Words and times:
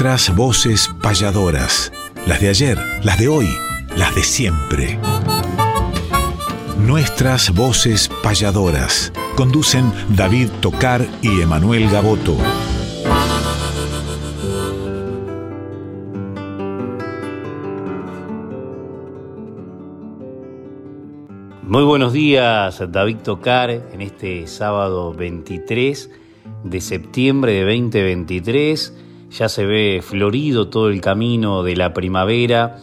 Nuestras 0.00 0.36
voces 0.36 0.90
payadoras, 1.02 1.92
las 2.24 2.40
de 2.40 2.50
ayer, 2.50 2.78
las 3.02 3.18
de 3.18 3.26
hoy, 3.26 3.48
las 3.96 4.14
de 4.14 4.22
siempre. 4.22 4.96
Nuestras 6.78 7.52
voces 7.52 8.08
payadoras. 8.22 9.12
Conducen 9.34 9.92
David 10.10 10.50
Tocar 10.60 11.04
y 11.20 11.40
Emanuel 11.40 11.90
Gaboto. 11.90 12.36
Muy 21.64 21.82
buenos 21.82 22.12
días, 22.12 22.80
David 22.88 23.16
Tocar, 23.24 23.70
en 23.70 24.00
este 24.00 24.46
sábado 24.46 25.12
23 25.12 26.08
de 26.62 26.80
septiembre 26.80 27.52
de 27.54 27.64
2023. 27.64 29.07
Ya 29.30 29.48
se 29.48 29.66
ve 29.66 30.00
florido 30.02 30.68
todo 30.68 30.88
el 30.88 31.00
camino 31.00 31.62
de 31.62 31.76
la 31.76 31.92
primavera 31.92 32.78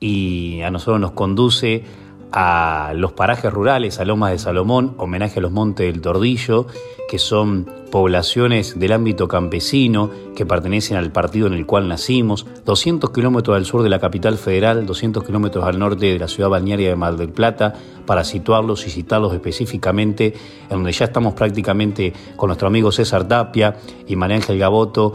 y 0.00 0.60
a 0.62 0.70
nosotros 0.70 1.00
nos 1.00 1.12
conduce 1.12 1.84
a 2.36 2.92
los 2.96 3.12
parajes 3.12 3.52
rurales, 3.52 4.00
a 4.00 4.04
Lomas 4.04 4.32
de 4.32 4.38
Salomón, 4.38 4.94
homenaje 4.98 5.38
a 5.38 5.42
los 5.42 5.52
Montes 5.52 5.86
del 5.92 6.02
Tordillo, 6.02 6.66
que 7.08 7.20
son 7.20 7.70
poblaciones 7.92 8.76
del 8.76 8.90
ámbito 8.90 9.28
campesino 9.28 10.10
que 10.34 10.44
pertenecen 10.44 10.96
al 10.96 11.12
partido 11.12 11.46
en 11.46 11.52
el 11.52 11.64
cual 11.64 11.86
nacimos, 11.86 12.44
200 12.64 13.10
kilómetros 13.10 13.56
al 13.56 13.64
sur 13.64 13.84
de 13.84 13.88
la 13.88 14.00
capital 14.00 14.36
federal, 14.36 14.84
200 14.84 15.22
kilómetros 15.22 15.64
al 15.64 15.78
norte 15.78 16.06
de 16.06 16.18
la 16.18 16.26
ciudad 16.26 16.50
balnearia 16.50 16.88
de 16.88 16.96
Mar 16.96 17.16
del 17.16 17.28
Plata, 17.28 17.74
para 18.04 18.24
situarlos 18.24 18.84
y 18.88 18.90
citarlos 18.90 19.32
específicamente, 19.32 20.34
en 20.64 20.70
donde 20.70 20.90
ya 20.90 21.04
estamos 21.04 21.34
prácticamente 21.34 22.12
con 22.34 22.48
nuestro 22.48 22.66
amigo 22.66 22.90
César 22.90 23.28
Tapia 23.28 23.76
y 24.08 24.16
María 24.16 24.38
Ángel 24.38 24.58
Gaboto, 24.58 25.12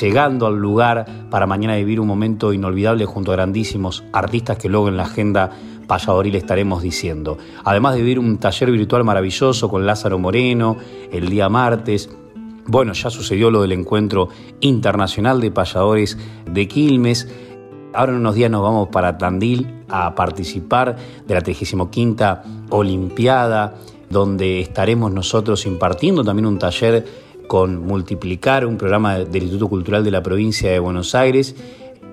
llegando 0.00 0.46
al 0.46 0.56
lugar 0.56 1.06
para 1.30 1.46
mañana 1.46 1.76
vivir 1.76 2.00
un 2.00 2.06
momento 2.06 2.52
inolvidable 2.52 3.04
junto 3.04 3.32
a 3.32 3.36
grandísimos 3.36 4.04
artistas 4.12 4.58
que 4.58 4.68
luego 4.68 4.88
en 4.88 4.96
la 4.96 5.04
agenda 5.04 5.50
le 6.24 6.38
estaremos 6.38 6.82
diciendo. 6.82 7.36
Además 7.64 7.94
de 7.94 8.00
vivir 8.00 8.18
un 8.18 8.38
taller 8.38 8.70
virtual 8.70 9.04
maravilloso 9.04 9.68
con 9.68 9.84
Lázaro 9.84 10.18
Moreno 10.18 10.76
el 11.10 11.28
día 11.28 11.50
martes. 11.50 12.08
Bueno, 12.66 12.94
ya 12.94 13.10
sucedió 13.10 13.50
lo 13.50 13.60
del 13.60 13.72
encuentro 13.72 14.28
internacional 14.60 15.40
de 15.40 15.50
payadores 15.50 16.16
de 16.50 16.66
Quilmes. 16.66 17.28
Ahora 17.92 18.12
en 18.12 18.18
unos 18.18 18.34
días 18.34 18.50
nos 18.50 18.62
vamos 18.62 18.88
para 18.88 19.18
Tandil 19.18 19.66
a 19.88 20.14
participar 20.14 20.96
de 21.26 21.34
la 21.34 21.42
35 21.42 21.90
Olimpiada, 22.70 23.74
donde 24.08 24.60
estaremos 24.60 25.12
nosotros 25.12 25.66
impartiendo 25.66 26.24
también 26.24 26.46
un 26.46 26.58
taller 26.58 27.04
con 27.52 27.86
Multiplicar, 27.86 28.64
un 28.64 28.78
programa 28.78 29.18
del 29.18 29.42
Instituto 29.42 29.68
Cultural 29.68 30.02
de 30.02 30.10
la 30.10 30.22
provincia 30.22 30.70
de 30.70 30.78
Buenos 30.78 31.14
Aires. 31.14 31.54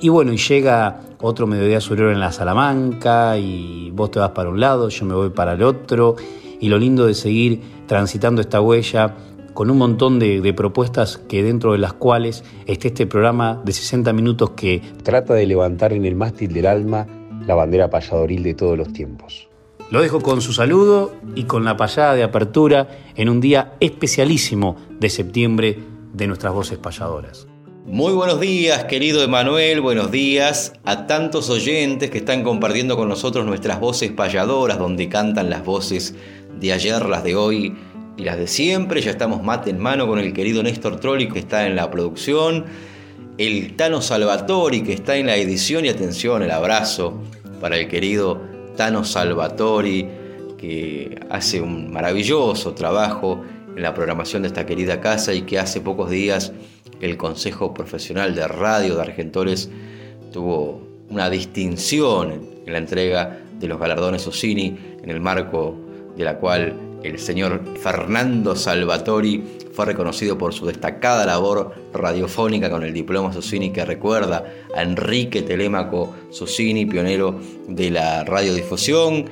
Y 0.02 0.09
bueno, 0.09 0.34
y 0.34 0.38
llega 0.38 1.00
otro 1.22 1.48
mediodía 1.48 1.80
superior 1.80 2.12
en 2.12 2.20
la 2.20 2.34
Salamanca 2.34 3.38
y 3.38 3.90
vos 3.92 4.12
te 4.12 4.20
vas 4.20 4.31
para 4.31 4.50
un 4.50 4.59
lado, 4.59 4.90
yo 4.90 5.06
me 5.06 5.14
voy 5.14 5.30
para 5.30 5.54
el 5.54 5.64
otro. 5.64 6.18
Y 6.59 6.68
lo 6.68 6.78
lindo 6.78 7.06
de 7.06 7.14
seguir 7.14 7.62
transitando 7.88 8.42
esta 8.42 8.59
huella 8.59 9.16
con 9.54 9.72
un 9.72 9.78
montón 9.78 10.20
de, 10.20 10.54
propuestas 10.54 11.18
que 11.18 11.42
dentro 11.42 11.72
de 11.72 11.78
las 11.78 11.94
cuales 11.94 12.44
esté 12.66 12.90
este 12.90 13.08
programa 13.08 13.62
de 13.64 13.72
60 13.72 14.12
minutos 14.12 14.50
que 14.58 14.81
trata 15.03 15.36
de 15.36 15.46
levantar 15.46 15.94
en 15.94 16.03
el 16.03 16.16
mástil 16.16 16.52
del 16.52 16.66
alma 16.66 17.08
la 17.48 17.56
bandera 17.56 17.90
payadoril 17.90 18.44
de 18.44 18.56
todos 18.56 18.78
los 18.78 18.92
tiempos. 18.92 19.48
Lo 19.92 20.04
dejo 20.04 20.22
con 20.22 20.40
su 20.42 20.54
saludo 20.54 21.16
y 21.34 21.45
con 21.45 21.66
la 21.66 21.76
payada 21.76 22.14
de 22.14 22.22
apertura 22.22 22.90
en 23.16 23.28
un 23.28 23.42
día 23.42 23.73
especialísimo 23.80 24.78
de 25.00 25.09
septiembre 25.09 25.80
de 26.14 26.28
nuestras 26.28 26.54
voces 26.54 26.78
payadoras. 26.78 27.48
Muy 27.88 28.14
buenos 28.14 28.40
días, 28.40 28.84
querido 28.84 29.23
Emanuel, 29.23 29.81
buenos 29.81 30.12
días 30.12 30.73
a 30.86 31.08
tantos 31.08 31.50
oyentes 31.50 32.12
que 32.12 32.20
están 32.20 32.44
compartiendo 32.44 32.97
con 32.97 33.09
nosotros 33.09 33.47
nuestras 33.47 33.80
voces 33.80 34.12
payadoras, 34.12 34.78
donde 34.78 35.09
cantan 35.09 35.50
las 35.50 35.66
voces 35.66 36.13
de 36.59 36.72
ayer, 36.72 37.03
las 37.08 37.24
de 37.24 37.36
hoy 37.36 37.75
y 38.16 38.24
las 38.24 38.38
de 38.38 38.46
siempre. 38.46 39.02
Ya 39.02 39.09
estamos 39.09 39.42
mate 39.42 39.72
en 39.72 39.80
mano 39.80 40.06
con 40.06 40.19
el 40.19 40.34
querido 40.34 40.62
Néstor 40.62 41.00
Trolli, 41.00 41.30
que 41.30 41.40
está 41.40 41.66
en 41.66 41.75
la 41.75 41.90
producción, 41.90 42.66
el 43.40 43.75
Tano 43.75 44.03
Salvatori, 44.03 44.84
que 44.84 44.94
está 44.94 45.18
en 45.18 45.25
la 45.25 45.36
edición, 45.36 45.84
y 45.84 45.90
atención, 45.90 46.44
el 46.44 46.52
abrazo 46.52 47.19
para 47.59 47.75
el 47.78 47.88
querido 47.88 48.49
Tano 48.79 49.03
Salvatori, 49.03 50.07
que 50.57 51.19
hace 51.29 51.59
un 51.59 51.91
maravilloso 51.91 52.73
trabajo 52.75 53.44
en 53.75 53.81
la 53.81 53.94
programación 53.94 54.44
de 54.44 54.47
esta 54.47 54.66
querida 54.66 55.01
casa 55.01 55.34
y 55.34 55.41
que 55.41 55.59
hace 55.59 55.81
pocos 55.81 56.09
días 56.09 56.53
el 57.01 57.18
Consejo 57.18 57.73
Profesional 57.73 58.35
de 58.35 58.47
Radio 58.47 58.95
de 58.95 59.01
Argentores 59.01 59.69
tuvo 60.31 60.81
una 61.09 61.29
distinción 61.29 62.41
en 62.66 62.72
la 62.72 62.79
entrega 62.79 63.38
de 63.59 63.68
los 63.68 63.81
galardones 63.81 64.25
Ossini, 64.25 64.78
en 65.03 65.09
el 65.09 65.19
marco 65.19 65.75
de 66.16 66.23
la 66.23 66.38
cual 66.38 66.73
el 67.04 67.20
señor 67.20 67.62
Fernando 67.82 68.56
Salvatori 68.56 69.44
fue 69.72 69.86
reconocido 69.86 70.38
por 70.38 70.54
su 70.54 70.66
destacada 70.66 71.26
labor 71.26 71.74
radiofónica 71.94 72.70
con 72.70 72.84
el 72.84 72.94
diploma 72.94 73.32
Susini 73.32 73.72
que 73.72 73.86
recuerda 73.86 74.46
a 74.76 74.82
Enrique 74.82 75.42
Telémaco 75.42 76.14
Susini, 76.32 76.86
pionero 76.86 77.40
de 77.68 77.90
la 77.92 78.24
radiodifusión. 78.26 79.26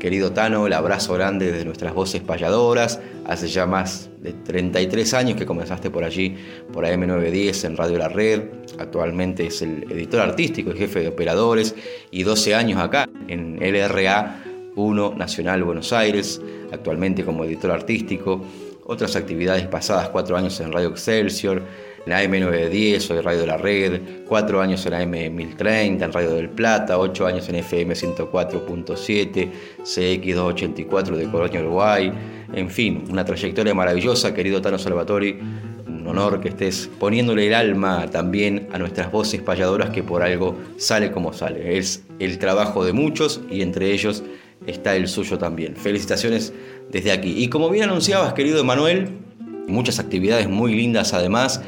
Querido 0.00 0.32
Tano, 0.32 0.66
el 0.66 0.72
abrazo 0.72 1.14
grande 1.14 1.52
de 1.52 1.64
nuestras 1.64 1.94
voces 1.94 2.22
payadoras. 2.22 2.98
Hace 3.24 3.46
ya 3.46 3.66
más 3.66 4.10
de 4.20 4.32
33 4.32 5.14
años 5.14 5.38
que 5.38 5.46
comenzaste 5.46 5.90
por 5.90 6.02
allí, 6.02 6.34
por 6.72 6.84
AM910 6.84 7.66
en 7.66 7.76
Radio 7.76 7.98
La 7.98 8.08
Red. 8.08 8.42
Actualmente 8.80 9.46
es 9.46 9.62
el 9.62 9.84
editor 9.92 10.22
artístico 10.22 10.72
y 10.72 10.78
jefe 10.78 11.00
de 11.00 11.08
operadores. 11.08 11.76
Y 12.10 12.24
12 12.24 12.56
años 12.56 12.80
acá 12.80 13.08
en 13.28 13.60
LRA 13.60 14.42
1 14.76 15.14
Nacional 15.16 15.62
Buenos 15.64 15.92
Aires, 15.92 16.40
actualmente 16.72 17.24
como 17.24 17.44
editor 17.44 17.70
artístico. 17.70 18.44
Otras 18.84 19.14
actividades 19.16 19.66
pasadas, 19.66 20.08
4 20.08 20.36
años 20.36 20.58
en 20.60 20.72
Radio 20.72 20.88
Excelsior 20.88 21.62
en 22.04 22.12
AM910, 22.12 22.98
soy 22.98 23.20
Radio 23.20 23.40
de 23.40 23.46
la 23.46 23.56
Red, 23.56 24.00
4 24.26 24.60
años 24.60 24.84
en 24.86 24.92
AM1030, 24.92 26.02
en 26.02 26.12
Radio 26.12 26.32
del 26.32 26.48
Plata, 26.48 26.98
8 26.98 27.26
años 27.26 27.48
en 27.48 27.56
FM 27.56 27.94
104.7, 27.94 29.50
CX284 29.84 31.16
de 31.16 31.30
Colonia, 31.30 31.60
Uruguay, 31.60 32.12
en 32.52 32.70
fin, 32.70 33.04
una 33.08 33.24
trayectoria 33.24 33.72
maravillosa, 33.72 34.34
querido 34.34 34.60
Tano 34.60 34.78
Salvatori, 34.78 35.38
un 35.86 36.08
honor 36.08 36.40
que 36.40 36.48
estés 36.48 36.90
poniéndole 36.98 37.46
el 37.46 37.54
alma 37.54 38.08
también 38.10 38.68
a 38.72 38.78
nuestras 38.78 39.12
voces 39.12 39.40
payadoras 39.40 39.90
que 39.90 40.02
por 40.02 40.22
algo 40.22 40.56
sale 40.76 41.12
como 41.12 41.32
sale. 41.32 41.78
Es 41.78 42.02
el 42.18 42.38
trabajo 42.38 42.84
de 42.84 42.92
muchos 42.92 43.40
y 43.48 43.62
entre 43.62 43.92
ellos 43.92 44.24
está 44.66 44.96
el 44.96 45.08
suyo 45.08 45.38
también. 45.38 45.76
Felicitaciones 45.76 46.52
desde 46.90 47.12
aquí. 47.12 47.34
Y 47.42 47.48
como 47.48 47.70
bien 47.70 47.84
anunciabas, 47.84 48.32
querido 48.34 48.60
Emanuel, 48.60 49.08
muchas 49.66 49.98
actividades 49.98 50.48
muy 50.48 50.74
lindas 50.74 51.14
además 51.14 51.62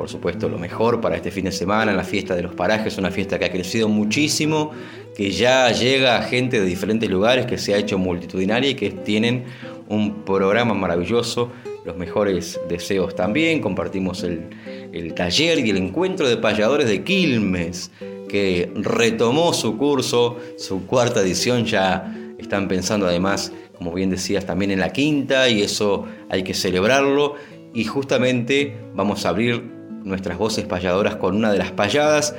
por 0.00 0.08
supuesto, 0.08 0.48
lo 0.48 0.58
mejor 0.58 1.02
para 1.02 1.16
este 1.16 1.30
fin 1.30 1.44
de 1.44 1.52
semana, 1.52 1.92
la 1.92 2.04
fiesta 2.04 2.34
de 2.34 2.40
los 2.40 2.54
parajes, 2.54 2.96
una 2.96 3.10
fiesta 3.10 3.38
que 3.38 3.44
ha 3.44 3.52
crecido 3.52 3.86
muchísimo, 3.86 4.70
que 5.14 5.30
ya 5.30 5.70
llega 5.72 6.22
gente 6.22 6.58
de 6.58 6.64
diferentes 6.64 7.10
lugares, 7.10 7.44
que 7.44 7.58
se 7.58 7.74
ha 7.74 7.76
hecho 7.76 7.98
multitudinaria 7.98 8.70
y 8.70 8.74
que 8.76 8.92
tienen 8.92 9.44
un 9.90 10.24
programa 10.24 10.72
maravilloso. 10.72 11.52
Los 11.84 11.98
mejores 11.98 12.58
deseos 12.66 13.14
también. 13.14 13.60
Compartimos 13.60 14.22
el, 14.22 14.48
el 14.90 15.12
taller 15.12 15.58
y 15.58 15.68
el 15.68 15.76
encuentro 15.76 16.26
de 16.26 16.38
payadores 16.38 16.88
de 16.88 17.04
Quilmes, 17.04 17.90
que 18.26 18.72
retomó 18.76 19.52
su 19.52 19.76
curso, 19.76 20.38
su 20.56 20.86
cuarta 20.86 21.20
edición. 21.20 21.66
Ya 21.66 22.19
están 22.40 22.68
pensando 22.68 23.06
además, 23.06 23.52
como 23.76 23.92
bien 23.92 24.10
decías, 24.10 24.46
también 24.46 24.70
en 24.70 24.80
la 24.80 24.92
quinta 24.92 25.48
y 25.48 25.62
eso 25.62 26.06
hay 26.28 26.42
que 26.42 26.54
celebrarlo. 26.54 27.34
Y 27.72 27.84
justamente 27.84 28.76
vamos 28.94 29.24
a 29.24 29.30
abrir 29.30 29.62
nuestras 30.04 30.38
voces 30.38 30.64
payadoras 30.64 31.16
con 31.16 31.36
una 31.36 31.52
de 31.52 31.58
las 31.58 31.72
payadas 31.72 32.34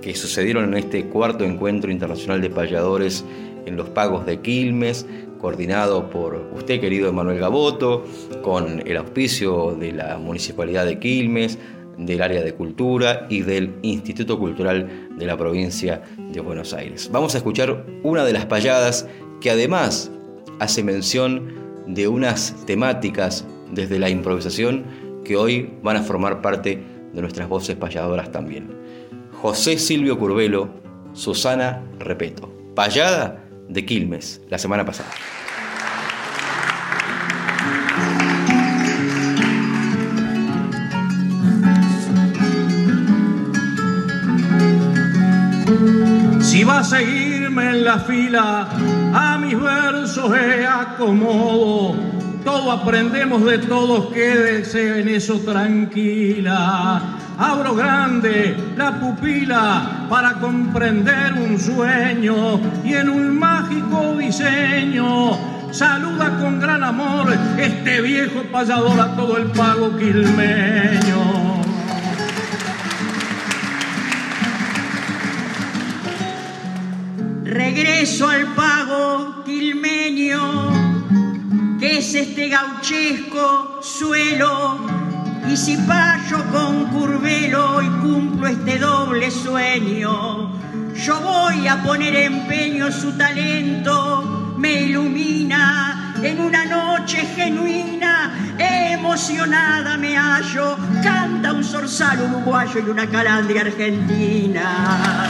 que 0.00 0.14
sucedieron 0.14 0.64
en 0.64 0.74
este 0.74 1.06
cuarto 1.06 1.44
encuentro 1.44 1.90
internacional 1.90 2.40
de 2.40 2.50
payadores 2.50 3.24
en 3.66 3.76
los 3.76 3.88
pagos 3.88 4.26
de 4.26 4.40
Quilmes, 4.40 5.06
coordinado 5.40 6.10
por 6.10 6.50
usted, 6.54 6.80
querido 6.80 7.08
Emanuel 7.08 7.38
Gaboto, 7.38 8.04
con 8.42 8.82
el 8.86 8.96
auspicio 8.96 9.76
de 9.78 9.92
la 9.92 10.18
Municipalidad 10.18 10.84
de 10.86 10.98
Quilmes, 10.98 11.58
del 11.98 12.22
área 12.22 12.42
de 12.42 12.54
cultura 12.54 13.26
y 13.28 13.42
del 13.42 13.74
Instituto 13.82 14.38
Cultural 14.38 15.08
de 15.16 15.26
la 15.26 15.36
provincia 15.36 16.02
de 16.16 16.40
Buenos 16.40 16.72
Aires. 16.74 17.10
Vamos 17.12 17.34
a 17.34 17.38
escuchar 17.38 17.84
una 18.02 18.24
de 18.24 18.32
las 18.32 18.46
payadas 18.46 19.06
que 19.42 19.50
además 19.50 20.10
hace 20.60 20.84
mención 20.84 21.52
de 21.88 22.06
unas 22.06 22.54
temáticas 22.64 23.44
desde 23.72 23.98
la 23.98 24.08
improvisación 24.08 24.84
que 25.24 25.36
hoy 25.36 25.74
van 25.82 25.96
a 25.96 26.02
formar 26.02 26.40
parte 26.40 26.80
de 27.12 27.20
nuestras 27.20 27.48
voces 27.48 27.76
payadoras 27.76 28.30
también. 28.30 28.70
José 29.32 29.78
Silvio 29.78 30.16
Curvelo, 30.18 30.70
Susana 31.12 31.82
Repeto, 31.98 32.52
payada 32.76 33.42
de 33.68 33.84
Quilmes, 33.84 34.40
la 34.48 34.58
semana 34.58 34.84
pasada. 34.84 35.10
Si 46.40 46.62
vas 46.62 46.92
a 46.92 47.02
ir 47.02 47.41
en 47.60 47.84
la 47.84 47.98
fila, 47.98 48.68
a 49.14 49.38
mis 49.38 49.60
versos 49.60 50.32
he 50.36 50.66
acomodo. 50.66 51.94
Todo 52.44 52.72
aprendemos 52.72 53.44
de 53.44 53.58
todos, 53.58 54.12
quédese 54.12 55.00
en 55.00 55.08
eso 55.08 55.38
tranquila. 55.40 57.18
Abro 57.38 57.74
grande 57.74 58.56
la 58.76 58.98
pupila 59.00 60.06
para 60.08 60.34
comprender 60.34 61.32
un 61.34 61.58
sueño 61.58 62.60
y 62.84 62.94
en 62.94 63.08
un 63.08 63.38
mágico 63.38 64.16
diseño 64.18 65.38
saluda 65.72 66.38
con 66.38 66.60
gran 66.60 66.84
amor 66.84 67.32
este 67.58 68.00
viejo 68.02 68.42
payador 68.52 69.00
a 69.00 69.16
todo 69.16 69.38
el 69.38 69.46
pago 69.46 69.96
quilmeño. 69.96 71.31
Regreso 77.52 78.26
al 78.30 78.46
pago 78.54 79.42
quilmeño, 79.44 80.72
que 81.78 81.98
es 81.98 82.14
este 82.14 82.48
gauchesco 82.48 83.78
suelo, 83.82 84.78
y 85.46 85.54
si 85.54 85.76
payo 85.76 86.42
con 86.50 86.86
curvelo 86.86 87.82
y 87.82 87.88
cumplo 88.00 88.46
este 88.48 88.78
doble 88.78 89.30
sueño, 89.30 90.50
yo 90.94 91.20
voy 91.20 91.68
a 91.68 91.82
poner 91.82 92.16
empeño 92.16 92.90
su 92.90 93.12
talento, 93.18 94.54
me 94.56 94.84
ilumina 94.84 96.14
en 96.22 96.40
una 96.40 96.64
noche 96.64 97.18
genuina, 97.36 98.54
emocionada 98.58 99.98
me 99.98 100.16
hallo, 100.16 100.78
canta 101.02 101.52
un 101.52 101.62
zorzal 101.62 102.18
uruguayo 102.22 102.80
y 102.80 102.88
una 102.88 103.06
calandria 103.06 103.60
argentina. 103.60 105.28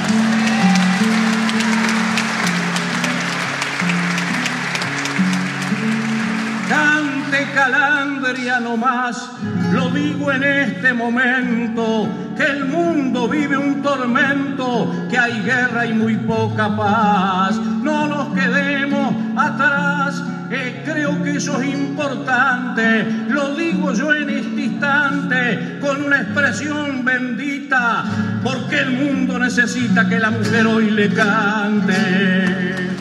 Cante 6.72 7.52
calandria 7.54 8.58
no 8.58 8.78
más, 8.78 9.30
lo 9.72 9.90
digo 9.90 10.32
en 10.32 10.42
este 10.42 10.94
momento, 10.94 12.08
que 12.34 12.44
el 12.44 12.64
mundo 12.64 13.28
vive 13.28 13.58
un 13.58 13.82
tormento, 13.82 14.90
que 15.10 15.18
hay 15.18 15.42
guerra 15.42 15.84
y 15.84 15.92
muy 15.92 16.16
poca 16.16 16.74
paz. 16.74 17.56
No 17.82 18.06
nos 18.06 18.28
quedemos 18.32 19.14
atrás, 19.36 20.22
eh, 20.50 20.82
creo 20.86 21.22
que 21.22 21.36
eso 21.36 21.60
es 21.60 21.74
importante, 21.74 23.04
lo 23.28 23.54
digo 23.54 23.92
yo 23.92 24.14
en 24.14 24.30
este 24.30 24.62
instante, 24.62 25.78
con 25.78 26.02
una 26.02 26.22
expresión 26.22 27.04
bendita, 27.04 28.02
porque 28.42 28.78
el 28.78 28.92
mundo 28.92 29.38
necesita 29.38 30.08
que 30.08 30.18
la 30.18 30.30
mujer 30.30 30.66
hoy 30.66 30.90
le 30.90 31.12
cante. 31.12 32.91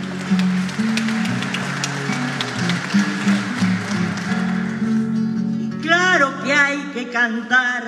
Cantar 7.11 7.83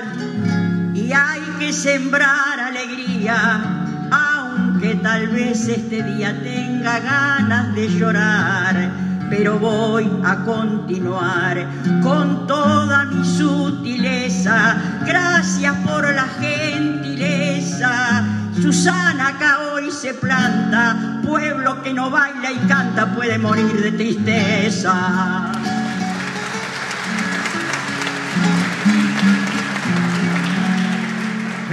y 0.93 1.11
hay 1.11 1.41
que 1.59 1.73
sembrar 1.73 2.59
alegría, 2.59 3.63
aunque 4.11 4.95
tal 4.95 5.27
vez 5.29 5.67
este 5.67 6.03
día 6.03 6.37
tenga 6.43 6.99
ganas 6.99 7.73
de 7.73 7.87
llorar. 7.89 8.91
Pero 9.29 9.57
voy 9.57 10.09
a 10.23 10.43
continuar 10.43 11.67
con 12.03 12.45
toda 12.45 13.05
mi 13.05 13.25
sutileza. 13.25 14.75
Gracias 15.05 15.75
por 15.77 16.13
la 16.13 16.27
gentileza. 16.39 18.23
Susana 18.61 19.29
acá 19.29 19.59
hoy 19.73 19.89
se 19.89 20.13
planta. 20.13 21.21
Pueblo 21.25 21.81
que 21.81 21.93
no 21.93 22.11
baila 22.11 22.51
y 22.51 22.57
canta 22.67 23.15
puede 23.15 23.39
morir 23.39 23.81
de 23.81 23.91
tristeza. 23.93 25.51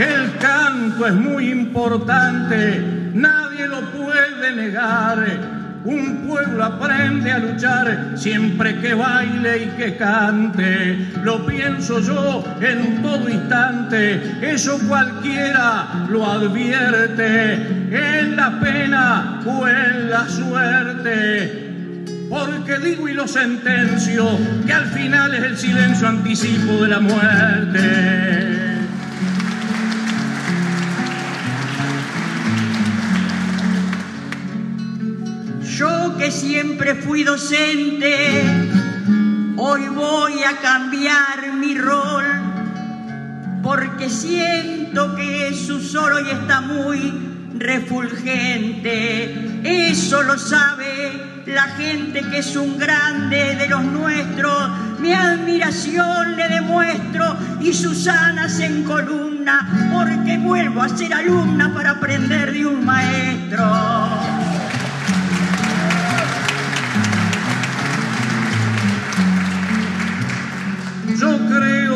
El 0.01 0.39
canto 0.39 1.07
es 1.07 1.13
muy 1.13 1.51
importante, 1.51 2.83
nadie 3.13 3.69
lo 3.69 3.83
puede 3.91 4.57
negar. 4.57 5.27
Un 5.85 6.27
pueblo 6.27 6.65
aprende 6.65 7.31
a 7.31 7.39
luchar 7.39 8.13
siempre 8.15 8.81
que 8.81 8.95
baile 8.95 9.65
y 9.65 9.67
que 9.77 9.99
cante. 9.99 11.07
Lo 11.23 11.45
pienso 11.45 12.01
yo 12.01 12.43
en 12.63 13.03
todo 13.03 13.29
instante, 13.29 14.39
eso 14.41 14.79
cualquiera 14.89 16.07
lo 16.09 16.25
advierte, 16.25 17.53
en 17.91 18.37
la 18.37 18.59
pena 18.59 19.43
o 19.45 19.69
en 19.69 20.09
la 20.09 20.27
suerte. 20.27 21.75
Porque 22.31 22.79
digo 22.79 23.07
y 23.07 23.13
lo 23.13 23.29
sentencio 23.29 24.31
que 24.67 24.73
al 24.73 24.87
final 24.87 25.35
es 25.35 25.43
el 25.43 25.59
silencio 25.59 26.09
anticipo 26.09 26.85
de 26.85 26.89
la 26.89 27.01
muerte. 27.01 28.70
Que 36.21 36.31
siempre 36.31 36.95
fui 36.97 37.25
docente, 37.25 38.43
hoy 39.57 39.89
voy 39.89 40.45
a 40.45 40.59
cambiar 40.59 41.55
mi 41.55 41.79
rol, 41.79 42.27
porque 43.63 44.11
siento 44.11 45.17
que 45.17 45.55
su 45.55 45.81
sol 45.81 46.13
hoy 46.13 46.29
está 46.31 46.61
muy 46.61 47.51
refulgente. 47.57 49.33
Eso 49.65 50.23
lo 50.23 50.37
sabe 50.37 51.43
la 51.47 51.63
gente 51.63 52.21
que 52.31 52.41
es 52.41 52.55
un 52.55 52.77
grande 52.77 53.57
de 53.57 53.69
los 53.69 53.83
nuestros. 53.83 55.01
Mi 55.01 55.15
admiración 55.15 56.37
le 56.37 56.49
demuestro 56.49 57.35
y 57.63 57.73
Susana 57.73 58.47
se 58.51 58.67
encolumna, 58.67 59.91
porque 59.91 60.37
vuelvo 60.37 60.83
a 60.83 60.89
ser 60.91 61.15
alumna 61.15 61.73
para 61.73 61.93
aprender 61.93 62.53
de 62.53 62.67
un 62.67 62.85
maestro. 62.85 64.40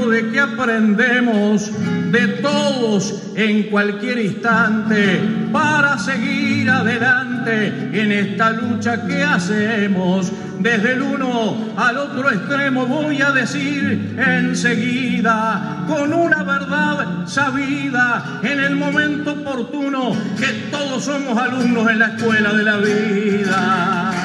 De 0.08 0.30
que 0.30 0.40
aprendemos 0.40 1.70
de 2.10 2.29
todos 2.43 3.22
en 3.34 3.64
cualquier 3.64 4.19
instante 4.19 5.20
para 5.52 5.98
seguir 5.98 6.70
adelante 6.70 7.69
en 7.93 8.12
esta 8.12 8.50
lucha 8.50 9.06
que 9.06 9.22
hacemos. 9.22 10.32
Desde 10.60 10.93
el 10.93 11.02
uno 11.02 11.74
al 11.76 11.98
otro 11.98 12.31
extremo 12.31 12.86
voy 12.86 13.20
a 13.20 13.32
decir 13.32 14.17
enseguida, 14.17 15.84
con 15.88 16.12
una 16.12 16.43
verdad 16.43 17.26
sabida, 17.26 18.40
en 18.43 18.60
el 18.60 18.76
momento 18.76 19.32
oportuno, 19.32 20.12
que 20.38 20.69
todos 20.70 21.05
somos 21.05 21.36
alumnos 21.36 21.90
en 21.90 21.98
la 21.98 22.06
escuela 22.08 22.52
de 22.52 22.62
la 22.62 22.76
vida. 22.76 24.23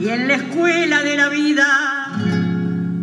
Y 0.00 0.08
en 0.08 0.28
la 0.28 0.36
escuela 0.36 1.02
de 1.02 1.14
la 1.14 1.28
vida, 1.28 1.66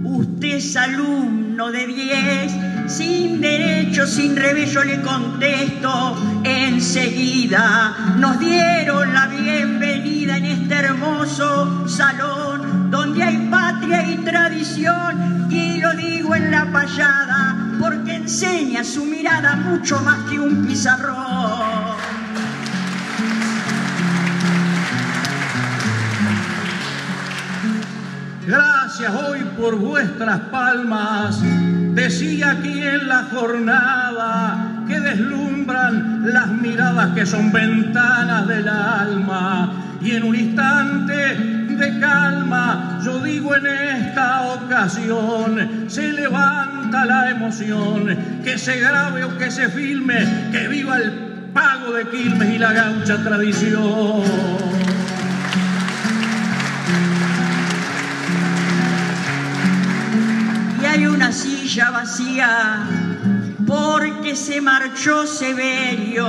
usted 0.04 0.56
es 0.56 0.76
alumno 0.76 1.72
de 1.72 1.86
10, 1.86 2.92
sin 2.92 3.40
derecho, 3.40 4.08
sin 4.08 4.36
revés, 4.36 4.72
yo 4.72 4.84
le 4.84 5.00
contesto 5.04 6.18
enseguida. 6.44 8.16
Nos 8.18 8.40
dieron 8.40 9.14
la 9.14 9.28
bienvenida 9.28 10.38
en 10.38 10.46
este 10.46 10.74
hermoso 10.74 11.88
salón, 11.88 12.90
donde 12.90 13.22
hay 13.22 13.48
patria 13.52 14.02
y 14.02 14.18
tradición, 14.18 15.52
y 15.52 15.78
lo 15.78 15.94
digo 15.94 16.34
en 16.34 16.50
la 16.50 16.72
payada, 16.72 17.78
porque 17.80 18.16
enseña 18.16 18.84
su 18.84 19.06
mirada 19.06 19.56
mucho 19.56 20.02
más 20.02 20.18
que 20.32 20.40
un 20.40 20.66
pizarrón. 20.66 21.87
Gracias 28.48 29.14
hoy 29.14 29.42
por 29.58 29.76
vuestras 29.76 30.40
palmas. 30.50 31.42
Decía 31.94 32.52
aquí 32.52 32.82
en 32.82 33.10
la 33.10 33.24
jornada 33.24 34.86
que 34.88 34.98
deslumbran 35.02 36.32
las 36.32 36.48
miradas 36.48 37.14
que 37.14 37.26
son 37.26 37.52
ventanas 37.52 38.48
del 38.48 38.70
alma. 38.70 39.98
Y 40.02 40.12
en 40.12 40.24
un 40.24 40.34
instante 40.34 41.36
de 41.76 42.00
calma, 42.00 43.02
yo 43.04 43.20
digo 43.20 43.54
en 43.54 43.66
esta 43.66 44.44
ocasión, 44.44 45.90
se 45.90 46.14
levanta 46.14 47.04
la 47.04 47.30
emoción, 47.30 48.18
que 48.46 48.58
se 48.58 48.80
grabe 48.80 49.26
o 49.26 49.38
que 49.38 49.52
se 49.52 49.68
filme, 49.68 50.50
que 50.54 50.70
viva 50.70 51.00
el 51.00 51.12
pago 51.54 51.92
de 51.92 52.08
Quilmes 52.08 52.56
y 52.56 52.60
la 52.60 52.72
gaucha 52.72 53.18
tradición. 53.18 54.24
Hay 60.98 61.06
una 61.06 61.32
silla 61.32 61.92
vacía 61.92 62.80
porque 63.68 64.36
se 64.36 64.60
marchó 64.62 65.28
Severio 65.28 66.28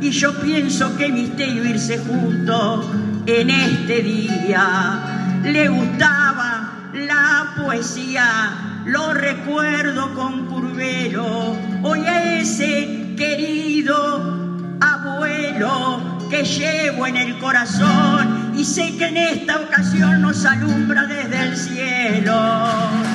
y 0.00 0.10
yo 0.10 0.32
pienso 0.40 0.96
que 0.96 1.10
misterio 1.10 1.62
irse 1.66 1.98
juntos 1.98 2.86
en 3.26 3.50
este 3.50 4.00
día. 4.00 5.40
Le 5.44 5.68
gustaba 5.68 6.88
la 6.94 7.52
poesía, 7.62 8.82
lo 8.86 9.12
recuerdo 9.12 10.14
con 10.14 10.46
curvero, 10.46 11.54
hoy 11.82 12.00
a 12.06 12.38
ese 12.40 13.14
querido 13.14 14.56
abuelo 14.80 16.18
que 16.30 16.44
llevo 16.44 17.06
en 17.06 17.16
el 17.18 17.38
corazón 17.38 18.54
y 18.56 18.64
sé 18.64 18.96
que 18.96 19.08
en 19.08 19.18
esta 19.18 19.60
ocasión 19.60 20.22
nos 20.22 20.46
alumbra 20.46 21.04
desde 21.04 21.42
el 21.42 21.56
cielo. 21.58 23.11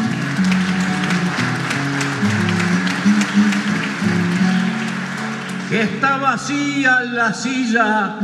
Está 5.71 6.17
vacía 6.17 7.01
la 7.01 7.33
silla, 7.33 8.15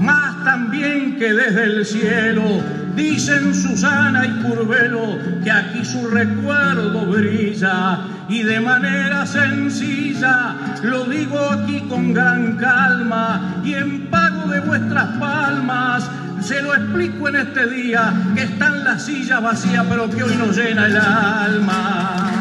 más 0.00 0.44
también 0.44 1.18
que 1.18 1.32
desde 1.32 1.64
el 1.64 1.86
cielo. 1.86 2.62
Dicen 2.94 3.54
Susana 3.54 4.26
y 4.26 4.42
Curvelo 4.42 5.18
que 5.44 5.50
aquí 5.50 5.84
su 5.84 6.08
recuerdo 6.08 7.06
brilla 7.06 8.00
y 8.28 8.42
de 8.42 8.58
manera 8.58 9.24
sencilla 9.24 10.56
lo 10.82 11.04
digo 11.04 11.38
aquí 11.38 11.80
con 11.88 12.12
gran 12.12 12.56
calma 12.56 13.60
y 13.64 13.74
en 13.74 14.10
pago 14.10 14.48
de 14.48 14.60
vuestras 14.60 15.16
palmas 15.18 16.10
se 16.40 16.60
lo 16.60 16.74
explico 16.74 17.28
en 17.28 17.36
este 17.36 17.68
día 17.68 18.12
que 18.34 18.42
están 18.42 18.82
las 18.82 19.04
sillas 19.04 19.42
vacías 19.42 19.86
pero 19.88 20.10
que 20.10 20.24
hoy 20.24 20.36
nos 20.36 20.56
llena 20.56 20.86
el 20.86 20.96
alma. 20.96 22.37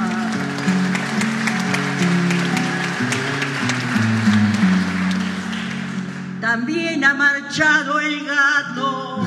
También 6.58 7.04
ha 7.04 7.14
marchado 7.14 8.00
el 8.00 8.26
gato. 8.26 9.20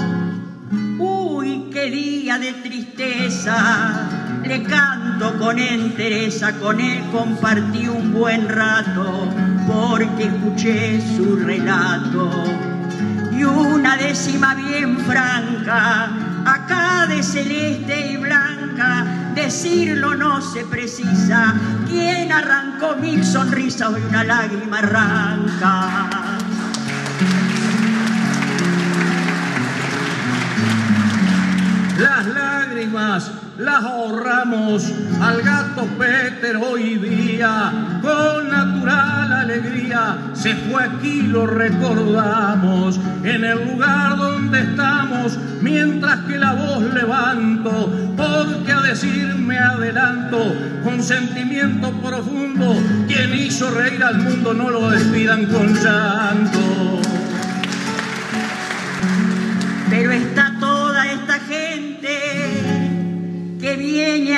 Uy, 0.98 1.70
qué 1.72 1.88
día 1.88 2.38
de 2.40 2.52
tristeza. 2.54 4.08
Le 4.44 4.64
canto 4.64 5.38
con 5.38 5.56
entereza, 5.56 6.52
con 6.58 6.80
él 6.80 7.04
compartí 7.12 7.86
un 7.86 8.12
buen 8.12 8.48
rato, 8.48 9.28
porque 9.64 10.24
escuché 10.24 11.00
su 11.16 11.36
relato. 11.36 12.30
Y 13.30 13.44
una 13.44 13.96
décima 13.96 14.56
bien 14.56 14.98
franca, 14.98 16.10
acá 16.44 17.06
de 17.06 17.22
celeste 17.22 18.12
y 18.12 18.16
blanca, 18.16 19.06
decirlo 19.36 20.16
no 20.16 20.40
se 20.40 20.64
precisa. 20.64 21.54
¿Quién 21.88 22.32
arrancó 22.32 22.96
mil 22.96 23.24
sonrisas 23.24 23.92
y 23.92 24.08
una 24.08 24.24
lágrima 24.24 24.78
arranca? 24.78 26.29
Las 32.92 33.84
ahorramos 33.84 34.92
al 35.20 35.42
gato 35.42 35.86
Peter 35.96 36.56
hoy 36.56 36.96
día, 36.96 38.00
con 38.02 38.50
natural 38.50 39.32
alegría 39.32 40.16
se 40.32 40.54
fue 40.56 40.84
aquí, 40.84 41.22
lo 41.22 41.46
recordamos, 41.46 42.98
en 43.22 43.44
el 43.44 43.64
lugar 43.68 44.16
donde 44.16 44.60
estamos, 44.60 45.38
mientras 45.60 46.20
que 46.20 46.38
la 46.38 46.52
voz 46.54 46.82
levanto, 46.92 47.92
porque 48.16 48.72
a 48.72 48.80
decirme 48.80 49.58
adelanto, 49.58 50.52
con 50.82 51.00
sentimiento 51.02 51.92
profundo, 51.92 52.74
quien 53.06 53.34
hizo 53.34 53.70
reír 53.70 54.02
al 54.02 54.18
mundo 54.18 54.52
no 54.52 54.70
lo 54.70 54.90
despidan 54.90 55.46
con 55.46 55.74
llanto. 55.74 57.00
Pero 59.90 60.12
está 60.12 60.49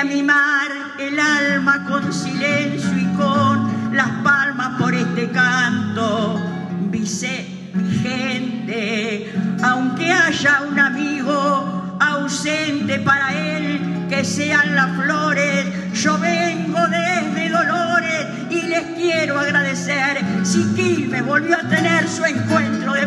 a 0.03 0.05
mimar 0.05 0.71
el 0.99 1.17
alma 1.21 1.85
con 1.85 2.13
silencio 2.13 2.91
y 2.99 3.07
con 3.17 3.95
las 3.95 4.09
palmas 4.25 4.81
por 4.81 4.93
este 4.93 5.31
canto. 5.31 6.41
gente, 8.03 9.33
aunque 9.63 10.13
haya 10.13 10.63
un 10.69 10.79
amigo 10.79 11.99
ausente 12.01 12.99
para 12.99 13.33
él, 13.33 14.07
que 14.09 14.25
sean 14.25 14.75
las 14.75 14.91
flores, 14.97 15.67
yo 15.95 16.19
vengo 16.19 16.81
desde 16.89 17.49
Dolores 17.49 18.27
y 18.51 18.63
les 18.63 18.83
quiero 18.97 19.39
agradecer 19.39 20.21
si 20.43 20.65
Quilmes 20.75 21.25
volvió 21.25 21.57
a 21.57 21.69
tener 21.69 22.09
su 22.09 22.25
encuentro 22.25 22.95
de 22.95 23.07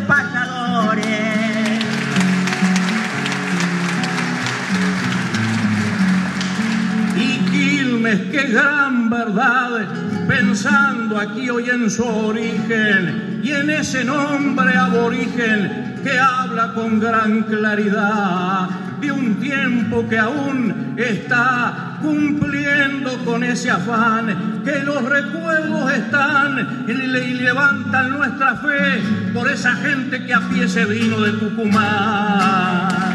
qué 8.14 8.44
gran 8.52 9.10
verdad, 9.10 9.88
pensando 10.28 11.20
aquí 11.20 11.50
hoy 11.50 11.70
en 11.72 11.90
su 11.90 12.06
origen 12.06 13.40
y 13.44 13.52
en 13.52 13.70
ese 13.72 14.04
nombre 14.04 14.76
aborigen 14.78 16.02
que 16.04 16.20
habla 16.20 16.74
con 16.74 17.00
gran 17.00 17.44
claridad 17.44 18.70
de 19.02 19.12
un 19.12 19.36
tiempo 19.40 20.08
que 20.08 20.20
aún 20.20 20.94
está 20.98 21.98
cumpliendo 22.02 23.18
con 23.26 23.44
ese 23.44 23.72
afán, 23.72 24.62
que 24.64 24.80
los 24.84 25.04
recuerdos 25.04 25.92
están 25.92 26.86
y 26.88 26.94
levantan 26.94 28.12
nuestra 28.12 28.56
fe 28.58 29.02
por 29.34 29.50
esa 29.50 29.74
gente 29.78 30.24
que 30.24 30.34
a 30.34 30.42
pie 30.42 30.68
se 30.68 30.86
vino 30.86 31.20
de 31.22 31.32
Tucumán. 31.34 33.15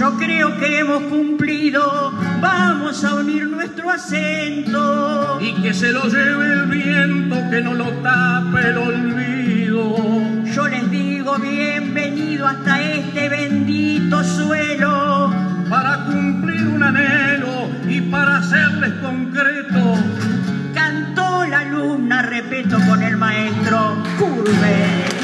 Yo 0.00 0.16
creo 0.16 0.56
que 0.58 0.78
hemos 0.78 1.02
cumplido, 1.10 2.10
vamos 2.40 3.04
a 3.04 3.16
unir 3.16 3.46
nuestro 3.46 3.90
acento. 3.90 5.38
Y 5.42 5.52
que 5.60 5.74
se 5.74 5.92
lo 5.92 6.04
lleve 6.04 6.54
el 6.54 6.66
viento, 6.68 7.36
que 7.50 7.60
no 7.60 7.74
lo 7.74 7.84
tape 8.00 8.66
el 8.66 8.78
olvido. 8.78 9.94
Yo 10.54 10.68
les 10.68 10.90
digo 10.90 11.36
bienvenido 11.36 12.46
hasta 12.46 12.80
este 12.80 13.28
bendito 13.28 14.24
suelo. 14.24 15.34
Para 15.68 16.06
cumplir 16.06 16.66
un 16.66 16.82
anhelo 16.82 17.68
y 17.86 18.00
para 18.00 18.38
hacerles 18.38 18.94
concreto. 19.02 19.98
Cantó 20.72 21.44
la 21.44 21.58
alumna, 21.58 22.22
respeto 22.22 22.78
con 22.88 23.02
el 23.02 23.18
maestro 23.18 24.02
Curve. 24.18 25.19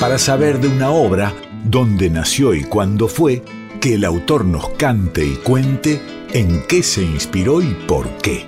Para 0.00 0.16
saber 0.16 0.60
de 0.60 0.68
una 0.68 0.90
obra, 0.90 1.34
dónde 1.64 2.08
nació 2.08 2.54
y 2.54 2.62
cuándo 2.62 3.08
fue, 3.08 3.42
que 3.80 3.94
el 3.94 4.04
autor 4.04 4.44
nos 4.44 4.68
cante 4.70 5.24
y 5.24 5.34
cuente 5.36 6.00
en 6.32 6.62
qué 6.68 6.84
se 6.84 7.02
inspiró 7.02 7.60
y 7.60 7.74
por 7.86 8.08
qué. 8.18 8.46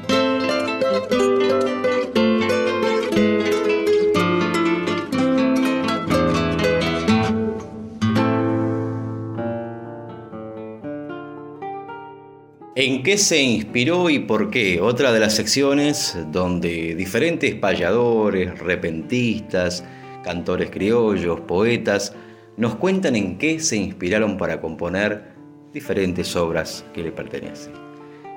¿En 12.76 13.02
qué 13.02 13.18
se 13.18 13.42
inspiró 13.42 14.08
y 14.08 14.20
por 14.20 14.50
qué? 14.50 14.80
Otra 14.80 15.12
de 15.12 15.18
las 15.18 15.34
secciones 15.34 16.16
donde 16.30 16.94
diferentes 16.94 17.56
payadores, 17.56 18.56
repentistas, 18.60 19.84
cantores 20.22 20.70
criollos, 20.70 21.40
poetas, 21.40 22.14
nos 22.56 22.74
cuentan 22.76 23.16
en 23.16 23.38
qué 23.38 23.60
se 23.60 23.76
inspiraron 23.76 24.36
para 24.36 24.60
componer 24.60 25.32
diferentes 25.72 26.34
obras 26.36 26.84
que 26.92 27.02
le 27.02 27.12
pertenecen. 27.12 27.72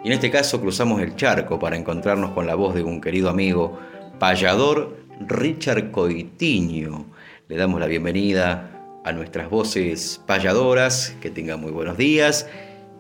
Y 0.04 0.08
en 0.08 0.14
este 0.14 0.32
caso 0.32 0.60
cruzamos 0.60 1.02
el 1.02 1.16
charco 1.16 1.60
para 1.60 1.78
encontrarnos 1.78 2.32
con 2.32 2.46
la 2.46 2.56
voz 2.56 2.76
de 2.76 2.84
un 2.84 3.02
querido 3.02 3.30
amigo, 3.30 3.80
payador 4.20 4.98
Richard 5.28 5.92
Coitiño. 5.92 7.06
Le 7.48 7.58
damos 7.58 7.80
la 7.80 7.88
bienvenida 7.88 8.70
a 9.06 9.12
nuestras 9.12 9.50
voces 9.50 10.22
payadoras, 10.26 11.16
que 11.22 11.30
tenga 11.30 11.58
muy 11.58 11.72
buenos 11.72 11.98
días 11.98 12.48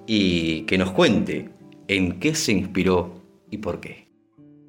y 0.05 0.61
que 0.61 0.77
nos 0.77 0.91
cuente 0.91 1.49
en 1.87 2.19
qué 2.19 2.35
se 2.35 2.51
inspiró 2.51 3.21
y 3.49 3.57
por 3.57 3.79
qué. 3.79 4.07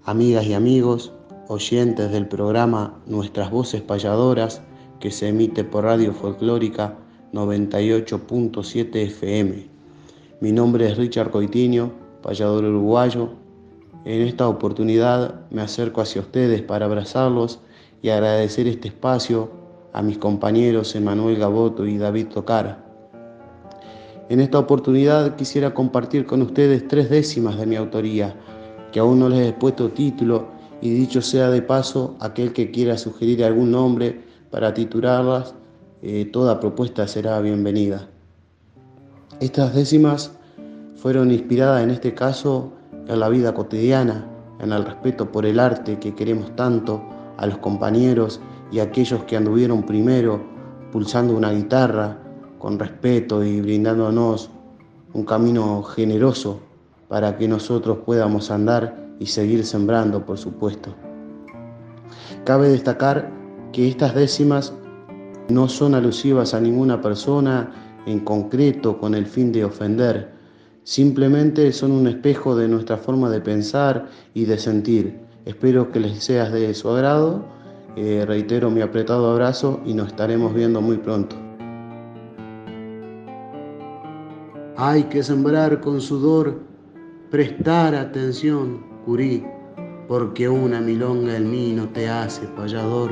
Amigas 0.05 0.45
y 0.47 0.55
amigos, 0.55 1.13
oyentes 1.49 2.11
del 2.11 2.27
programa 2.27 2.95
Nuestras 3.07 3.51
Voces 3.51 3.83
Payadoras, 3.83 4.63
que 5.01 5.11
se 5.11 5.29
emite 5.29 5.65
por 5.65 5.85
Radio 5.85 6.13
Folclórica 6.13 6.97
98.7 7.33 8.95
FM. 8.95 9.69
Mi 10.41 10.53
nombre 10.53 10.89
es 10.89 10.97
Richard 10.97 11.31
Coitiño, 11.31 11.93
payador 12.23 12.65
uruguayo, 12.65 13.31
En 14.07 14.21
esta 14.21 14.49
oportunidad 14.49 15.49
me 15.51 15.63
acerco 15.63 16.03
hacia 16.03 16.21
ustedes 16.21 16.61
para 16.61 16.85
abrazarlos 16.85 17.61
y 18.03 18.11
agradecer 18.11 18.67
este 18.67 18.89
espacio 18.89 19.51
a 19.95 20.03
mis 20.03 20.19
compañeros 20.19 20.95
Emanuel 20.95 21.39
Gaboto 21.39 21.87
y 21.87 21.97
David 21.97 22.27
Tocara. 22.27 22.85
En 24.29 24.41
esta 24.41 24.59
oportunidad 24.59 25.37
quisiera 25.37 25.73
compartir 25.73 26.27
con 26.27 26.43
ustedes 26.43 26.87
tres 26.87 27.09
décimas 27.09 27.57
de 27.57 27.65
mi 27.65 27.77
autoría, 27.77 28.35
que 28.93 29.01
aún 29.01 29.21
no 29.21 29.31
les 29.31 29.49
he 29.49 29.53
puesto 29.55 29.91
título 29.91 30.54
y 30.85 30.91
dicho 30.91 31.23
sea 31.23 31.49
de 31.49 31.63
paso, 31.63 32.15
aquel 32.21 32.53
que 32.53 32.71
quiera 32.71 32.99
sugerir 32.99 33.43
algún 33.43 33.71
nombre 33.71 34.21
para 34.51 34.75
titularlas, 34.75 35.55
eh, 36.03 36.27
toda 36.31 36.61
propuesta 36.61 37.09
será 37.09 37.41
bienvenida. 37.41 38.07
Estas 39.41 39.75
décimas 39.75 40.33
fueron 40.97 41.31
inspiradas 41.31 41.83
en 41.83 41.91
este 41.91 42.13
caso 42.13 42.71
en 43.09 43.19
la 43.19 43.31
vida 43.31 43.55
cotidiana, 43.55 44.29
en 44.61 44.73
el 44.73 44.85
respeto 44.85 45.33
por 45.33 45.47
el 45.47 45.59
arte 45.59 45.99
que 45.99 46.15
queremos 46.15 46.55
tanto, 46.55 47.03
a 47.39 47.47
los 47.47 47.57
compañeros 47.59 48.39
y 48.71 48.81
aquellos 48.81 49.25
que 49.25 49.39
anduvieron 49.39 49.85
primero 49.85 50.43
pulsando 50.93 51.35
una 51.35 51.51
guitarra 51.51 52.19
con 52.59 52.79
respeto 52.79 53.43
y 53.43 53.63
brindándonos 53.63 54.51
un 55.15 55.25
camino 55.25 55.83
generoso 55.83 56.61
para 57.09 57.39
que 57.39 57.49
nosotros 57.49 58.01
podamos 58.05 58.51
andar 58.51 59.04
y 59.19 59.27
seguir 59.27 59.65
sembrando, 59.65 60.25
por 60.25 60.39
supuesto. 60.39 60.95
Cabe 62.45 62.69
destacar 62.69 63.31
que 63.73 63.89
estas 63.89 64.15
décimas 64.15 64.73
no 65.49 65.69
son 65.69 65.95
alusivas 65.95 66.55
a 66.55 66.61
ninguna 66.61 67.01
persona 67.01 67.73
en 68.07 68.21
concreto 68.21 68.99
con 68.99 69.15
el 69.15 69.27
fin 69.27 69.53
de 69.53 69.65
ofender, 69.65 70.35
Simplemente 70.85 71.73
son 71.73 71.93
un 71.93 72.07
espejo 72.07 72.55
de 72.55 72.69
nuestra 72.69 72.99
forma 72.99 73.31
de 73.31 73.41
pensar 73.41 74.07
y 74.35 74.45
de 74.45 74.59
sentir. 74.59 75.19
Espero 75.47 75.91
que 75.91 75.99
les 75.99 76.23
seas 76.23 76.53
de 76.53 76.75
su 76.75 76.91
agrado. 76.91 77.43
Eh, 77.97 78.25
reitero 78.27 78.71
mi 78.71 78.83
apretado 78.83 79.31
abrazo 79.33 79.81
y 79.87 79.95
nos 79.95 80.09
estaremos 80.09 80.53
viendo 80.53 80.83
muy 80.83 80.99
pronto. 80.99 81.37
Hay 84.77 85.05
que 85.05 85.23
sembrar 85.23 85.81
con 85.81 86.03
sudor, 86.03 86.61
prestar 87.31 87.95
atención, 87.95 88.85
curí, 89.05 89.45
porque 90.09 90.49
una 90.49 90.81
milonga 90.81 91.39
mí 91.39 91.73
no 91.75 91.89
te 91.89 92.09
hace 92.09 92.47
payador. 92.49 93.11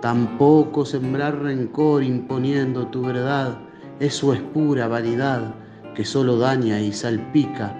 Tampoco 0.00 0.84
sembrar 0.84 1.38
rencor 1.40 2.02
imponiendo 2.02 2.86
tu 2.88 3.02
verdad, 3.02 3.58
eso 4.00 4.34
es 4.34 4.40
pura 4.40 4.88
vanidad 4.88 5.54
que 5.94 6.04
solo 6.04 6.38
daña 6.38 6.80
y 6.80 6.92
salpica, 6.92 7.74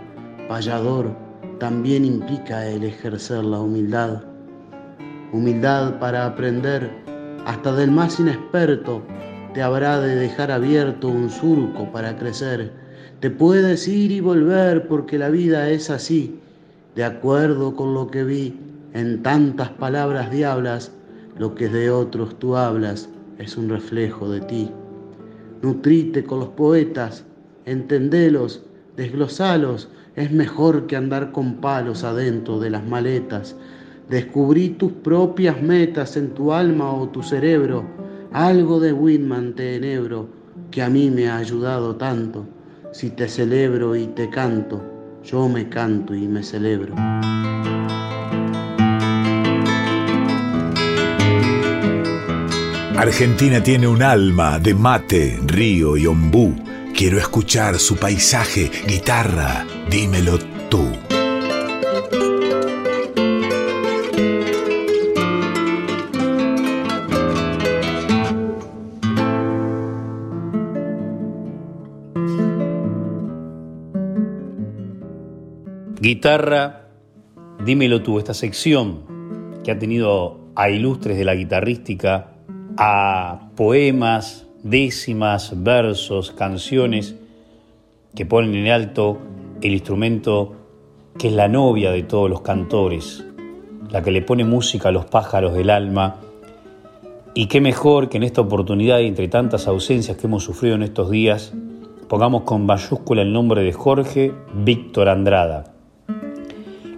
payador, 0.48 1.10
también 1.58 2.04
implica 2.04 2.66
el 2.66 2.84
ejercer 2.84 3.44
la 3.44 3.60
humildad. 3.60 4.22
Humildad 5.32 5.98
para 5.98 6.26
aprender, 6.26 6.90
hasta 7.44 7.72
del 7.74 7.90
más 7.90 8.20
inexperto, 8.20 9.02
te 9.52 9.62
habrá 9.62 10.00
de 10.00 10.14
dejar 10.14 10.50
abierto 10.50 11.08
un 11.08 11.28
surco 11.28 11.90
para 11.92 12.16
crecer. 12.16 12.72
Te 13.20 13.30
puedes 13.30 13.86
ir 13.88 14.12
y 14.12 14.20
volver 14.20 14.86
porque 14.86 15.18
la 15.18 15.28
vida 15.28 15.70
es 15.70 15.90
así, 15.90 16.38
de 16.94 17.04
acuerdo 17.04 17.74
con 17.74 17.94
lo 17.94 18.06
que 18.08 18.24
vi 18.24 18.58
en 18.92 19.22
tantas 19.22 19.70
palabras 19.70 20.30
diablas, 20.30 20.92
lo 21.38 21.54
que 21.54 21.68
de 21.68 21.90
otros 21.90 22.38
tú 22.38 22.56
hablas 22.56 23.08
es 23.38 23.56
un 23.56 23.68
reflejo 23.68 24.30
de 24.30 24.40
ti. 24.40 24.70
Nutrite 25.62 26.24
con 26.24 26.38
los 26.38 26.50
poetas, 26.50 27.24
entendelos, 27.64 28.62
desglosalos, 28.96 29.88
es 30.14 30.30
mejor 30.30 30.86
que 30.86 30.94
andar 30.94 31.32
con 31.32 31.54
palos 31.56 32.04
adentro 32.04 32.60
de 32.60 32.70
las 32.70 32.86
maletas. 32.86 33.56
Descubrí 34.08 34.68
tus 34.68 34.92
propias 34.92 35.60
metas 35.60 36.16
en 36.16 36.30
tu 36.30 36.52
alma 36.52 36.92
o 36.92 37.08
tu 37.08 37.22
cerebro, 37.22 37.84
algo 38.32 38.78
de 38.78 38.92
Whitman 38.92 39.54
te 39.54 39.74
enebro, 39.76 40.28
que 40.70 40.82
a 40.82 40.88
mí 40.88 41.10
me 41.10 41.28
ha 41.28 41.38
ayudado 41.38 41.96
tanto. 41.96 42.46
Si 42.92 43.10
te 43.10 43.28
celebro 43.28 43.96
y 43.96 44.06
te 44.06 44.30
canto, 44.30 44.93
yo 45.24 45.48
me 45.48 45.68
canto 45.68 46.14
y 46.14 46.28
me 46.28 46.42
celebro. 46.42 46.94
Argentina 52.96 53.62
tiene 53.62 53.86
un 53.86 54.02
alma 54.02 54.58
de 54.58 54.74
mate, 54.74 55.38
río 55.46 55.96
y 55.96 56.06
ombú 56.06 56.54
Quiero 56.96 57.18
escuchar 57.18 57.80
su 57.80 57.96
paisaje, 57.96 58.70
guitarra, 58.86 59.66
dímelo 59.90 60.38
tú. 60.70 60.86
Guitarra, 76.14 76.90
dímelo 77.64 78.02
tú, 78.02 78.20
esta 78.20 78.34
sección 78.34 79.00
que 79.64 79.72
ha 79.72 79.80
tenido 79.80 80.38
a 80.54 80.70
ilustres 80.70 81.18
de 81.18 81.24
la 81.24 81.34
guitarrística, 81.34 82.36
a 82.76 83.50
poemas, 83.56 84.46
décimas, 84.62 85.64
versos, 85.64 86.30
canciones 86.30 87.16
que 88.14 88.26
ponen 88.26 88.54
en 88.54 88.70
alto 88.70 89.18
el 89.60 89.72
instrumento 89.72 90.54
que 91.18 91.26
es 91.26 91.34
la 91.34 91.48
novia 91.48 91.90
de 91.90 92.04
todos 92.04 92.30
los 92.30 92.42
cantores, 92.42 93.26
la 93.90 94.00
que 94.04 94.12
le 94.12 94.22
pone 94.22 94.44
música 94.44 94.90
a 94.90 94.92
los 94.92 95.06
pájaros 95.06 95.52
del 95.52 95.68
alma. 95.68 96.20
Y 97.34 97.46
qué 97.46 97.60
mejor 97.60 98.08
que 98.08 98.18
en 98.18 98.22
esta 98.22 98.40
oportunidad, 98.40 99.00
entre 99.00 99.26
tantas 99.26 99.66
ausencias 99.66 100.16
que 100.16 100.28
hemos 100.28 100.44
sufrido 100.44 100.76
en 100.76 100.84
estos 100.84 101.10
días, 101.10 101.52
pongamos 102.08 102.42
con 102.42 102.66
mayúscula 102.66 103.22
el 103.22 103.32
nombre 103.32 103.64
de 103.64 103.72
Jorge 103.72 104.32
Víctor 104.54 105.08
Andrada. 105.08 105.73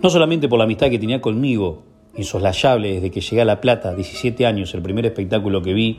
No 0.07 0.11
solamente 0.11 0.49
por 0.49 0.59
la 0.59 0.67
amistad 0.67 0.89
que 0.89 1.01
tenía 1.01 1.21
conmigo, 1.21 1.83
insoslayable 2.17 2.93
desde 2.93 3.11
que 3.11 3.21
llegué 3.21 3.43
a 3.43 3.45
La 3.45 3.61
Plata, 3.61 3.93
17 3.93 4.47
años, 4.47 4.73
el 4.73 4.81
primer 4.81 5.05
espectáculo 5.05 5.63
que 5.63 5.75
vi, 5.75 5.99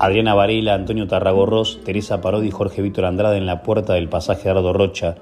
Adriana 0.00 0.34
Varela, 0.34 0.74
Antonio 0.74 1.06
Tarragorros, 1.06 1.78
Teresa 1.84 2.20
Parodi 2.20 2.48
y 2.48 2.50
Jorge 2.50 2.82
Víctor 2.82 3.04
Andrade 3.04 3.36
en 3.38 3.46
la 3.46 3.62
puerta 3.62 3.92
del 3.94 4.08
pasaje 4.08 4.50
Ardo 4.50 4.72
Rocha 4.72 5.14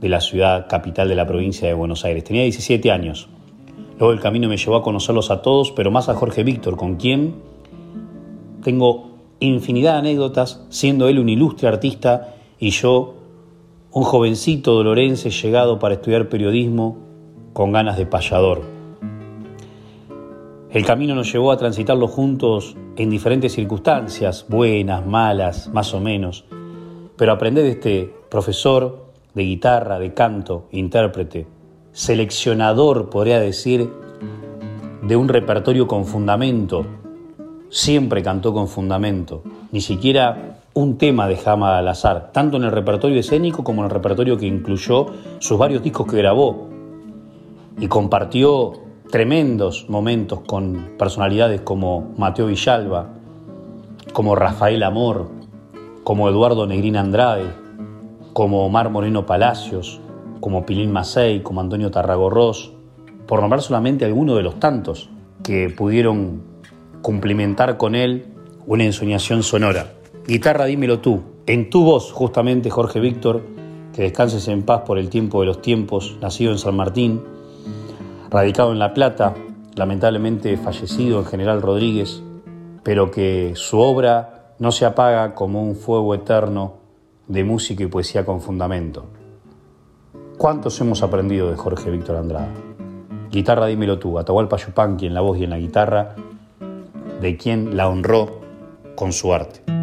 de 0.00 0.08
la 0.08 0.22
ciudad 0.22 0.66
capital 0.70 1.10
de 1.10 1.14
la 1.14 1.26
provincia 1.26 1.68
de 1.68 1.74
Buenos 1.74 2.06
Aires. 2.06 2.24
Tenía 2.24 2.44
17 2.44 2.90
años. 2.90 3.28
Luego 3.98 4.14
el 4.14 4.20
camino 4.20 4.48
me 4.48 4.56
llevó 4.56 4.76
a 4.76 4.82
conocerlos 4.82 5.30
a 5.30 5.42
todos, 5.42 5.70
pero 5.70 5.90
más 5.90 6.08
a 6.08 6.14
Jorge 6.14 6.44
Víctor, 6.44 6.78
con 6.78 6.96
quien 6.96 7.34
tengo 8.64 9.18
infinidad 9.38 9.92
de 9.92 9.98
anécdotas, 9.98 10.64
siendo 10.70 11.08
él 11.08 11.18
un 11.18 11.28
ilustre 11.28 11.68
artista 11.68 12.36
y 12.58 12.70
yo 12.70 13.16
un 13.94 14.04
jovencito 14.04 14.72
dolorense 14.72 15.28
llegado 15.28 15.78
para 15.78 15.94
estudiar 15.94 16.30
periodismo 16.30 16.96
con 17.52 17.72
ganas 17.72 17.98
de 17.98 18.06
payador. 18.06 18.62
El 20.70 20.86
camino 20.86 21.14
nos 21.14 21.30
llevó 21.30 21.52
a 21.52 21.58
transitarlo 21.58 22.08
juntos 22.08 22.74
en 22.96 23.10
diferentes 23.10 23.52
circunstancias, 23.52 24.46
buenas, 24.48 25.04
malas, 25.06 25.68
más 25.74 25.92
o 25.92 26.00
menos, 26.00 26.46
pero 27.16 27.32
aprender 27.32 27.64
de 27.64 27.70
este 27.72 28.14
profesor 28.30 29.12
de 29.34 29.42
guitarra, 29.42 29.98
de 29.98 30.14
canto, 30.14 30.68
intérprete, 30.72 31.46
seleccionador, 31.92 33.10
podría 33.10 33.40
decir, 33.40 33.90
de 35.02 35.16
un 35.16 35.28
repertorio 35.28 35.86
con 35.86 36.06
fundamento, 36.06 36.86
siempre 37.68 38.22
cantó 38.22 38.54
con 38.54 38.68
fundamento, 38.68 39.42
ni 39.70 39.82
siquiera 39.82 40.61
un 40.74 40.96
tema 40.96 41.28
dejaba 41.28 41.78
al 41.78 41.88
azar, 41.88 42.30
tanto 42.32 42.56
en 42.56 42.64
el 42.64 42.72
repertorio 42.72 43.20
escénico 43.20 43.62
como 43.62 43.82
en 43.82 43.86
el 43.86 43.90
repertorio 43.90 44.38
que 44.38 44.46
incluyó 44.46 45.06
sus 45.38 45.58
varios 45.58 45.82
discos 45.82 46.06
que 46.06 46.16
grabó 46.16 46.68
y 47.78 47.88
compartió 47.88 48.72
tremendos 49.10 49.88
momentos 49.90 50.40
con 50.40 50.94
personalidades 50.98 51.60
como 51.60 52.14
Mateo 52.16 52.46
Villalba, 52.46 53.08
como 54.12 54.34
Rafael 54.34 54.82
Amor, 54.82 55.30
como 56.04 56.28
Eduardo 56.28 56.66
Negrín 56.66 56.96
Andrade, 56.96 57.50
como 58.32 58.64
Omar 58.64 58.88
Moreno 58.88 59.26
Palacios, 59.26 60.00
como 60.40 60.64
Pilín 60.64 60.90
Macei, 60.90 61.42
como 61.42 61.60
Antonio 61.60 61.90
Tarragorros, 61.90 62.72
por 63.26 63.40
nombrar 63.40 63.62
solamente 63.62 64.04
algunos 64.04 64.36
de 64.36 64.42
los 64.42 64.58
tantos 64.58 65.10
que 65.42 65.68
pudieron 65.68 66.42
cumplimentar 67.02 67.76
con 67.76 67.94
él 67.94 68.26
una 68.66 68.84
ensoñación 68.84 69.42
sonora. 69.42 70.01
Guitarra, 70.26 70.66
dímelo 70.66 71.00
tú, 71.00 71.20
en 71.46 71.68
tu 71.68 71.84
voz 71.84 72.12
justamente 72.12 72.70
Jorge 72.70 73.00
Víctor, 73.00 73.42
que 73.92 74.02
descanses 74.02 74.46
en 74.46 74.62
paz 74.62 74.82
por 74.86 74.96
el 74.96 75.08
tiempo 75.08 75.40
de 75.40 75.46
los 75.46 75.60
tiempos, 75.60 76.16
nacido 76.20 76.52
en 76.52 76.58
San 76.58 76.76
Martín, 76.76 77.22
radicado 78.30 78.70
en 78.70 78.78
La 78.78 78.94
Plata, 78.94 79.34
lamentablemente 79.74 80.56
fallecido 80.56 81.18
en 81.18 81.24
General 81.24 81.60
Rodríguez, 81.60 82.22
pero 82.84 83.10
que 83.10 83.54
su 83.56 83.80
obra 83.80 84.54
no 84.60 84.70
se 84.70 84.84
apaga 84.84 85.34
como 85.34 85.60
un 85.60 85.74
fuego 85.74 86.14
eterno 86.14 86.74
de 87.26 87.42
música 87.42 87.82
y 87.82 87.88
poesía 87.88 88.24
con 88.24 88.40
fundamento. 88.40 89.06
¿Cuántos 90.38 90.80
hemos 90.80 91.02
aprendido 91.02 91.50
de 91.50 91.56
Jorge 91.56 91.90
Víctor 91.90 92.16
Andrade? 92.16 92.54
Guitarra, 93.28 93.66
dímelo 93.66 93.98
tú, 93.98 94.20
Atahualpa 94.20 94.56
Yupanqui 94.56 95.06
en 95.06 95.14
la 95.14 95.20
voz 95.20 95.38
y 95.38 95.44
en 95.44 95.50
la 95.50 95.58
guitarra, 95.58 96.14
de 97.20 97.36
quien 97.36 97.76
la 97.76 97.88
honró 97.88 98.40
con 98.94 99.12
su 99.12 99.34
arte. 99.34 99.81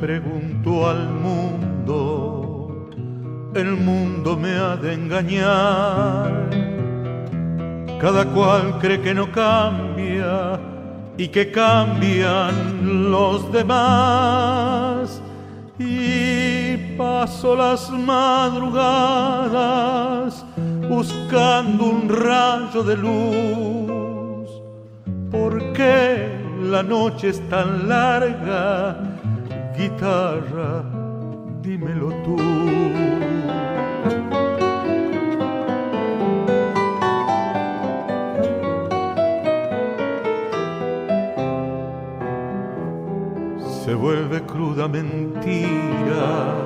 Pregunto 0.00 0.88
al 0.88 1.08
mundo, 1.08 2.88
el 3.54 3.76
mundo 3.76 4.36
me 4.36 4.52
ha 4.52 4.76
de 4.76 4.94
engañar. 4.94 6.50
Cada 8.00 8.24
cual 8.26 8.78
cree 8.78 9.00
que 9.00 9.14
no 9.14 9.32
cambia 9.32 10.60
y 11.16 11.28
que 11.28 11.50
cambian 11.50 13.10
los 13.10 13.50
demás. 13.52 15.22
Y 15.78 16.76
paso 16.96 17.54
las 17.56 17.90
madrugadas 17.90 18.86
buscando 20.88 21.84
un 21.84 22.08
rayo 22.08 22.82
de 22.82 22.96
luz. 22.96 24.50
¿Por 25.30 25.72
qué 25.72 26.28
la 26.62 26.82
noche 26.82 27.28
es 27.30 27.46
tan 27.48 27.88
larga? 27.88 29.05
Guitarra, 29.76 30.82
dímelo 31.60 32.08
tú. 32.24 32.36
se 43.86 43.94
vuelve 43.94 44.42
cruda 44.42 44.88
mentira 44.88 46.56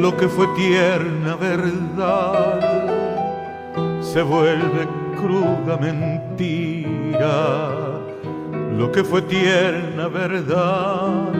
lo 0.00 0.16
que 0.16 0.26
fue 0.26 0.48
tierna 0.56 1.36
verdad 1.36 2.58
se 4.00 4.20
vuelve 4.22 4.88
cruda 5.16 5.76
mentira 5.76 7.60
lo 8.76 8.90
que 8.90 9.04
fue 9.04 9.22
tierna 9.22 10.08
verdad 10.08 11.35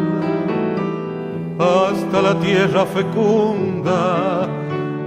hasta 1.58 2.22
la 2.22 2.38
tierra 2.40 2.86
fecunda 2.86 4.48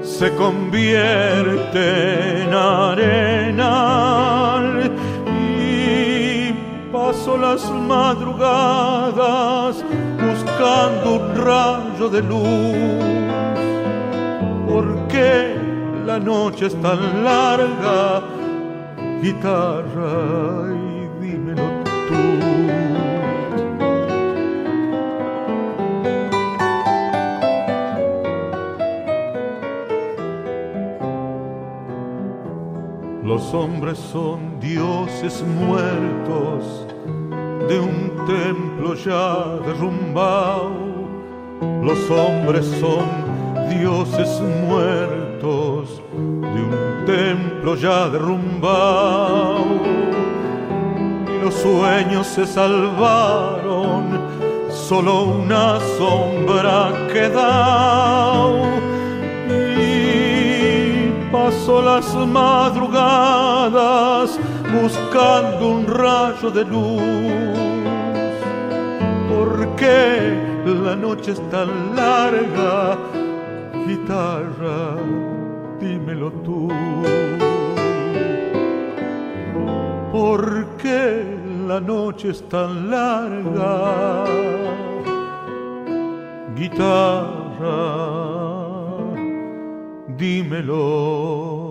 se 0.02 0.34
convierte 0.36 2.44
en 2.44 2.54
arenal 2.54 4.12
y 5.38 6.54
paso 6.92 7.38
las 7.38 7.72
madrugadas 7.72 9.86
buscando 10.18 11.16
un 11.16 11.34
rayo 11.36 12.10
de 12.10 12.22
luz. 12.24 12.76
¿Por 14.68 15.08
qué 15.08 15.56
la 16.06 16.20
noche 16.20 16.66
es 16.68 16.76
tan 16.82 17.24
larga? 17.24 18.22
Guitarra, 19.22 20.68
Los 33.40 33.54
hombres 33.54 33.98
son 33.98 34.60
dioses 34.60 35.42
muertos 35.44 36.86
de 37.70 37.80
un 37.80 38.12
templo 38.28 38.94
ya 38.96 39.46
derrumbado. 39.66 40.74
Los 41.82 41.98
hombres 42.12 42.66
son 42.82 43.06
dioses 43.70 44.42
muertos 44.68 46.02
de 46.20 46.62
un 46.70 47.06
templo 47.06 47.76
ya 47.76 48.10
derrumbado. 48.10 49.64
Y 51.34 51.42
los 51.42 51.54
sueños 51.54 52.28
se 52.28 52.46
salvaron, 52.46 54.20
solo 54.70 55.24
una 55.24 55.80
sombra 55.98 56.92
quedó. 57.14 58.66
Y 59.48 60.60
paso 61.32 61.82
las 61.82 62.14
buscando 64.82 65.70
un 65.70 65.88
rayo 65.88 66.52
de 66.52 66.66
luz. 66.66 67.02
¿Por 69.30 69.76
qué 69.76 70.38
la 70.66 70.96
noche 70.96 71.32
es 71.32 71.50
tan 71.50 71.96
larga? 71.96 72.98
Guitarra, 73.88 74.96
dímelo 75.80 76.32
tú. 76.46 76.68
¿Por 80.12 80.66
qué 80.78 81.24
la 81.68 81.80
noche 81.80 82.30
es 82.30 82.48
tan 82.50 82.90
larga? 82.90 84.26
Guitarra, 86.56 87.78
dímelo 90.18 91.69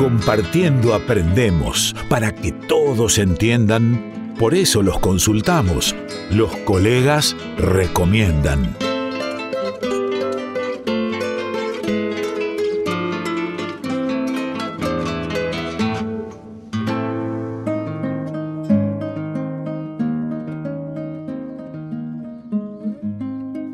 compartiendo 0.00 0.94
aprendemos 0.94 1.94
para 2.08 2.34
que 2.34 2.52
todos 2.52 3.18
entiendan, 3.18 4.34
por 4.38 4.54
eso 4.54 4.82
los 4.82 4.98
consultamos. 4.98 5.94
Los 6.30 6.56
colegas 6.56 7.36
recomiendan. 7.58 8.74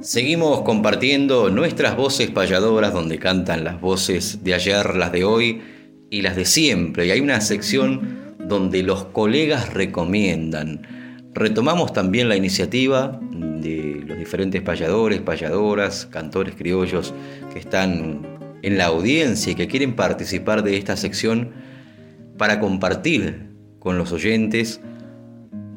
Seguimos 0.01 0.63
compartiendo 0.63 1.51
nuestras 1.51 1.97
voces 1.97 2.33
payadoras 2.33 2.93
donde 2.93 3.21
cantan 3.21 3.63
las 3.63 3.81
voces 3.81 4.43
de 4.43 4.55
ayer, 4.55 4.97
las 4.97 5.13
de 5.13 5.23
hoy 5.23 5.76
y 6.11 6.23
las 6.23 6.37
de 6.37 6.45
siempre. 6.45 7.07
Y 7.07 7.11
hay 7.11 7.21
una 7.21 7.41
sección 7.41 8.37
donde 8.39 8.83
los 8.83 9.05
colegas 9.07 9.75
recomiendan. 9.75 10.83
Retomamos 11.35 11.93
también 11.93 12.29
la 12.29 12.37
iniciativa 12.37 13.21
de 13.33 14.03
los 14.07 14.19
diferentes 14.19 14.63
payadores, 14.63 15.21
payadoras, 15.21 16.07
cantores 16.07 16.55
criollos 16.55 17.13
que 17.53 17.59
están 17.59 18.23
en 18.63 18.79
la 18.79 18.87
audiencia 18.87 19.53
y 19.53 19.55
que 19.55 19.69
quieren 19.69 19.95
participar 19.95 20.63
de 20.63 20.77
esta 20.77 20.97
sección 20.97 21.51
para 22.39 22.61
compartir 22.61 23.51
con 23.79 23.99
los 23.99 24.13
oyentes 24.13 24.81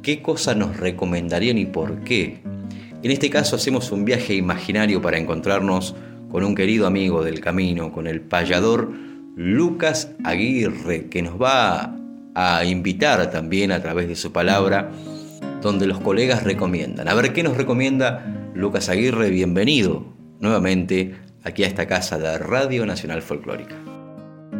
qué 0.01 0.21
cosas 0.21 0.55
nos 0.55 0.77
recomendarían 0.77 1.57
y 1.57 1.65
por 1.65 2.03
qué. 2.03 2.41
En 3.01 3.11
este 3.11 3.29
caso 3.29 3.55
hacemos 3.55 3.91
un 3.91 4.05
viaje 4.05 4.35
imaginario 4.35 5.01
para 5.01 5.17
encontrarnos 5.17 5.95
con 6.31 6.43
un 6.43 6.55
querido 6.55 6.85
amigo 6.85 7.23
del 7.23 7.39
camino, 7.39 7.91
con 7.91 8.07
el 8.07 8.21
payador 8.21 9.08
Lucas 9.39 10.12
Aguirre, 10.25 11.08
que 11.08 11.21
nos 11.21 11.41
va 11.41 11.95
a 12.36 12.65
invitar 12.65 13.32
también 13.32 13.71
a 13.71 13.82
través 13.82 14.10
de 14.10 14.15
su 14.17 14.34
palabra, 14.34 14.91
donde 15.62 15.88
los 15.88 16.02
colegas 16.02 16.43
recomiendan. 16.43 17.08
A 17.08 17.13
ver 17.13 17.32
qué 17.32 17.41
nos 17.41 17.56
recomienda 17.56 18.52
Lucas 18.54 18.89
Aguirre, 18.89 19.30
bienvenido 19.30 20.04
nuevamente 20.41 21.15
aquí 21.41 21.63
a 21.63 21.67
esta 21.67 21.88
casa 21.88 22.19
de 22.19 22.38
Radio 22.38 22.86
Nacional 22.86 23.21
Folclórica. 23.21 23.75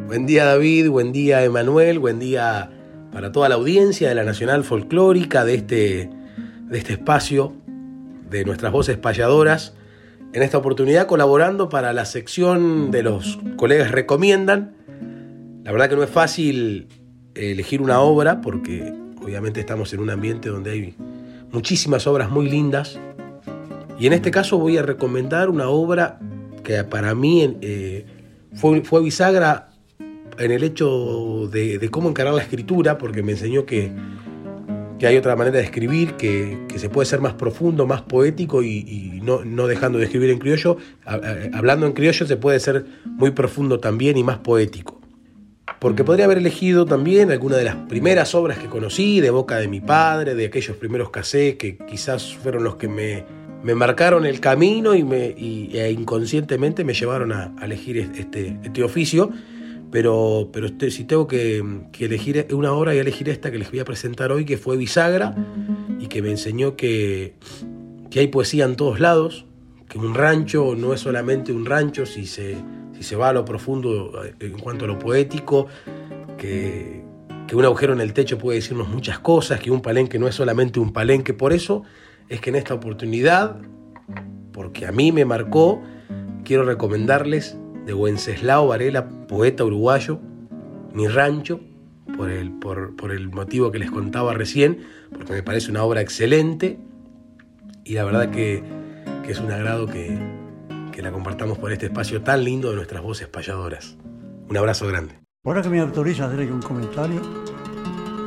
Buen 0.08 0.26
día 0.26 0.46
David, 0.46 0.88
buen 0.88 1.12
día 1.12 1.44
Emanuel, 1.44 2.00
buen 2.00 2.18
día 2.18 2.72
para 3.12 3.34
toda 3.34 3.50
la 3.50 3.56
audiencia 3.56 4.08
de 4.08 4.16
la 4.16 4.24
Nacional 4.24 4.64
Folclórica, 4.64 5.44
de 5.44 5.56
este, 5.56 6.10
de 6.70 6.78
este 6.78 6.94
espacio 6.94 7.52
de 8.30 8.46
nuestras 8.46 8.72
voces 8.72 8.96
payadoras, 8.96 9.74
en 10.34 10.44
esta 10.44 10.58
oportunidad 10.58 11.08
colaborando 11.08 11.70
para 11.70 11.94
la 11.94 12.06
sección 12.06 12.92
de 12.92 13.04
los 13.04 13.40
colegas 13.56 13.92
recomiendan, 13.92 14.76
La 15.64 15.72
verdad 15.72 15.90
que 15.90 15.96
no 15.96 16.04
es 16.04 16.10
fácil 16.10 16.88
elegir 17.36 17.82
una 17.82 18.00
obra 18.00 18.42
porque 18.42 18.94
obviamente 19.22 19.60
estamos 19.60 19.94
en 19.94 20.00
un 20.00 20.10
ambiente 20.10 20.50
donde 20.50 20.72
hay 20.72 20.96
muchísimas 21.52 22.08
obras 22.08 22.30
muy 22.32 22.50
lindas. 22.50 23.00
Y 24.00 24.08
en 24.08 24.14
este 24.14 24.32
caso 24.32 24.58
voy 24.58 24.78
a 24.78 24.82
recomendar 24.82 25.50
una 25.50 25.70
obra 25.70 26.20
que 26.64 26.84
para 26.84 27.14
mí 27.16 27.58
eh, 27.62 28.06
fue, 28.54 28.82
fue, 28.82 29.02
bisagra 29.02 29.70
en 30.38 30.52
el 30.52 30.64
hecho 30.64 31.50
de, 31.52 31.88
cómo 31.92 32.10
encarar 32.10 32.34
la 32.34 32.42
escritura, 32.42 32.98
porque 32.98 33.22
me 33.24 33.34
enseñó 33.34 33.66
que, 33.66 33.92
que 35.00 35.08
hay 35.08 35.18
otra 35.18 35.36
manera 35.36 35.58
de 35.58 35.64
escribir, 35.64 36.14
que, 36.14 36.58
que, 36.68 36.78
se 36.78 36.90
puede 36.90 37.06
ser 37.06 37.22
más 37.22 37.34
profundo, 37.34 37.88
más 37.88 38.02
poético 38.02 38.62
y, 38.62 39.20
no, 39.24 39.46
no, 39.46 39.68
dejando 39.68 39.98
de 39.98 40.06
escribir 40.06 40.30
en 40.30 40.40
criollo. 40.40 40.78
Hablando 41.06 41.88
en 41.88 41.94
criollo 41.94 42.28
se 42.28 42.38
puede 42.38 42.60
ser 42.60 42.86
muy 43.06 43.32
profundo 43.32 43.80
también 43.80 44.18
y 44.18 44.24
más 44.24 44.40
poético 44.40 45.00
porque 45.80 46.04
podría 46.04 46.26
haber 46.26 46.40
elegido 46.40 46.86
también 46.86 47.32
alguna 47.32 47.56
de 47.56 47.64
las 47.64 47.76
primeras 47.76 48.36
obras 48.36 48.58
que 48.58 48.68
conocí, 48.68 49.22
de 49.22 49.30
boca 49.30 49.58
de 49.58 49.70
mi 49.70 49.80
padre, 49.80 50.36
de 50.36 50.48
aquellos 50.48 50.76
primeros 50.76 51.10
casés 51.10 51.56
que 51.56 51.78
quizás 51.78 52.36
fueron 52.36 52.66
los 52.66 52.76
que 52.76 52.90
me, 52.90 53.24
me 53.64 53.76
marcaron 53.76 54.26
el 54.26 54.40
camino 54.40 54.96
y, 54.96 55.04
me, 55.04 55.36
e 55.38 55.92
inconscientemente 55.92 56.84
me 56.84 56.94
llevaron 56.94 57.32
a, 57.32 57.54
elegir 57.62 57.98
este, 57.98 58.58
este, 58.64 58.84
oficio. 58.84 59.32
Pero, 59.92 60.50
pero 60.54 60.68
este, 60.68 60.92
si 60.92 61.04
tengo 61.04 61.28
que, 61.28 61.64
elegir 62.00 62.48
una 62.52 62.74
obra, 62.74 62.94
y 62.94 63.00
elegir 63.00 63.30
esta 63.30 63.52
que 63.52 63.58
les 63.58 63.72
voy 63.72 63.80
a 63.80 63.86
presentar 63.86 64.32
hoy, 64.32 64.46
que 64.46 64.58
fue 64.58 64.78
Bisagra, 64.78 65.36
y 66.00 66.08
que 66.08 66.22
me 66.22 66.30
enseñó 66.30 66.76
que, 66.76 67.34
que 68.10 68.20
hay 68.20 68.28
poesía 68.28 68.66
en 68.66 68.76
todos 68.76 69.00
lados, 69.00 69.46
que 69.88 69.98
un 69.98 70.14
rancho 70.14 70.76
no 70.76 70.94
es 70.94 71.00
solamente 71.00 71.52
un 71.52 71.66
rancho 71.66 72.06
si 72.06 72.28
se 72.28 72.58
si 73.00 73.06
se 73.06 73.16
va 73.16 73.30
a 73.30 73.34
lo 73.34 73.46
profundo 73.46 74.12
eh, 74.26 74.36
en 74.42 74.60
cuanto 74.60 74.84
a 74.84 74.88
lo 74.90 75.00
poético, 75.00 75.68
que, 76.38 77.08
un 77.54 77.66
agujero 77.66 77.94
en 77.94 78.02
el 78.02 78.14
techo 78.14 78.38
puede 78.38 78.58
decirnos 78.58 78.90
muchas 78.90 79.20
cosas, 79.20 79.60
que 79.60 79.72
un 79.72 79.82
palenque 79.82 80.20
no 80.20 80.28
es 80.28 80.36
solamente 80.36 80.80
un 80.80 80.94
palenque. 80.94 81.34
Por 81.34 81.52
eso 81.52 81.82
es 82.28 82.42
que 82.42 82.52
en 82.52 82.58
esta 82.58 82.76
oportunidad, 82.76 83.58
porque 84.52 84.86
a 84.86 84.92
mí 84.92 85.12
me 85.12 85.26
marcó, 85.26 85.82
quiero 86.44 86.64
recomendarles 86.64 87.58
de 87.90 87.96
Wenceslao 87.96 88.68
Varela, 88.68 89.10
poeta 89.28 89.66
uruguayo, 89.66 90.20
Mi 90.94 91.08
Rancho, 91.08 91.60
por 92.16 92.30
el, 92.30 92.52
por, 92.52 92.96
por 92.96 93.12
el 93.12 93.30
motivo 93.30 93.72
que 93.72 93.80
les 93.80 93.90
contaba 93.90 94.36
recién, 94.36 94.86
porque 95.12 95.34
me 95.34 95.42
parece 95.42 95.72
una 95.72 95.84
obra 95.84 96.00
excelente 96.00 96.78
y 97.84 97.96
la 97.96 98.04
verdad 98.04 98.30
que, 98.30 98.64
que 99.26 99.32
es 99.32 99.40
un 99.40 99.52
agrado 99.52 99.88
que, 99.88 100.20
que 100.92 101.02
la 101.02 101.12
compartamos 101.12 101.58
por 101.58 101.72
este 101.72 101.88
espacio 101.88 102.22
tan 102.22 102.44
lindo 102.44 102.70
de 102.70 102.76
nuestras 102.76 103.02
voces 103.02 103.28
payadoras. 103.28 103.98
Un 104.48 104.56
abrazo 104.56 104.86
grande. 104.86 105.16
Ahora 105.44 105.64
que 105.64 105.70
me 105.70 105.80
autoriza 105.80 106.26
a 106.26 106.28
hacer 106.28 106.52
un 106.52 106.62
comentario, 106.62 107.22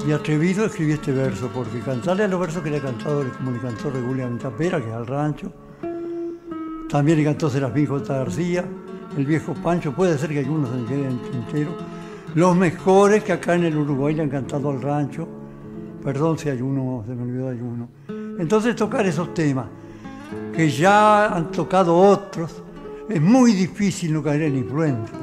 y 0.04 0.10
atrevido 0.10 0.64
escribí 0.64 0.94
este 0.94 1.12
verso, 1.12 1.48
porque 1.54 1.78
cantarle 1.78 2.24
a 2.24 2.28
los 2.28 2.40
versos 2.40 2.64
que 2.64 2.70
le 2.70 2.78
he 2.78 2.80
cantado, 2.80 3.24
como 3.36 3.52
le 3.52 3.60
cantó 3.60 3.90
regularmente 3.90 4.42
Tapera, 4.42 4.80
que 4.80 4.88
es 4.88 4.92
al 4.92 5.06
rancho, 5.06 5.52
también 6.88 7.18
le 7.18 7.24
cantó 7.24 7.48
Serafín 7.48 7.86
J. 7.86 8.12
García, 8.12 8.64
el 9.16 9.26
viejo 9.26 9.54
Pancho, 9.54 9.92
puede 9.92 10.16
ser 10.18 10.30
que 10.30 10.40
algunos 10.40 10.70
se 10.70 10.84
queden 10.86 11.20
entero, 11.32 11.70
los 12.34 12.56
mejores 12.56 13.22
que 13.24 13.32
acá 13.32 13.54
en 13.54 13.64
el 13.64 13.76
Uruguay 13.76 14.14
le 14.14 14.22
han 14.22 14.30
cantado 14.30 14.70
al 14.70 14.80
rancho, 14.80 15.28
perdón 16.02 16.38
si 16.38 16.48
hay 16.48 16.62
uno, 16.62 17.04
se 17.06 17.14
me 17.14 17.22
olvidó 17.22 17.44
de 17.46 17.50
alguno. 17.50 17.88
Entonces 18.38 18.74
tocar 18.74 19.06
esos 19.06 19.34
temas, 19.34 19.66
que 20.54 20.70
ya 20.70 21.34
han 21.34 21.50
tocado 21.50 21.96
otros, 21.96 22.62
es 23.08 23.20
muy 23.20 23.52
difícil 23.52 24.12
no 24.14 24.22
caer 24.22 24.42
en 24.42 24.56
influencias. 24.56 25.20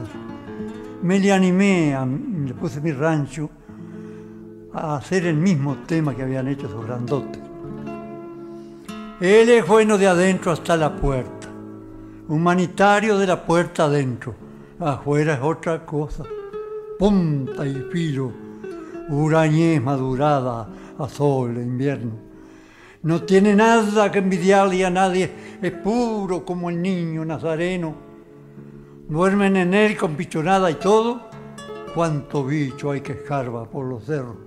Me 1.01 1.19
le 1.19 1.31
animé, 1.31 1.97
le 2.45 2.53
puse 2.53 2.81
mi 2.81 2.91
rancho 2.91 3.49
a 4.73 4.97
hacer 4.97 5.25
el 5.25 5.37
mismo 5.37 5.77
tema 5.87 6.15
que 6.15 6.23
habían 6.23 6.47
hecho 6.47 6.67
esos 6.67 6.85
grandotes. 6.85 7.41
Él 9.19 9.49
es 9.49 9.67
bueno 9.67 9.97
de 9.97 10.07
adentro 10.07 10.51
hasta 10.51 10.77
la 10.77 10.95
puerta, 10.95 11.38
humanitario 12.29 13.17
de 13.17 13.25
la 13.25 13.43
puerta 13.43 13.85
adentro, 13.85 14.35
afuera 14.79 15.33
es 15.33 15.41
otra 15.41 15.83
cosa, 15.83 16.23
punta 16.99 17.65
y 17.65 17.73
filo, 17.91 18.31
urañez 19.09 19.81
madurada 19.81 20.69
a 20.99 21.09
sol 21.09 21.55
de 21.55 21.63
invierno. 21.63 22.11
No 23.01 23.23
tiene 23.23 23.55
nada 23.55 24.11
que 24.11 24.19
envidiarle 24.19 24.85
a 24.85 24.91
nadie, 24.91 25.57
es 25.59 25.71
puro 25.71 26.45
como 26.45 26.69
el 26.69 26.79
niño 26.79 27.25
nazareno. 27.25 27.95
Duermen 29.07 29.55
en 29.55 29.73
él 29.73 29.97
con 29.97 30.15
pichonada 30.15 30.69
y 30.69 30.75
todo, 30.75 31.29
cuánto 31.95 32.45
bicho 32.45 32.91
hay 32.91 33.01
que 33.01 33.13
escarba 33.13 33.65
por 33.65 33.85
los 33.85 34.05
cerros. 34.05 34.37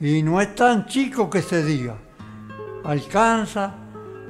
Y 0.00 0.22
no 0.22 0.40
es 0.40 0.54
tan 0.54 0.86
chico 0.86 1.28
que 1.28 1.42
se 1.42 1.62
diga, 1.62 1.98
alcanza 2.84 3.79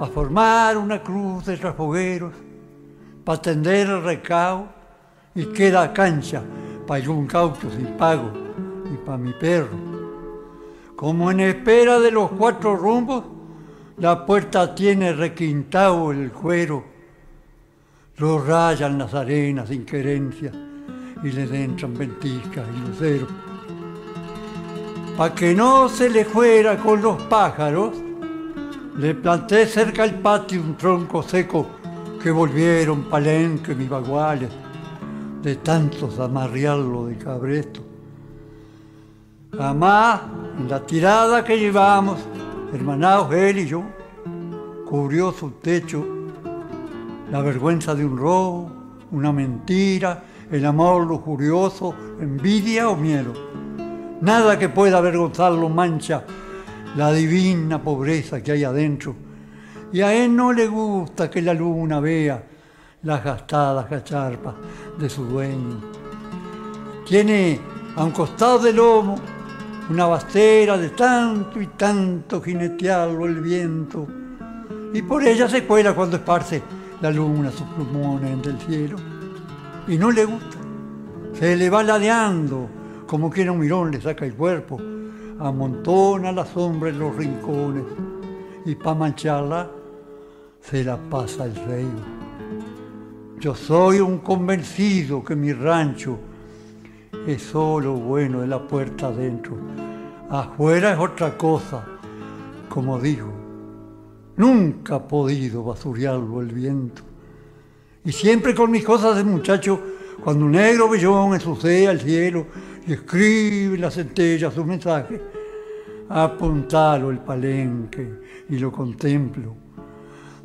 a 0.01 0.07
formar 0.07 0.79
una 0.79 1.03
cruz 1.03 1.45
de 1.45 1.57
rasfogueros, 1.57 2.33
para 3.23 3.43
tender 3.43 3.87
el 3.87 4.03
recao 4.03 4.67
y 5.35 5.45
queda 5.47 5.93
cancha 5.93 6.43
para 6.87 7.11
un 7.11 7.27
caucho 7.27 7.71
sin 7.71 7.87
pago 7.99 8.33
y 8.91 8.97
para 9.05 9.19
mi 9.19 9.35
perro. 9.35 9.77
Como 10.97 11.31
en 11.31 11.41
espera 11.41 12.01
de 12.01 12.11
los 12.11 12.31
cuatro 12.31 12.77
rumbos, 12.77 13.25
la 13.99 14.25
puerta 14.25 14.75
tiene 14.75 15.13
requintado 15.13 16.13
el 16.13 16.33
cuero. 16.33 16.83
Lo 18.17 18.43
rayan 18.43 18.97
las 18.97 19.13
arenas 19.13 19.69
sin 19.69 19.85
querencia 19.85 20.51
y 21.23 21.31
le 21.31 21.65
entran 21.65 21.95
ventiscas 21.97 22.67
y 22.75 22.89
luceros. 22.89 23.29
Pa' 25.19 25.35
que 25.35 25.55
no 25.55 25.91
se 25.91 26.09
le 26.09 26.25
fuera 26.25 26.79
con 26.79 27.03
los 27.03 27.21
pájaros, 27.25 27.93
le 28.97 29.15
planté 29.15 29.67
cerca 29.67 30.03
al 30.03 30.15
patio 30.21 30.61
un 30.61 30.77
tronco 30.77 31.23
seco 31.23 31.67
que 32.23 32.31
volvieron 32.31 33.05
palenque 33.05 33.75
mis 33.75 33.89
baguales 33.89 34.51
de 35.43 35.57
tantos 35.57 36.19
amarrearlo 36.19 37.07
de 37.07 37.17
cabresto. 37.17 37.81
Jamás 39.57 40.21
en 40.59 40.69
la 40.69 40.85
tirada 40.85 41.45
que 41.45 41.59
llevamos, 41.59 42.19
hermanados 42.73 43.33
él 43.33 43.59
y 43.61 43.67
yo, 43.67 43.83
cubrió 44.87 45.33
su 45.33 45.53
techo 45.53 46.05
la 47.31 47.41
vergüenza 47.41 47.95
de 47.95 48.05
un 48.05 48.19
robo, 48.19 48.71
una 49.13 49.33
mentira, 49.33 50.25
el 50.51 50.67
amor 50.67 51.07
lujurioso, 51.07 51.95
envidia 52.21 52.89
o 52.89 52.97
miedo. 52.97 53.33
Nada 54.21 54.59
que 54.59 54.69
pueda 54.69 54.99
avergonzarlo 54.99 55.69
mancha 55.69 56.25
la 56.97 57.13
divina 57.13 57.83
pobreza 57.83 58.43
que 58.43 58.53
hay 58.53 58.65
adentro. 58.65 59.15
Y 59.93 60.01
a 60.03 60.13
él 60.15 60.35
no 60.35 60.53
le 60.53 60.67
gusta 60.67 61.31
que 61.31 61.43
la 61.43 61.55
luna 61.55 62.01
vea 62.01 62.43
las 63.03 63.25
gastadas 63.25 63.87
cacharpas 63.87 64.55
de 64.99 65.09
su 65.09 65.25
dueño. 65.25 65.81
Tiene 67.07 67.61
a 67.97 68.05
un 68.05 68.13
costado 68.13 68.61
del 68.61 68.77
lomo 68.77 69.17
una 69.91 70.07
bastera 70.07 70.79
de 70.79 70.91
tanto 70.91 71.61
y 71.61 71.67
tanto 71.67 72.41
jinetearlo 72.41 73.27
el 73.27 73.41
viento, 73.41 74.07
y 74.95 75.03
por 75.03 75.25
ella 75.25 75.49
se 75.49 75.65
cuela 75.65 75.95
cuando 75.95 76.17
esparce 76.17 76.63
la 77.01 77.11
luna 77.11 77.51
sus 77.51 77.67
plumones 77.71 78.41
del 78.41 78.59
cielo. 78.61 78.97
Y 79.89 79.99
no 79.99 80.13
le 80.13 80.25
gusta, 80.25 80.59
se 81.33 81.57
le 81.57 81.69
va 81.69 81.83
ladeando, 81.83 82.69
como 83.07 83.29
que 83.31 83.51
un 83.51 83.59
mirón 83.59 83.91
le 83.91 84.01
saca 84.01 84.25
el 84.25 84.35
cuerpo, 84.35 84.81
amontona 85.41 86.33
la 86.33 86.45
sombra 86.45 86.91
en 86.91 86.99
los 86.99 87.17
rincones, 87.17 87.85
y 88.67 88.75
pa' 88.75 88.95
mancharla 88.95 89.71
se 90.61 90.85
la 90.85 90.97
pasa 90.97 91.47
el 91.47 91.55
rey. 91.67 91.89
Yo 93.39 93.55
soy 93.55 94.01
un 94.01 94.19
convencido 94.19 95.25
que 95.25 95.35
mi 95.35 95.53
rancho 95.53 96.19
es 97.27 97.43
solo 97.43 97.95
bueno 97.95 98.43
de 98.43 98.47
la 98.47 98.67
puerta 98.67 99.07
adentro. 99.07 99.57
Afuera 100.29 100.93
es 100.93 100.99
otra 100.99 101.37
cosa, 101.39 101.85
como 102.69 103.01
digo. 103.01 103.33
Nunca 104.37 104.97
ha 104.97 105.09
podido 105.09 105.65
basurearlo 105.65 106.41
el 106.43 106.53
viento. 106.53 107.03
Y 108.05 108.13
siempre 108.13 108.55
con 108.55 108.71
mis 108.71 108.85
cosas 108.85 109.17
de 109.17 109.25
muchacho, 109.25 109.81
cuando 110.23 110.45
un 110.45 110.53
negro 110.53 110.89
bellón 110.89 111.35
ensucia 111.35 111.91
el 111.91 112.01
cielo 112.01 112.47
y 112.87 112.93
escribe 112.93 113.75
en 113.75 113.81
la 113.81 113.91
centella 113.91 114.51
su 114.51 114.65
mensaje, 114.65 115.21
apuntalo 116.09 117.11
el 117.11 117.19
palenque 117.19 118.21
y 118.49 118.59
lo 118.59 118.71
contemplo. 118.71 119.57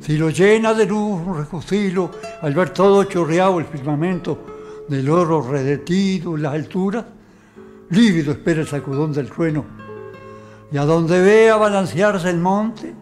Si 0.00 0.16
lo 0.16 0.30
llena 0.30 0.74
de 0.74 0.86
luz 0.86 1.20
un 1.26 1.36
refusilo, 1.36 2.10
al 2.42 2.54
ver 2.54 2.70
todo 2.70 3.04
chorreado 3.04 3.58
el 3.58 3.66
firmamento, 3.66 4.84
del 4.88 5.08
oro 5.10 5.42
redetido 5.42 6.36
en 6.36 6.42
las 6.42 6.54
alturas, 6.54 7.04
lívido 7.90 8.32
espera 8.32 8.60
el 8.60 8.66
sacudón 8.66 9.12
del 9.12 9.30
trueno, 9.30 9.64
y 10.70 10.76
a 10.78 10.84
donde 10.84 11.20
vea 11.20 11.56
balancearse 11.56 12.30
el 12.30 12.38
monte, 12.38 12.94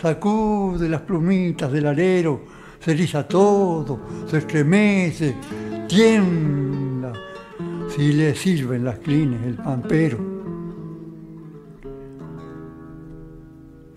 sacude 0.00 0.88
las 0.88 1.02
plumitas 1.02 1.70
del 1.72 1.86
alero, 1.86 2.42
se 2.80 2.92
eriza 2.92 3.26
todo, 3.26 4.00
se 4.26 4.38
estremece, 4.38 5.34
tiembla, 5.86 7.12
si 7.94 8.12
le 8.12 8.34
sirven 8.34 8.84
las 8.84 8.98
clines, 8.98 9.42
el 9.44 9.54
pampero. 9.54 10.18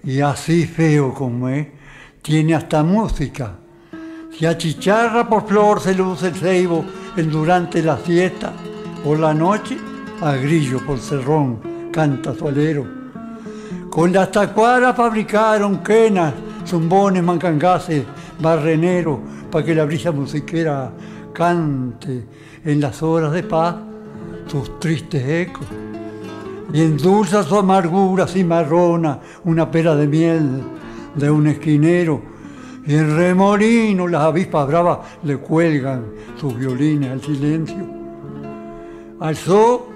Y 0.04 0.22
así 0.22 0.66
feo 0.66 1.14
como 1.14 1.50
es, 1.50 1.68
tiene 2.22 2.56
hasta 2.56 2.84
música. 2.84 3.58
Si 4.32 4.46
achicharra 4.46 5.28
por 5.28 5.48
flor 5.48 5.82
se 5.82 5.94
luce 5.94 6.28
el 6.28 6.36
ceibo 6.36 6.86
en 7.18 7.30
durante 7.30 7.82
la 7.82 7.98
siesta, 7.98 8.54
por 9.04 9.20
la 9.20 9.34
noche 9.34 9.78
a 10.22 10.36
grillo 10.36 10.86
por 10.86 11.00
cerrón 11.00 11.90
canta 11.92 12.34
su 12.34 12.48
alero. 12.48 12.86
Con 13.90 14.14
las 14.14 14.32
tacuaras 14.32 14.96
fabricaron 14.96 15.84
quenas, 15.84 16.34
zumbones, 16.66 17.24
mancangases, 17.24 18.06
barrenero, 18.40 19.20
para 19.52 19.66
que 19.66 19.76
la 19.76 19.86
brisa 19.86 20.12
musiquera 20.12 20.92
cante 21.40 22.26
en 22.66 22.82
las 22.82 23.02
horas 23.02 23.32
de 23.32 23.44
paz 23.44 23.76
sus 24.48 24.78
tristes 24.78 25.26
ecos. 25.26 25.66
Y 26.74 26.82
endulza 26.82 27.44
su 27.44 27.56
amargura 27.56 28.28
cimarrona 28.28 29.22
una 29.46 29.72
pera 29.72 29.96
de 29.96 30.06
miel 30.06 30.62
de 31.16 31.32
un 31.32 31.48
esquinero. 31.48 32.22
Y 32.86 32.94
en 32.94 33.16
remolino 33.16 34.06
las 34.06 34.24
avispas 34.24 34.68
bravas 34.68 35.00
le 35.24 35.38
cuelgan 35.38 36.08
sus 36.38 36.58
violines 36.58 37.10
al 37.10 37.22
silencio. 37.22 37.88
Alzó 39.22 39.88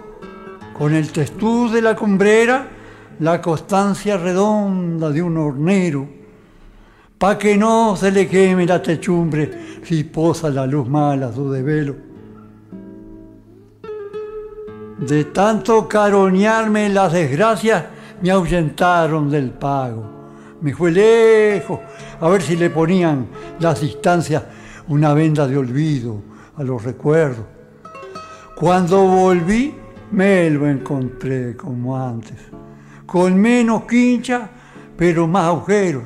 con 0.77 0.93
el 0.93 1.11
testuz 1.11 1.73
de 1.73 1.81
la 1.81 1.93
cumbrera 1.93 2.69
la 3.19 3.41
constancia 3.41 4.15
redonda 4.15 5.09
de 5.09 5.21
un 5.21 5.37
hornero, 5.37 6.07
pa' 7.23 7.37
que 7.37 7.55
no 7.55 7.95
se 7.95 8.11
le 8.11 8.27
queme 8.27 8.65
la 8.65 8.81
techumbre 8.81 9.79
si 9.81 10.03
posa 10.03 10.49
la 10.49 10.65
luz 10.65 10.89
mala 10.89 11.31
su 11.31 11.49
desvelo. 11.49 11.95
De 14.97 15.23
tanto 15.31 15.87
caronearme 15.87 16.89
las 16.89 17.13
desgracias, 17.13 17.85
me 18.21 18.29
ahuyentaron 18.29 19.29
del 19.29 19.51
pago. 19.51 20.03
Me 20.59 20.73
fue 20.73 20.91
lejos 20.91 21.79
a 22.19 22.27
ver 22.27 22.41
si 22.41 22.57
le 22.57 22.69
ponían 22.69 23.27
las 23.57 23.79
distancias 23.79 24.43
una 24.89 25.13
venda 25.13 25.47
de 25.47 25.55
olvido 25.55 26.21
a 26.57 26.63
los 26.63 26.83
recuerdos. 26.83 27.45
Cuando 28.53 29.01
volví, 29.01 29.73
me 30.11 30.49
lo 30.49 30.67
encontré 30.67 31.55
como 31.55 31.95
antes, 31.95 32.37
con 33.05 33.39
menos 33.39 33.85
quincha, 33.85 34.49
pero 34.97 35.25
más 35.25 35.45
agujeros. 35.45 36.03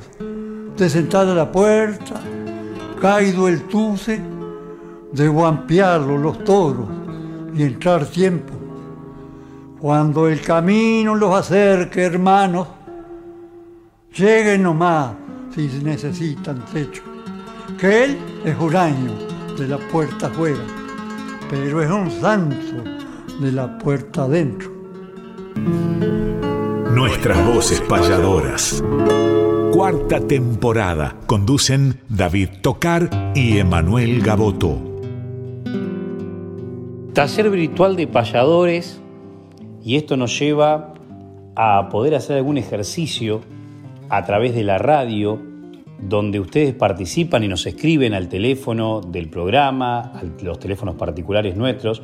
De 0.78 0.88
sentada 0.88 1.32
a 1.32 1.34
la 1.34 1.52
puerta, 1.52 2.20
caído 3.00 3.48
el 3.48 3.62
tuce, 3.64 4.22
de 5.12 5.28
guampearlo 5.28 6.16
los 6.16 6.44
toros 6.44 6.88
y 7.54 7.64
entrar 7.64 8.06
tiempo 8.06 8.58
cuando 9.80 10.26
el 10.26 10.40
camino 10.40 11.14
los 11.14 11.34
acerque, 11.36 12.02
hermanos, 12.02 12.66
lleguen 14.12 14.64
nomás 14.64 15.12
si 15.54 15.68
necesitan 15.82 16.64
techo. 16.72 17.02
Que 17.78 18.04
él 18.04 18.18
es 18.44 18.58
huraño 18.58 19.12
de 19.56 19.68
la 19.68 19.78
puerta 19.78 20.26
afuera, 20.26 20.64
pero 21.48 21.80
es 21.80 21.90
un 21.90 22.10
santo 22.10 22.82
de 23.40 23.52
la 23.52 23.78
puerta 23.78 24.24
adentro. 24.24 24.72
Nuestras 26.92 27.46
voces 27.46 27.80
payadoras. 27.82 28.82
Cuarta 29.78 30.18
temporada. 30.18 31.14
Conducen 31.26 32.00
David 32.08 32.48
Tocar 32.62 33.32
y 33.36 33.58
Emanuel 33.58 34.20
Gaboto. 34.22 34.76
Taller 37.12 37.48
virtual 37.48 37.94
de 37.94 38.08
payadores 38.08 39.00
y 39.84 39.94
esto 39.94 40.16
nos 40.16 40.36
lleva 40.36 40.94
a 41.54 41.88
poder 41.90 42.16
hacer 42.16 42.38
algún 42.38 42.58
ejercicio 42.58 43.40
a 44.08 44.24
través 44.24 44.52
de 44.56 44.64
la 44.64 44.78
radio, 44.78 45.40
donde 46.00 46.40
ustedes 46.40 46.74
participan 46.74 47.44
y 47.44 47.48
nos 47.48 47.64
escriben 47.64 48.14
al 48.14 48.28
teléfono 48.28 49.00
del 49.00 49.30
programa, 49.30 50.00
a 50.00 50.24
los 50.42 50.58
teléfonos 50.58 50.96
particulares 50.96 51.54
nuestros, 51.54 52.02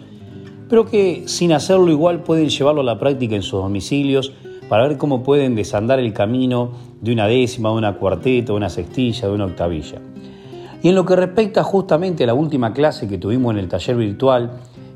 pero 0.69 0.87
que 0.87 1.25
sin 1.27 1.53
hacerlo 1.53 1.91
igual 1.91 2.23
pueden 2.23 2.51
llevarlo 2.51 2.83
a 2.83 2.85
la 2.85 3.01
práctica 3.01 3.35
en 3.35 3.43
sus 3.43 3.61
domicilios 3.61 4.33
para 4.69 4.87
ver 4.87 4.97
cómo 4.97 5.25
pueden 5.25 5.57
desandar 5.57 5.99
el 5.99 6.13
camino 6.13 6.94
de 7.05 7.12
una 7.12 7.27
décima, 7.27 7.69
de 7.69 7.75
una 7.77 7.97
cuarteta, 7.97 8.53
de 8.53 8.57
una 8.57 8.71
sextilla, 8.71 9.29
de 9.29 9.35
una 9.35 9.45
octavilla. 9.45 9.99
Y 10.83 10.88
en 10.88 10.95
lo 10.95 11.05
que 11.05 11.14
respecta 11.14 11.62
justamente 11.62 12.25
a 12.25 12.27
la 12.27 12.35
última 12.35 12.73
clase 12.73 13.07
que 13.07 13.19
tuvimos 13.19 13.53
en 13.53 13.59
el 13.59 13.69
taller 13.69 13.97
virtual, 13.97 14.53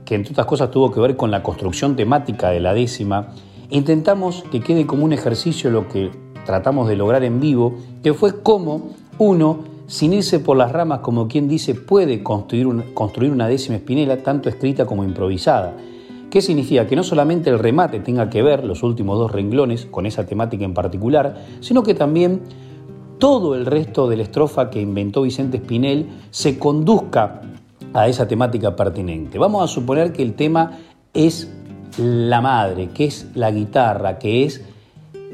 que 0.07 0.14
entre 0.14 0.33
otras 0.33 0.47
cosas 0.47 0.71
tuvo 0.71 0.90
que 0.90 1.01
ver 1.01 1.16
con 1.16 1.31
la 1.31 1.42
construcción 1.42 1.97
temática 1.97 2.49
de 2.49 2.61
la 2.61 2.73
décima, 2.73 3.29
intentamos 3.68 4.42
que 4.51 4.61
quede 4.61 4.87
como 4.87 5.05
un 5.05 5.12
ejercicio 5.12 5.71
lo 5.71 5.87
que 5.87 6.11
tratamos 6.47 6.88
de 6.88 6.97
lograr 6.97 7.25
en 7.25 7.40
vivo, 7.40 7.75
que 8.03 8.14
fue 8.14 8.42
cómo 8.42 8.92
uno, 9.18 9.59
sin 9.87 10.14
irse 10.14 10.38
por 10.40 10.57
las 10.57 10.73
ramas 10.73 11.01
como 11.01 11.29
quien 11.29 11.47
dice, 11.47 11.75
puede 11.75 12.23
construir, 12.23 12.66
construir 12.94 13.33
una 13.33 13.49
décima 13.49 13.77
espinela 13.77 14.23
tanto 14.23 14.49
escrita 14.49 14.87
como 14.87 15.05
improvisada. 15.05 15.75
¿Qué 16.31 16.43
significa? 16.43 16.87
Que 16.87 16.95
no 16.95 17.03
solamente 17.03 17.49
el 17.49 17.59
remate 17.59 18.01
tenga 18.01 18.29
que 18.29 18.43
ver, 18.43 18.64
los 18.64 18.83
últimos 18.83 19.19
dos 19.19 19.33
renglones, 19.33 19.87
con 19.87 20.05
esa 20.05 20.27
temática 20.27 20.64
en 20.64 20.75
particular, 20.75 21.43
sino 21.61 21.83
que 21.83 21.95
también 21.95 22.43
todo 23.19 23.55
el 23.55 23.64
resto 23.64 24.09
de 24.09 24.19
la 24.19 24.25
estrofa 24.25 24.69
que 24.69 24.81
inventó 24.81 25.23
Vicente 25.23 25.57
Espinel 25.57 26.07
se 26.31 26.59
conduzca 26.59 27.41
a 27.95 28.09
esa 28.09 28.29
temática 28.29 28.77
pertinente. 28.77 29.38
Vamos 29.38 29.64
a 29.64 29.73
suponer 29.73 30.12
que 30.12 30.23
el 30.23 30.35
tema 30.35 30.79
es 31.14 31.51
la 31.97 32.41
madre, 32.43 32.91
que 32.91 33.07
es 33.07 33.27
la 33.35 33.51
guitarra, 33.51 34.19
que 34.19 34.45
es 34.45 34.62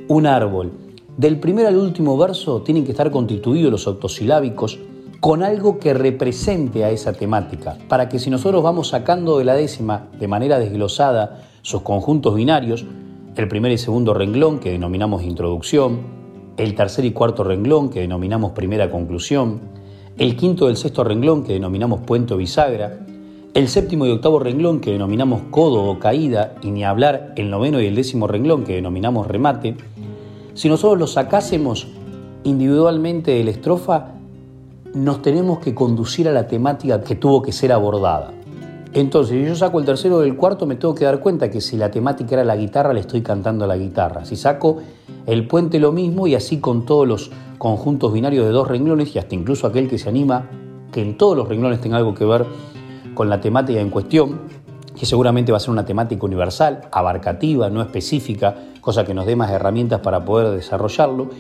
un 0.09 0.27
árbol. 0.27 0.73
Del 1.17 1.39
primer 1.41 1.67
al 1.67 1.77
último 1.77 2.17
verso 2.17 2.63
tienen 2.63 2.85
que 2.85 2.93
estar 2.93 3.11
constituidos 3.11 3.71
los 3.71 3.87
octosilábicos 3.87 4.79
con 5.25 5.43
algo 5.43 5.79
que 5.79 5.95
represente 5.95 6.85
a 6.85 6.91
esa 6.91 7.15
temática, 7.15 7.79
para 7.89 8.11
que 8.11 8.19
si 8.19 8.29
nosotros 8.29 8.63
vamos 8.63 8.89
sacando 8.89 9.39
de 9.39 9.47
la 9.47 9.55
décima 9.55 10.09
de 10.21 10.29
manera 10.29 10.59
desglosada 10.59 11.41
sus 11.63 11.81
conjuntos 11.81 12.35
binarios, 12.35 12.85
el 13.35 13.49
primer 13.49 13.73
y 13.73 13.79
segundo 13.79 14.13
renglón 14.13 14.59
que 14.59 14.71
denominamos 14.71 15.23
introducción, 15.23 16.01
el 16.59 16.75
tercer 16.75 17.07
y 17.07 17.13
cuarto 17.13 17.43
renglón 17.43 17.89
que 17.89 18.01
denominamos 18.01 18.53
primera 18.53 18.91
conclusión, 18.91 19.61
el 20.19 20.37
quinto 20.37 20.67
del 20.67 20.77
sexto 20.77 21.05
renglón 21.05 21.43
que 21.43 21.55
denominamos 21.55 22.03
puente 22.03 22.35
bisagra, 22.37 22.99
el 23.55 23.69
séptimo 23.69 24.05
y 24.05 24.11
octavo 24.11 24.41
renglón 24.41 24.81
que 24.81 24.93
denominamos 24.93 25.41
codo 25.51 25.85
o 25.85 25.99
caída, 25.99 26.55
y 26.61 26.71
ni 26.71 26.85
hablar 26.85 27.33
el 27.37 27.49
noveno 27.49 27.81
y 27.81 27.87
el 27.87 27.95
décimo 27.95 28.27
renglón 28.27 28.65
que 28.65 28.75
denominamos 28.75 29.27
remate, 29.27 29.75
si 30.53 30.69
nosotros 30.69 30.99
los 30.99 31.13
sacásemos 31.15 31.89
individualmente 32.45 33.31
de 33.31 33.45
la 33.45 33.53
estrofa, 33.53 34.11
nos 34.95 35.23
tenemos 35.23 35.59
que 35.59 35.75
conducir 35.75 36.29
a 36.29 36.33
la 36.33 36.47
temática 36.47 37.03
que 37.03 37.17
tuvo 37.17 37.43
que 37.43 37.53
ser 37.53 37.73
abordada. 37.73 38.33
Entonces, 38.93 39.37
si 39.37 39.45
yo 39.45 39.57
saco 39.57 39.81
el 39.81 39.85
tercero 39.85 40.21
del 40.21 40.37
cuarto, 40.37 40.67
me 40.67 40.77
tengo 40.77 40.95
que 40.95 41.05
dar 41.05 41.19
cuenta 41.19 41.51
que 41.51 41.61
si 41.61 41.77
la 41.77 41.91
temática 41.91 42.37
era 42.37 42.45
la 42.45 42.55
guitarra, 42.55 42.93
le 42.93 43.01
estoy 43.01 43.23
cantando 43.23 43.65
a 43.65 43.69
la 43.69 43.77
guitarra. 43.77 44.25
Si 44.25 44.37
saco 44.37 44.79
el 45.27 45.49
puente, 45.49 45.81
lo 45.81 45.91
mismo, 45.91 46.29
y 46.29 46.37
así 46.37 46.61
con 46.61 46.87
todos 46.87 47.09
los 47.09 47.33
conjuntos 47.59 48.13
binarios 48.13 48.47
de 48.47 48.53
dos 48.53 48.69
renglones, 48.69 49.15
y 49.17 49.19
hasta 49.19 49.35
incluso 49.35 49.67
aquel 49.67 49.89
que 49.89 49.99
se 49.99 50.09
anima 50.09 50.49
que 50.93 51.03
en 51.03 51.19
todos 51.19 51.37
los 51.37 51.49
renglones 51.49 51.81
tenga 51.81 51.97
algo 51.97 52.15
que 52.15 52.25
ver 52.25 52.47
con 53.15 53.29
la 53.29 53.41
temática 53.41 53.81
en 53.81 53.91
cuestión, 53.91 54.43
que 54.97 55.07
seguramente 55.07 55.51
va 55.51 55.57
a 55.57 55.61
ser 55.61 55.71
una 55.71 55.85
temática 55.85 56.25
universal, 56.25 56.83
abarcativa, 56.93 57.69
no 57.69 57.83
específica, 57.83 58.55
cosa 58.81 59.05
que 59.05 59.13
nos 59.13 59.27
dé 59.27 59.35
más 59.35 59.51
herramientas 59.51 60.01
para 60.01 60.25
poder 60.25 60.55
desarrollarlo. 60.55 61.31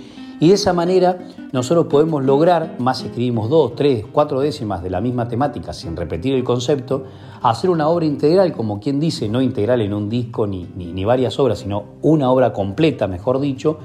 Y 0.40 0.48
de 0.48 0.54
esa 0.54 0.72
manera 0.72 1.18
nosotros 1.52 1.86
podemos 1.86 2.24
lograr, 2.24 2.76
más 2.78 3.02
escribimos 3.02 3.48
dos, 3.48 3.74
tres, 3.76 4.04
cuatro 4.10 4.40
décimas 4.40 4.82
de 4.82 4.90
la 4.90 5.00
misma 5.00 5.28
temática 5.28 5.72
sin 5.72 5.96
repetir 5.96 6.34
el 6.34 6.42
concepto, 6.42 7.04
hacer 7.42 7.70
una 7.70 7.88
obra 7.88 8.06
integral, 8.06 8.52
como 8.52 8.80
quien 8.80 8.98
dice, 8.98 9.28
no 9.28 9.40
integral 9.40 9.80
en 9.80 9.94
un 9.94 10.08
disco 10.08 10.46
ni, 10.46 10.64
ni, 10.64 11.04
varias 11.04 11.38
obras, 11.38 11.60
sino 11.60 11.84
una 12.02 12.30
obra 12.30 12.52
completa, 12.52 13.06
mejor 13.06 13.40
dicho, 13.40 13.78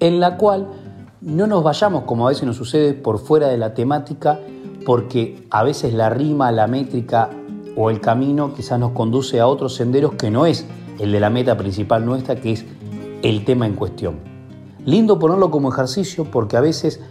en 0.00 0.20
la 0.20 0.36
cual 0.36 0.66
no 1.20 1.46
nos 1.46 1.62
vayamos, 1.62 2.04
como 2.04 2.26
a 2.26 2.30
veces 2.30 2.44
nos 2.44 2.56
sucede, 2.56 2.94
por 2.94 3.18
fuera 3.18 3.48
de 3.48 3.58
la 3.58 3.74
temática, 3.74 4.40
porque 4.84 5.46
a 5.50 5.62
veces 5.62 5.94
la 5.94 6.10
rima, 6.10 6.50
la 6.50 6.66
métrica 6.66 7.30
o 7.76 7.90
el 7.90 8.00
camino 8.00 8.54
quizás 8.54 8.80
nos 8.80 8.92
conduce 8.92 9.38
a 9.38 9.46
otros 9.46 9.74
senderos 9.74 10.14
que 10.14 10.30
no 10.30 10.46
es 10.46 10.66
el 10.98 11.12
de 11.12 11.20
la 11.20 11.30
meta 11.30 11.56
principal 11.56 12.04
nuestra, 12.04 12.36
que 12.36 12.52
es 12.52 12.64
el 13.22 13.44
tema 13.44 13.66
en 13.66 13.74
cuestión. 13.74 14.37
Lindo 14.88 15.18
ponerlo 15.18 15.50
como 15.50 15.68
ejercicio 15.70 16.24
porque 16.24 16.56
a 16.56 16.62
veces 16.62 17.02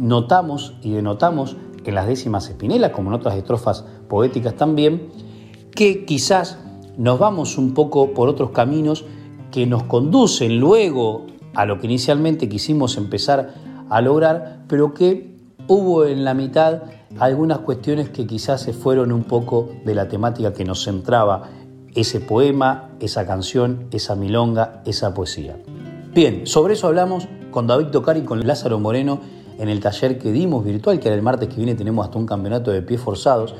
notamos 0.00 0.74
y 0.82 0.90
denotamos 0.90 1.56
en 1.84 1.94
las 1.94 2.08
décimas 2.08 2.48
espinelas, 2.48 2.90
como 2.90 3.10
en 3.10 3.14
otras 3.14 3.36
estrofas 3.36 3.84
poéticas 4.08 4.56
también, 4.56 5.10
que 5.70 6.04
quizás 6.06 6.58
nos 6.98 7.20
vamos 7.20 7.56
un 7.56 7.72
poco 7.72 8.14
por 8.14 8.28
otros 8.28 8.50
caminos 8.50 9.04
que 9.52 9.64
nos 9.64 9.84
conducen 9.84 10.58
luego 10.58 11.26
a 11.54 11.66
lo 11.66 11.78
que 11.78 11.86
inicialmente 11.86 12.48
quisimos 12.48 12.96
empezar 12.96 13.54
a 13.88 14.00
lograr, 14.00 14.64
pero 14.66 14.92
que 14.92 15.36
hubo 15.68 16.06
en 16.06 16.24
la 16.24 16.34
mitad 16.34 16.82
algunas 17.20 17.58
cuestiones 17.58 18.08
que 18.08 18.26
quizás 18.26 18.62
se 18.62 18.72
fueron 18.72 19.12
un 19.12 19.22
poco 19.22 19.68
de 19.84 19.94
la 19.94 20.08
temática 20.08 20.52
que 20.52 20.64
nos 20.64 20.82
centraba 20.82 21.44
ese 21.94 22.18
poema, 22.18 22.90
esa 22.98 23.24
canción, 23.24 23.86
esa 23.92 24.16
milonga, 24.16 24.82
esa 24.84 25.14
poesía. 25.14 25.56
Bien, 26.12 26.44
sobre 26.44 26.74
eso 26.74 26.88
hablamos 26.88 27.28
con 27.52 27.68
David 27.68 27.86
Tocar 27.86 28.16
y 28.16 28.22
con 28.22 28.44
Lázaro 28.44 28.80
Moreno 28.80 29.20
en 29.60 29.68
el 29.68 29.78
taller 29.78 30.18
que 30.18 30.32
dimos 30.32 30.64
virtual, 30.64 30.98
que 30.98 31.06
era 31.06 31.14
el 31.14 31.22
martes 31.22 31.48
que 31.48 31.54
viene 31.54 31.76
tenemos 31.76 32.04
hasta 32.04 32.18
un 32.18 32.26
campeonato 32.26 32.72
de 32.72 32.82
pies 32.82 33.00
forzados. 33.00 33.54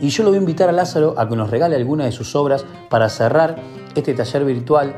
Y 0.00 0.08
yo 0.08 0.24
lo 0.24 0.30
voy 0.30 0.38
a 0.38 0.40
invitar 0.40 0.68
a 0.68 0.72
Lázaro 0.72 1.14
a 1.16 1.28
que 1.28 1.36
nos 1.36 1.48
regale 1.48 1.76
alguna 1.76 2.04
de 2.04 2.10
sus 2.10 2.34
obras 2.34 2.64
para 2.90 3.08
cerrar 3.08 3.54
este 3.94 4.14
taller 4.14 4.44
virtual 4.44 4.96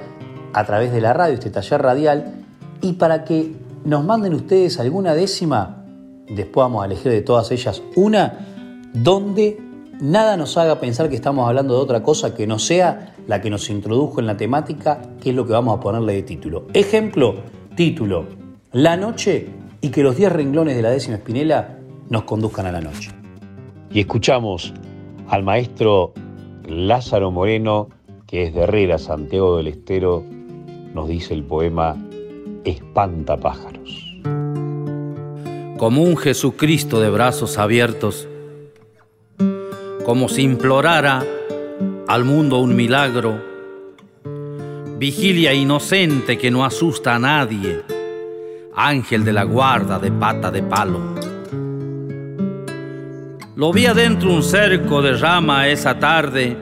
a 0.54 0.64
través 0.64 0.92
de 0.92 1.02
la 1.02 1.12
radio, 1.12 1.34
este 1.34 1.50
taller 1.50 1.82
radial, 1.82 2.36
y 2.80 2.94
para 2.94 3.24
que 3.24 3.54
nos 3.84 4.02
manden 4.02 4.32
ustedes 4.32 4.80
alguna 4.80 5.14
décima, 5.14 5.84
después 6.26 6.64
vamos 6.64 6.84
a 6.84 6.86
elegir 6.86 7.12
de 7.12 7.20
todas 7.20 7.50
ellas 7.50 7.82
una, 7.96 8.46
donde 8.94 9.60
nada 10.00 10.38
nos 10.38 10.56
haga 10.56 10.80
pensar 10.80 11.10
que 11.10 11.16
estamos 11.16 11.46
hablando 11.46 11.74
de 11.74 11.80
otra 11.80 12.02
cosa 12.02 12.34
que 12.34 12.46
no 12.46 12.58
sea 12.58 13.13
la 13.26 13.40
que 13.40 13.50
nos 13.50 13.70
introdujo 13.70 14.20
en 14.20 14.26
la 14.26 14.36
temática, 14.36 15.00
que 15.20 15.30
es 15.30 15.36
lo 15.36 15.46
que 15.46 15.52
vamos 15.52 15.78
a 15.78 15.80
ponerle 15.80 16.14
de 16.14 16.22
título. 16.22 16.66
Ejemplo, 16.74 17.36
título, 17.74 18.26
La 18.72 18.96
noche 18.96 19.48
y 19.80 19.90
que 19.90 20.02
los 20.02 20.16
10 20.16 20.32
renglones 20.32 20.76
de 20.76 20.82
la 20.82 20.90
décima 20.90 21.16
espinela 21.16 21.78
nos 22.08 22.24
conduzcan 22.24 22.66
a 22.66 22.72
la 22.72 22.80
noche. 22.80 23.10
Y 23.90 24.00
escuchamos 24.00 24.72
al 25.28 25.42
maestro 25.42 26.12
Lázaro 26.66 27.30
Moreno, 27.30 27.88
que 28.26 28.44
es 28.44 28.54
de 28.54 28.62
Herrera, 28.62 28.98
Santiago 28.98 29.56
del 29.56 29.68
Estero, 29.68 30.24
nos 30.94 31.08
dice 31.08 31.34
el 31.34 31.44
poema 31.44 31.96
Espantapájaros. 32.64 34.20
Como 35.76 36.02
un 36.02 36.16
Jesucristo 36.16 37.00
de 37.00 37.10
brazos 37.10 37.58
abiertos, 37.58 38.28
como 40.04 40.28
si 40.28 40.42
implorara 40.42 41.24
al 42.06 42.24
mundo 42.24 42.58
un 42.58 42.76
milagro, 42.76 43.40
vigilia 44.98 45.54
inocente 45.54 46.36
que 46.36 46.50
no 46.50 46.64
asusta 46.64 47.14
a 47.14 47.18
nadie, 47.18 47.82
ángel 48.76 49.24
de 49.24 49.32
la 49.32 49.44
guarda 49.44 49.98
de 49.98 50.12
pata 50.12 50.50
de 50.50 50.62
palo. 50.62 51.00
Lo 53.56 53.72
vi 53.72 53.86
adentro 53.86 54.32
un 54.32 54.42
cerco 54.42 55.00
de 55.00 55.16
rama 55.16 55.68
esa 55.68 55.98
tarde, 55.98 56.56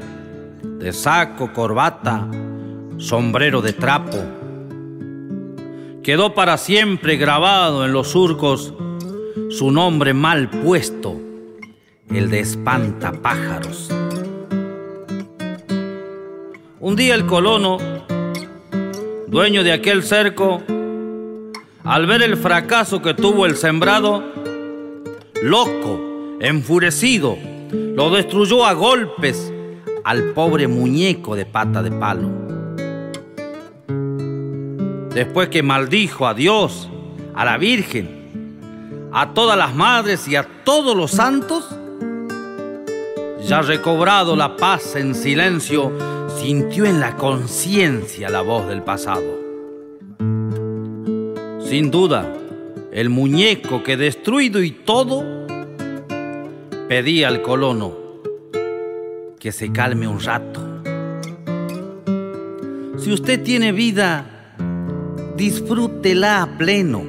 de 0.62 0.92
saco, 0.92 1.52
corbata, 1.52 2.28
sombrero 2.98 3.62
de 3.62 3.72
trapo. 3.72 4.18
Quedó 6.02 6.34
para 6.34 6.56
siempre 6.56 7.16
grabado 7.16 7.84
en 7.84 7.92
los 7.92 8.08
surcos 8.08 8.74
su 9.50 9.70
nombre 9.70 10.14
mal 10.14 10.50
puesto, 10.50 11.20
el 12.10 12.30
de 12.30 12.40
espantapájaros. 12.40 13.90
Un 16.84 16.96
día 16.96 17.14
el 17.14 17.26
colono, 17.26 17.78
dueño 19.28 19.62
de 19.62 19.70
aquel 19.70 20.02
cerco, 20.02 20.60
al 21.84 22.06
ver 22.06 22.22
el 22.22 22.36
fracaso 22.36 23.00
que 23.00 23.14
tuvo 23.14 23.46
el 23.46 23.56
sembrado, 23.56 24.20
loco, 25.44 26.00
enfurecido, 26.40 27.38
lo 27.70 28.10
destruyó 28.10 28.66
a 28.66 28.72
golpes 28.72 29.52
al 30.02 30.32
pobre 30.32 30.66
muñeco 30.66 31.36
de 31.36 31.46
pata 31.46 31.84
de 31.84 31.92
palo. 31.92 32.28
Después 35.14 35.50
que 35.50 35.62
maldijo 35.62 36.26
a 36.26 36.34
Dios, 36.34 36.90
a 37.32 37.44
la 37.44 37.58
Virgen, 37.58 39.08
a 39.12 39.32
todas 39.34 39.56
las 39.56 39.72
madres 39.72 40.26
y 40.26 40.34
a 40.34 40.48
todos 40.64 40.96
los 40.96 41.12
santos, 41.12 41.64
ya 43.40 43.62
recobrado 43.62 44.34
la 44.34 44.56
paz 44.56 44.96
en 44.96 45.14
silencio, 45.14 45.92
sintió 46.42 46.86
en 46.86 46.98
la 46.98 47.16
conciencia 47.16 48.28
la 48.28 48.42
voz 48.42 48.66
del 48.66 48.82
pasado. 48.82 49.38
Sin 51.60 51.92
duda, 51.92 52.34
el 52.92 53.10
muñeco 53.10 53.84
que 53.84 53.96
destruido 53.96 54.60
y 54.60 54.72
todo, 54.72 55.24
pedía 56.88 57.28
al 57.28 57.42
colono 57.42 57.96
que 59.38 59.52
se 59.52 59.70
calme 59.70 60.08
un 60.08 60.18
rato. 60.18 60.82
Si 62.98 63.12
usted 63.12 63.40
tiene 63.44 63.70
vida, 63.70 64.56
disfrútela 65.36 66.42
a 66.42 66.58
pleno. 66.58 67.04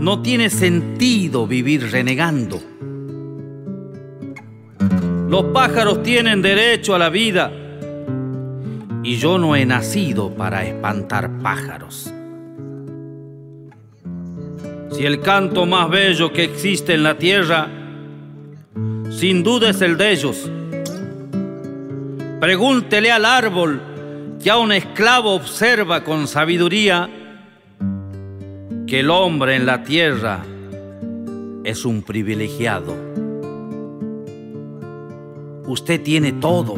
No 0.00 0.22
tiene 0.22 0.48
sentido 0.48 1.46
vivir 1.46 1.90
renegando. 1.92 2.58
Los 5.28 5.44
pájaros 5.52 6.02
tienen 6.02 6.40
derecho 6.40 6.94
a 6.94 6.98
la 6.98 7.10
vida 7.10 7.64
y 9.06 9.18
yo 9.18 9.38
no 9.38 9.54
he 9.54 9.64
nacido 9.64 10.34
para 10.34 10.64
espantar 10.64 11.30
pájaros. 11.38 12.12
Si 14.90 15.06
el 15.06 15.20
canto 15.20 15.64
más 15.64 15.88
bello 15.88 16.32
que 16.32 16.42
existe 16.42 16.94
en 16.94 17.04
la 17.04 17.16
tierra, 17.16 17.68
sin 19.10 19.44
duda 19.44 19.70
es 19.70 19.80
el 19.80 19.96
de 19.96 20.10
ellos. 20.10 20.50
Pregúntele 22.40 23.12
al 23.12 23.24
árbol 23.26 23.80
que 24.42 24.50
a 24.50 24.56
un 24.56 24.72
esclavo 24.72 25.34
observa 25.34 26.02
con 26.02 26.26
sabiduría 26.26 27.08
que 28.88 29.00
el 29.00 29.10
hombre 29.10 29.54
en 29.54 29.66
la 29.66 29.84
tierra 29.84 30.44
es 31.62 31.84
un 31.84 32.02
privilegiado. 32.02 32.96
Usted 35.68 36.02
tiene 36.02 36.32
todo. 36.32 36.74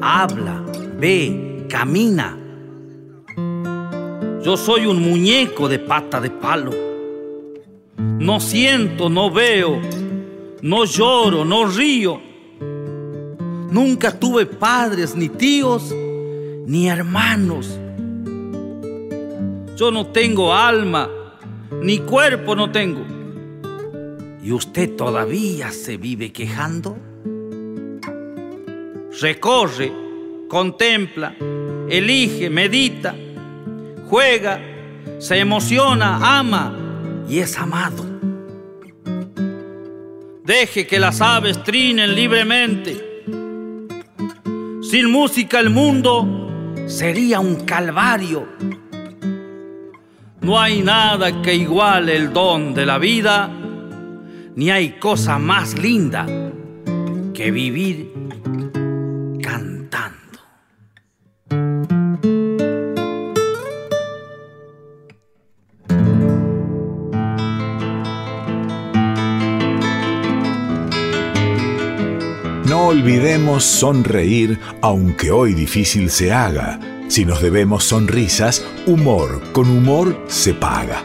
Habla, 0.00 0.62
ve, 1.04 1.66
camina. 1.68 2.34
Yo 4.42 4.56
soy 4.56 4.86
un 4.86 5.02
muñeco 5.02 5.68
de 5.68 5.78
pata 5.78 6.18
de 6.18 6.30
palo. 6.30 6.72
No 7.98 8.40
siento, 8.40 9.10
no 9.10 9.30
veo, 9.30 9.82
no 10.62 10.86
lloro, 10.86 11.44
no 11.44 11.66
río. 11.66 12.18
Nunca 13.70 14.18
tuve 14.18 14.46
padres, 14.46 15.14
ni 15.14 15.28
tíos, 15.28 15.94
ni 16.66 16.88
hermanos. 16.88 17.78
Yo 19.76 19.90
no 19.90 20.06
tengo 20.06 20.54
alma, 20.54 21.10
ni 21.82 21.98
cuerpo 21.98 22.56
no 22.56 22.72
tengo. 22.72 23.04
¿Y 24.42 24.52
usted 24.52 24.96
todavía 24.96 25.70
se 25.70 25.98
vive 25.98 26.32
quejando? 26.32 26.96
recorre, 29.20 29.92
contempla, 30.54 31.34
elige, 31.88 32.48
medita, 32.48 33.12
juega, 34.08 34.60
se 35.18 35.40
emociona, 35.40 36.38
ama 36.38 37.24
y 37.28 37.40
es 37.40 37.58
amado. 37.58 38.06
Deje 40.44 40.86
que 40.86 41.00
las 41.00 41.20
aves 41.20 41.60
trinen 41.64 42.14
libremente. 42.14 43.24
Sin 44.80 45.10
música 45.10 45.58
el 45.58 45.70
mundo 45.70 46.72
sería 46.86 47.40
un 47.40 47.64
calvario. 47.64 48.46
No 50.40 50.60
hay 50.60 50.82
nada 50.82 51.42
que 51.42 51.56
iguale 51.56 52.14
el 52.14 52.32
don 52.32 52.74
de 52.74 52.86
la 52.86 52.98
vida, 52.98 53.50
ni 54.54 54.70
hay 54.70 55.00
cosa 55.00 55.36
más 55.40 55.76
linda 55.76 56.24
que 57.34 57.50
vivir 57.50 58.13
olvidemos 73.04 73.64
sonreír, 73.64 74.58
aunque 74.80 75.30
hoy 75.30 75.52
difícil 75.52 76.08
se 76.08 76.32
haga. 76.32 76.80
Si 77.08 77.26
nos 77.26 77.42
debemos 77.42 77.84
sonrisas, 77.84 78.64
humor 78.86 79.42
con 79.52 79.68
humor 79.68 80.24
se 80.26 80.54
paga. 80.54 81.04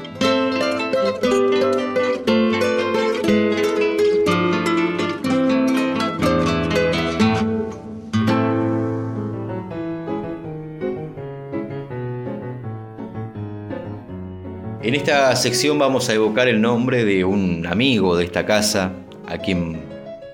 En 14.81 14.95
esta 14.95 15.35
sección 15.35 15.77
vamos 15.77 16.07
a 16.07 16.13
evocar 16.13 16.47
el 16.47 16.61
nombre 16.61 17.03
de 17.03 17.25
un 17.25 17.67
amigo 17.67 18.15
de 18.15 18.23
esta 18.23 18.45
casa, 18.45 18.93
a 19.27 19.37
quien 19.37 19.81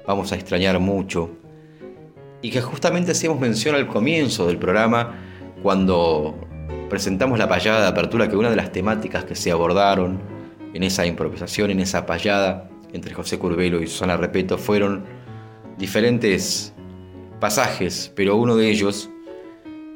vamos 0.05 0.31
a 0.31 0.35
extrañar 0.35 0.79
mucho, 0.79 1.31
y 2.45 2.51
que 2.51 2.61
justamente 2.61 3.13
hacíamos 3.13 3.39
mención 3.39 3.73
al 3.73 3.87
comienzo 3.87 4.45
del 4.45 4.59
programa 4.59 5.15
cuando 5.63 6.35
presentamos 6.91 7.39
la 7.39 7.49
payada 7.49 7.81
de 7.81 7.87
apertura, 7.87 8.29
que 8.29 8.35
una 8.37 8.51
de 8.51 8.55
las 8.55 8.71
temáticas 8.71 9.25
que 9.25 9.33
se 9.33 9.49
abordaron 9.49 10.19
en 10.75 10.83
esa 10.83 11.07
improvisación, 11.07 11.71
en 11.71 11.79
esa 11.79 12.05
payada 12.05 12.69
entre 12.93 13.15
José 13.15 13.39
Curbelo 13.39 13.81
y 13.81 13.87
Susana 13.87 14.15
Repeto 14.15 14.59
fueron 14.59 15.05
diferentes 15.79 16.71
pasajes, 17.39 18.11
pero 18.15 18.35
uno 18.35 18.55
de 18.55 18.69
ellos 18.69 19.09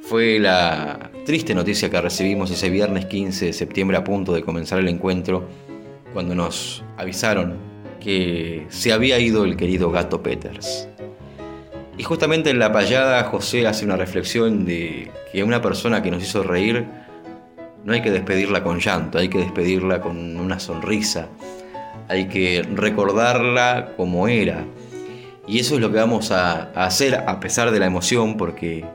fue 0.02 0.39
la 0.39 1.12
triste 1.28 1.54
noticia 1.54 1.91
que 1.91 2.02
recibimos 2.02 2.50
ese 2.50 2.72
viernes 2.72 3.06
15 3.06 3.45
de 3.45 3.54
septiembre 3.54 3.95
a 3.95 4.04
punto 4.04 4.34
de 4.34 4.41
comenzar 4.41 4.80
el 4.80 4.88
encuentro, 4.88 5.47
cuando 6.14 6.34
nos 6.34 6.84
avisaron 6.97 7.58
que 8.00 8.66
se 8.70 8.91
había 8.91 9.20
ido 9.20 9.45
el 9.45 9.56
querido 9.56 9.91
gato 9.91 10.24
Peters. 10.24 10.89
Y 12.00 12.04
justamente 12.04 12.50
en 12.50 12.60
la 12.60 12.72
payada 12.72 13.26
José 13.26 13.68
hace 13.68 13.84
una 13.84 13.97
reflexión 13.97 14.64
de 14.64 15.12
que 15.34 15.43
una 15.43 15.62
persona 15.62 16.02
que 16.02 16.10
nos 16.10 16.24
hizo 16.24 16.43
reír 16.43 16.86
no 17.84 17.91
hay 17.91 18.02
que 18.02 18.10
despedirla 18.10 18.64
con 18.64 18.80
llanto, 18.80 19.18
hay 19.18 19.28
que 19.28 19.39
despedirla 19.39 20.00
con 20.00 20.38
una 20.38 20.62
sonrisa, 20.62 21.28
hay 22.08 22.30
que 22.30 22.66
recordarla 22.74 23.95
como 23.97 24.30
era. 24.30 24.64
Y 25.45 25.60
eso 25.60 25.76
es 25.76 25.82
lo 25.82 25.91
que 25.91 25.97
vamos 25.97 26.32
a, 26.32 26.72
hacer 26.72 27.16
a 27.16 27.38
pesar 27.41 27.70
de 27.70 27.80
la 27.80 27.88
emoción, 27.88 28.38
porque 28.38 28.86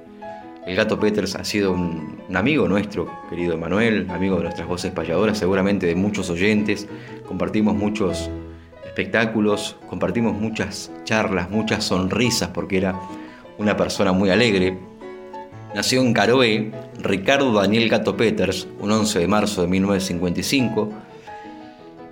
el 0.67 0.75
gato 0.75 0.99
Peters 0.99 1.35
ha 1.35 1.45
sido 1.45 1.73
un, 1.73 2.23
amigo 2.35 2.67
nuestro, 2.69 3.11
querido 3.29 3.53
Emanuel, 3.53 4.07
amigo 4.09 4.37
de 4.37 4.45
nuestras 4.45 4.67
voces 4.67 4.93
payadoras, 4.93 5.37
seguramente 5.37 5.87
de 5.87 5.95
muchos 5.95 6.31
oyentes. 6.31 6.89
Compartimos 7.27 7.75
muchos 7.75 8.31
espectáculos, 8.95 9.77
compartimos 9.89 10.35
muchas 10.35 10.93
charlas, 11.03 11.51
muchas 11.51 11.83
sonrisas, 11.83 12.51
porque 12.51 12.77
era 12.77 12.95
una 13.59 13.77
persona 13.77 14.13
muy 14.13 14.31
alegre. 14.31 14.79
Nació 15.75 16.01
en 16.01 16.13
Caroe 16.13 16.71
Ricardo 17.03 17.53
Daniel 17.53 17.89
Gato 17.89 18.17
Peters, 18.17 18.69
un 18.79 18.93
11 18.93 19.19
de 19.19 19.27
marzo 19.27 19.63
de 19.63 19.67
1955, 19.67 20.93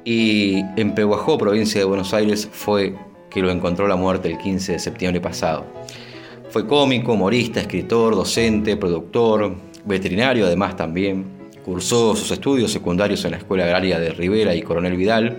y 0.04 0.56
en 0.76 0.92
Pehuajó, 0.96 1.38
provincia 1.38 1.80
de 1.80 1.84
Buenos 1.84 2.12
Aires, 2.14 2.48
fue 2.50 2.96
que 3.30 3.40
lo 3.40 3.52
encontró 3.52 3.86
la 3.86 3.94
muerte 3.94 4.28
el 4.28 4.38
15 4.38 4.72
de 4.72 4.78
septiembre 4.80 5.20
pasado. 5.20 5.64
Fue 6.50 6.66
cómico, 6.66 7.12
humorista, 7.12 7.60
escritor, 7.60 8.16
docente, 8.16 8.76
productor, 8.76 9.54
veterinario 9.84 10.46
además 10.46 10.76
también. 10.76 11.26
Cursó 11.64 12.16
sus 12.16 12.32
estudios 12.32 12.72
secundarios 12.72 13.24
en 13.24 13.30
la 13.30 13.36
Escuela 13.36 13.62
Agraria 13.62 14.00
de 14.00 14.10
Rivera 14.10 14.52
y 14.52 14.62
Coronel 14.62 14.96
Vidal 14.96 15.36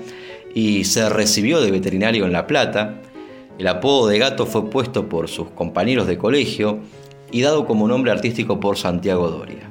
y 0.53 0.83
se 0.83 1.09
recibió 1.09 1.61
de 1.61 1.71
veterinario 1.71 2.25
en 2.25 2.31
La 2.31 2.47
Plata. 2.47 3.01
El 3.57 3.67
apodo 3.67 4.07
de 4.07 4.19
gato 4.19 4.45
fue 4.45 4.69
puesto 4.69 5.09
por 5.09 5.27
sus 5.27 5.49
compañeros 5.49 6.07
de 6.07 6.17
colegio 6.17 6.79
y 7.31 7.41
dado 7.41 7.65
como 7.65 7.87
nombre 7.87 8.11
artístico 8.11 8.59
por 8.59 8.77
Santiago 8.77 9.29
Doria. 9.29 9.69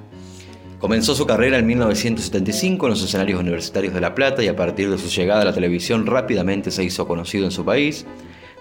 Comenzó 0.79 1.15
su 1.15 1.27
carrera 1.27 1.59
en 1.59 1.67
1975 1.67 2.87
en 2.87 2.91
los 2.91 3.05
escenarios 3.05 3.41
universitarios 3.41 3.95
de 3.95 4.01
La 4.01 4.17
Plata 4.17 4.43
y 4.43 4.49
a 4.49 4.57
partir 4.57 4.91
de 4.91 4.99
su 4.99 5.09
llegada 5.09 5.43
a 5.43 5.45
la 5.45 5.53
televisión 5.53 6.07
rápidamente 6.07 6.73
se 6.73 6.83
hizo 6.83 7.07
conocido 7.07 7.45
en 7.45 7.53
su 7.53 7.65
país. 7.65 8.05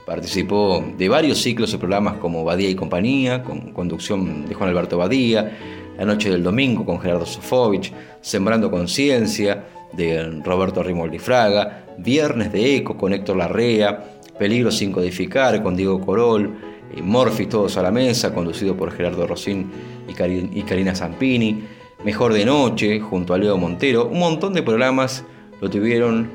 Participó 0.06 0.84
de 0.98 1.10
varios 1.10 1.40
ciclos 1.40 1.72
de 1.72 1.80
programas 1.80 2.18
como 2.18 2.44
Badía 2.44 2.70
y 2.70 2.76
Compañía, 2.76 3.42
con 3.42 3.72
conducción 3.72 4.48
de 4.48 4.54
Juan 4.54 4.70
Alberto 4.70 5.00
Badía, 5.00 5.58
La 5.98 6.06
Noche 6.06 6.30
del 6.30 6.44
Domingo 6.44 6.86
con 6.86 7.00
Gerardo 7.00 7.26
Sofovich, 7.26 7.92
Sembrando 8.22 8.70
Conciencia 8.70 9.64
de 9.94 10.42
Roberto 10.44 10.84
Rimoldi 10.84 11.20
Fraga, 11.20 11.86
Viernes 11.98 12.52
de 12.52 12.78
Eco 12.78 12.98
con 12.98 13.14
Héctor 13.14 13.38
Larrea, 13.38 14.18
Peligro 14.38 14.72
sin 14.72 14.92
codificar 14.92 15.62
con 15.62 15.76
Diego 15.76 16.02
Corol, 16.02 16.56
eh, 16.96 17.02
Morphy 17.02 17.46
Todos 17.46 17.78
a 17.78 17.84
la 17.84 17.92
Mesa, 17.92 18.34
conducido 18.34 18.76
por 18.76 18.92
Gerardo 18.92 19.28
Rosín 19.28 19.70
y 20.08 20.64
Karina 20.64 20.96
Zampini, 20.96 21.64
Mejor 22.04 22.34
de 22.34 22.46
Noche, 22.46 23.00
junto 23.00 23.34
a 23.34 23.38
Leo 23.38 23.58
Montero. 23.58 24.08
Un 24.08 24.20
montón 24.20 24.54
de 24.54 24.64
programas 24.64 25.24
lo 25.62 25.70
tuvieron 25.70 26.30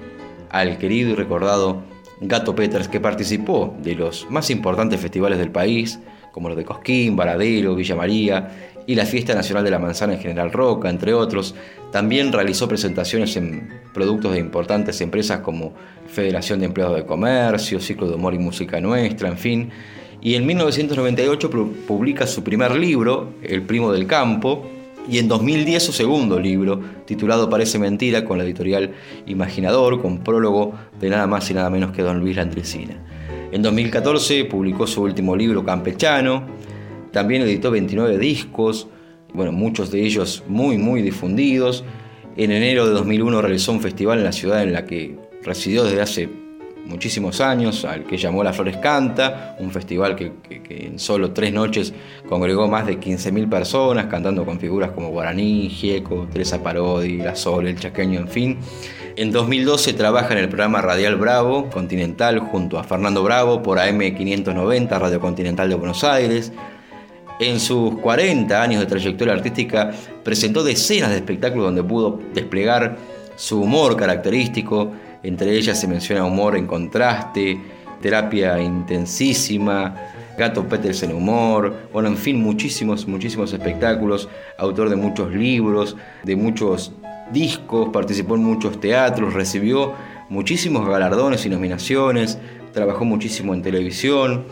al 0.50 0.78
querido 0.78 1.10
y 1.10 1.14
recordado 1.14 1.82
Gato 2.20 2.54
Peters, 2.54 2.88
que 2.88 3.00
participó 3.00 3.74
de 3.82 3.94
los 3.94 4.30
más 4.30 4.50
importantes 4.50 5.00
festivales 5.00 5.38
del 5.38 5.50
país, 5.50 5.98
como 6.32 6.48
los 6.48 6.56
de 6.56 6.64
Cosquín, 6.64 7.16
Varadero, 7.16 7.74
Villa 7.74 7.96
María 7.96 8.75
y 8.86 8.94
la 8.94 9.04
Fiesta 9.04 9.34
Nacional 9.34 9.64
de 9.64 9.70
la 9.70 9.78
Manzana 9.78 10.14
en 10.14 10.20
General 10.20 10.52
Roca, 10.52 10.88
entre 10.88 11.12
otros. 11.12 11.54
También 11.90 12.32
realizó 12.32 12.68
presentaciones 12.68 13.36
en 13.36 13.68
productos 13.92 14.32
de 14.32 14.38
importantes 14.38 15.00
empresas 15.00 15.40
como 15.40 15.74
Federación 16.06 16.60
de 16.60 16.66
Empleados 16.66 16.96
de 16.96 17.04
Comercio, 17.04 17.80
Ciclo 17.80 18.08
de 18.08 18.14
Humor 18.14 18.34
y 18.34 18.38
Música 18.38 18.80
Nuestra, 18.80 19.28
en 19.28 19.38
fin. 19.38 19.70
Y 20.20 20.34
en 20.34 20.46
1998 20.46 21.50
publica 21.86 22.26
su 22.26 22.42
primer 22.42 22.74
libro, 22.76 23.34
El 23.42 23.62
Primo 23.62 23.92
del 23.92 24.06
Campo, 24.06 24.66
y 25.08 25.18
en 25.18 25.28
2010 25.28 25.84
su 25.84 25.92
segundo 25.92 26.40
libro, 26.40 26.80
titulado 27.06 27.48
Parece 27.48 27.78
Mentira, 27.78 28.24
con 28.24 28.38
la 28.38 28.44
editorial 28.44 28.92
Imaginador, 29.26 30.02
con 30.02 30.18
prólogo 30.18 30.74
de 31.00 31.10
nada 31.10 31.26
más 31.26 31.48
y 31.50 31.54
nada 31.54 31.70
menos 31.70 31.92
que 31.92 32.02
Don 32.02 32.18
Luis 32.18 32.36
Landresina. 32.36 32.96
En 33.52 33.62
2014 33.62 34.44
publicó 34.46 34.86
su 34.86 35.02
último 35.02 35.36
libro, 35.36 35.64
Campechano, 35.64 36.44
también 37.16 37.40
editó 37.40 37.70
29 37.70 38.18
discos, 38.18 38.88
bueno, 39.32 39.50
muchos 39.50 39.90
de 39.90 40.04
ellos 40.04 40.44
muy, 40.46 40.76
muy 40.76 41.00
difundidos. 41.00 41.82
En 42.36 42.50
enero 42.50 42.84
de 42.84 42.92
2001 42.92 43.40
realizó 43.40 43.72
un 43.72 43.80
festival 43.80 44.18
en 44.18 44.24
la 44.24 44.32
ciudad 44.32 44.62
en 44.62 44.74
la 44.74 44.84
que 44.84 45.16
residió 45.42 45.84
desde 45.84 46.02
hace 46.02 46.28
muchísimos 46.84 47.40
años, 47.40 47.86
al 47.86 48.04
que 48.04 48.18
llamó 48.18 48.44
La 48.44 48.52
Flores 48.52 48.76
Canta, 48.76 49.56
un 49.58 49.70
festival 49.70 50.14
que, 50.14 50.30
en 50.68 50.98
solo 50.98 51.30
tres 51.32 51.54
noches 51.54 51.94
congregó 52.28 52.68
más 52.68 52.86
de 52.86 53.00
15.000 53.00 53.48
personas, 53.48 54.08
cantando 54.08 54.44
con 54.44 54.60
figuras 54.60 54.90
como 54.90 55.08
Guaraní, 55.08 55.70
Gieco, 55.70 56.28
Teresa 56.30 56.62
Parodi, 56.62 57.16
La 57.16 57.34
Sol, 57.34 57.66
El 57.66 57.80
Chaqueño, 57.80 58.20
en 58.20 58.28
fin. 58.28 58.58
En 59.16 59.32
2012 59.32 59.94
trabaja 59.94 60.34
en 60.34 60.40
el 60.40 60.48
programa 60.50 60.82
Radial 60.82 61.16
Bravo 61.16 61.70
Continental 61.70 62.40
junto 62.40 62.78
a 62.78 62.84
Fernando 62.84 63.22
Bravo 63.22 63.62
por 63.62 63.78
AM590, 63.78 65.00
Radio 65.00 65.18
Continental 65.18 65.70
de 65.70 65.76
Buenos 65.76 66.04
Aires. 66.04 66.52
En 67.38 67.60
sus 67.60 67.98
40 67.98 68.62
años 68.62 68.80
de 68.80 68.86
trayectoria 68.86 69.34
artística 69.34 69.92
presentó 70.24 70.64
decenas 70.64 71.10
de 71.10 71.16
espectáculos 71.16 71.66
donde 71.66 71.84
pudo 71.84 72.18
desplegar 72.32 72.96
su 73.36 73.60
humor 73.60 73.96
característico, 73.96 74.92
entre 75.22 75.52
ellas 75.52 75.78
se 75.78 75.86
menciona 75.86 76.24
humor 76.24 76.56
en 76.56 76.66
contraste, 76.66 77.60
terapia 78.00 78.60
intensísima, 78.60 79.94
Gato 80.38 80.66
Peters 80.68 81.02
en 81.02 81.14
humor, 81.14 81.88
bueno, 81.92 82.08
en 82.08 82.16
fin, 82.16 82.40
muchísimos, 82.42 83.06
muchísimos 83.06 83.52
espectáculos, 83.52 84.28
autor 84.58 84.90
de 84.90 84.96
muchos 84.96 85.32
libros, 85.32 85.96
de 86.24 86.36
muchos 86.36 86.92
discos, 87.32 87.88
participó 87.90 88.36
en 88.36 88.44
muchos 88.44 88.80
teatros, 88.80 89.34
recibió 89.34 89.94
muchísimos 90.28 90.86
galardones 90.86 91.44
y 91.46 91.48
nominaciones, 91.48 92.38
trabajó 92.72 93.04
muchísimo 93.04 93.54
en 93.54 93.62
televisión. 93.62 94.44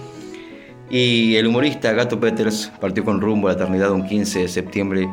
Y 0.91 1.37
el 1.37 1.47
humorista 1.47 1.93
Gato 1.93 2.21
Peters 2.21 2.71
partió 2.81 3.05
con 3.05 3.21
rumbo 3.21 3.49
a 3.49 3.53
la 3.53 3.57
eternidad 3.57 3.91
un 3.91 4.07
15 4.07 4.41
de 4.41 4.49
septiembre 4.49 5.09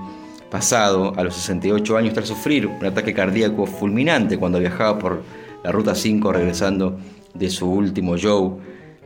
pasado, 0.49 1.13
a 1.15 1.23
los 1.23 1.35
68 1.35 1.97
años, 1.97 2.13
tras 2.13 2.27
sufrir 2.27 2.67
un 2.67 2.85
ataque 2.85 3.13
cardíaco 3.13 3.65
fulminante 3.65 4.37
cuando 4.37 4.59
viajaba 4.59 4.99
por 4.99 5.23
la 5.63 5.71
Ruta 5.71 5.95
5 5.95 6.33
regresando 6.33 6.99
de 7.33 7.49
su 7.49 7.71
último 7.71 8.17
show. 8.17 8.59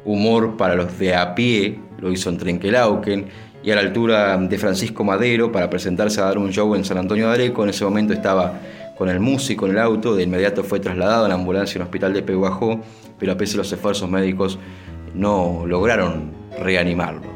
Humor 0.03 0.57
para 0.57 0.75
los 0.75 0.97
de 0.99 1.15
a 1.15 1.33
pie, 1.35 1.79
lo 1.99 2.11
hizo 2.11 2.29
en 2.29 2.37
Trenquelauquen 2.37 3.27
y 3.63 3.71
a 3.71 3.75
la 3.75 3.81
altura 3.81 4.37
de 4.37 4.57
Francisco 4.57 5.03
Madero 5.03 5.51
para 5.51 5.69
presentarse 5.69 6.21
a 6.21 6.25
dar 6.25 6.37
un 6.37 6.51
show 6.51 6.75
en 6.75 6.85
San 6.85 6.97
Antonio 6.97 7.27
de 7.27 7.33
Areco. 7.33 7.63
En 7.63 7.69
ese 7.69 7.83
momento 7.83 8.13
estaba 8.13 8.59
con 8.95 9.09
el 9.09 9.19
músico 9.19 9.65
en 9.65 9.73
el 9.73 9.79
auto, 9.79 10.15
de 10.15 10.23
inmediato 10.23 10.63
fue 10.63 10.79
trasladado 10.79 11.27
la 11.27 11.33
ambulancia 11.33 11.77
en 11.77 11.81
el 11.81 11.85
hospital 11.85 12.13
de 12.13 12.21
Peguajó, 12.21 12.79
pero 13.19 13.31
a 13.31 13.37
pesar 13.37 13.53
de 13.53 13.57
los 13.57 13.71
esfuerzos 13.71 14.09
médicos 14.09 14.59
no 15.15 15.63
lograron 15.65 16.31
reanimarlo. 16.59 17.35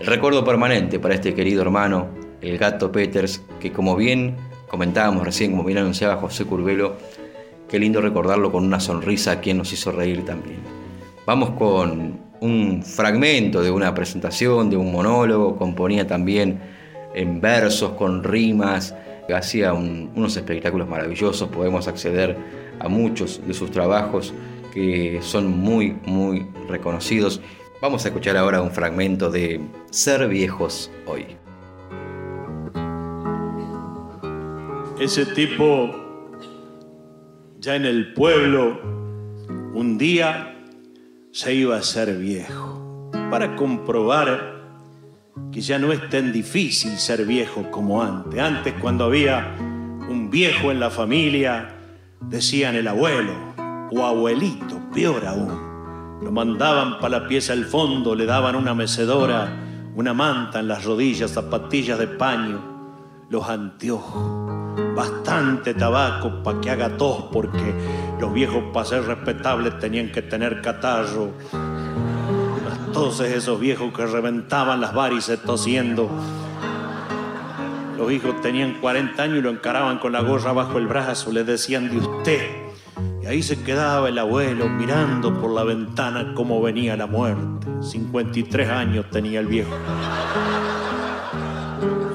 El 0.00 0.06
recuerdo 0.06 0.44
permanente 0.44 0.98
para 0.98 1.14
este 1.14 1.34
querido 1.34 1.62
hermano, 1.62 2.08
el 2.40 2.58
gato 2.58 2.92
Peters, 2.92 3.42
que 3.58 3.72
como 3.72 3.96
bien 3.96 4.36
comentábamos 4.68 5.24
recién, 5.24 5.50
como 5.50 5.64
bien 5.64 5.78
anunciaba 5.78 6.16
José 6.16 6.44
Curvelo, 6.44 6.96
Qué 7.68 7.78
lindo 7.78 8.00
recordarlo 8.00 8.50
con 8.50 8.64
una 8.64 8.80
sonrisa 8.80 9.32
a 9.32 9.40
quien 9.40 9.58
nos 9.58 9.70
hizo 9.74 9.92
reír 9.92 10.24
también. 10.24 10.56
Vamos 11.26 11.50
con 11.50 12.18
un 12.40 12.82
fragmento 12.82 13.62
de 13.62 13.70
una 13.70 13.92
presentación, 13.92 14.70
de 14.70 14.78
un 14.78 14.90
monólogo, 14.90 15.56
componía 15.56 16.06
también 16.06 16.60
en 17.14 17.42
versos, 17.42 17.90
con 17.92 18.24
rimas, 18.24 18.94
hacía 19.36 19.74
unos 19.74 20.34
espectáculos 20.34 20.88
maravillosos, 20.88 21.46
podemos 21.50 21.88
acceder 21.88 22.38
a 22.80 22.88
muchos 22.88 23.46
de 23.46 23.52
sus 23.52 23.70
trabajos 23.70 24.32
que 24.78 25.18
son 25.22 25.58
muy, 25.58 25.96
muy 26.06 26.46
reconocidos. 26.68 27.40
Vamos 27.82 28.04
a 28.04 28.08
escuchar 28.08 28.36
ahora 28.36 28.62
un 28.62 28.70
fragmento 28.70 29.30
de 29.30 29.60
Ser 29.90 30.28
viejos 30.28 30.90
hoy. 31.06 31.26
Ese 35.00 35.26
tipo 35.26 35.90
ya 37.58 37.76
en 37.76 37.86
el 37.86 38.12
pueblo, 38.14 38.80
un 39.74 39.96
día 39.98 40.56
se 41.32 41.54
iba 41.54 41.76
a 41.76 41.82
ser 41.82 42.16
viejo 42.18 43.10
para 43.30 43.56
comprobar 43.56 44.58
que 45.52 45.60
ya 45.60 45.78
no 45.78 45.92
es 45.92 46.08
tan 46.10 46.32
difícil 46.32 46.92
ser 46.98 47.24
viejo 47.24 47.70
como 47.70 48.02
antes. 48.02 48.40
Antes 48.40 48.74
cuando 48.80 49.04
había 49.04 49.54
un 49.58 50.28
viejo 50.30 50.70
en 50.70 50.80
la 50.80 50.90
familia, 50.90 51.74
decían 52.20 52.74
el 52.74 52.88
abuelo 52.88 53.57
o 53.90 54.04
abuelito, 54.04 54.80
peor 54.92 55.24
aún. 55.26 56.18
Lo 56.22 56.32
mandaban 56.32 56.98
para 56.98 57.20
la 57.20 57.28
pieza 57.28 57.52
al 57.52 57.64
fondo, 57.64 58.14
le 58.14 58.26
daban 58.26 58.56
una 58.56 58.74
mecedora, 58.74 59.48
una 59.94 60.14
manta 60.14 60.60
en 60.60 60.68
las 60.68 60.84
rodillas, 60.84 61.30
zapatillas 61.30 61.98
de 61.98 62.08
paño, 62.08 62.60
los 63.30 63.48
anteojos, 63.48 64.74
bastante 64.94 65.74
tabaco 65.74 66.42
para 66.42 66.60
que 66.60 66.70
haga 66.70 66.96
tos, 66.96 67.26
porque 67.32 67.74
los 68.20 68.32
viejos 68.32 68.64
para 68.72 68.86
ser 68.86 69.04
respetables 69.04 69.78
tenían 69.78 70.10
que 70.10 70.22
tener 70.22 70.60
catarro. 70.60 71.30
Toses 72.92 73.32
esos 73.32 73.60
viejos 73.60 73.92
que 73.92 74.06
reventaban 74.06 74.80
las 74.80 74.94
varices 74.94 75.40
tosiendo. 75.42 76.10
Los 77.96 78.10
hijos 78.12 78.40
tenían 78.40 78.80
40 78.80 79.22
años 79.22 79.38
y 79.38 79.42
lo 79.42 79.50
encaraban 79.50 79.98
con 79.98 80.12
la 80.12 80.20
gorra 80.20 80.52
bajo 80.52 80.78
el 80.78 80.86
brazo, 80.86 81.32
le 81.32 81.44
decían 81.44 81.90
de 81.90 81.98
usted. 81.98 82.67
Y 83.22 83.26
ahí 83.26 83.42
se 83.42 83.62
quedaba 83.62 84.08
el 84.08 84.18
abuelo 84.18 84.68
mirando 84.68 85.38
por 85.40 85.52
la 85.52 85.64
ventana 85.64 86.32
cómo 86.34 86.60
venía 86.62 86.96
la 86.96 87.06
muerte. 87.06 87.66
53 87.80 88.68
años 88.68 89.06
tenía 89.10 89.40
el 89.40 89.46
viejo. 89.46 89.70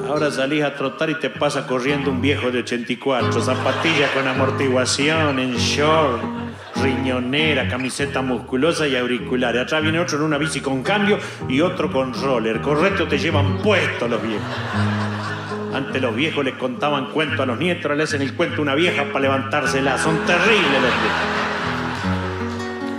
Ahora 0.08 0.30
salís 0.30 0.64
a 0.64 0.76
trotar 0.76 1.10
y 1.10 1.16
te 1.16 1.30
pasa 1.30 1.66
corriendo 1.66 2.12
un 2.12 2.22
viejo 2.22 2.52
de 2.52 2.60
84, 2.60 3.42
zapatillas 3.42 4.12
con 4.12 4.28
amortiguación, 4.28 5.40
en 5.40 5.56
short, 5.56 6.22
riñonera, 6.84 7.68
camiseta 7.68 8.22
musculosa 8.22 8.88
y 8.88 8.96
auriculares. 8.96 9.64
Atrás 9.64 9.82
viene 9.82 10.00
otro 10.00 10.18
en 10.18 10.24
una 10.26 10.38
bici 10.38 10.62
con 10.62 10.84
cambio 10.84 11.18
y 11.50 11.62
otro 11.62 11.92
con 11.92 12.14
roller. 12.14 12.62
Correcto, 12.62 13.08
te 13.08 13.18
llevan 13.18 13.58
puestos 13.64 14.10
los 14.10 14.22
viejos. 14.22 14.46
Antes 15.74 16.02
los 16.02 16.16
viejos 16.16 16.46
les 16.46 16.54
contaban 16.54 17.08
cuentos 17.08 17.40
a 17.40 17.46
los 17.48 17.58
nietos, 17.58 17.98
le 17.98 18.04
hacen 18.04 18.22
el 18.22 18.36
cuento 18.36 18.58
a 18.58 18.62
una 18.62 18.76
vieja 18.76 19.06
para 19.06 19.22
levantársela. 19.22 19.98
Son 19.98 20.18
terribles 20.26 20.82
los 20.82 20.92
viejos. 21.02 21.44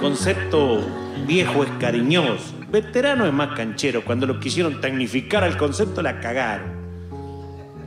Concepto 0.01 0.81
viejo 1.27 1.62
es 1.62 1.70
cariñoso. 1.79 2.55
Veterano 2.70 3.27
es 3.27 3.33
más 3.33 3.57
canchero. 3.57 4.05
Cuando 4.05 4.27
lo 4.27 4.41
quisieron 4.41 4.81
tecnificar 4.81 5.45
al 5.45 5.57
concepto 5.57 6.03
la 6.03 6.18
cagaron. 6.18 6.85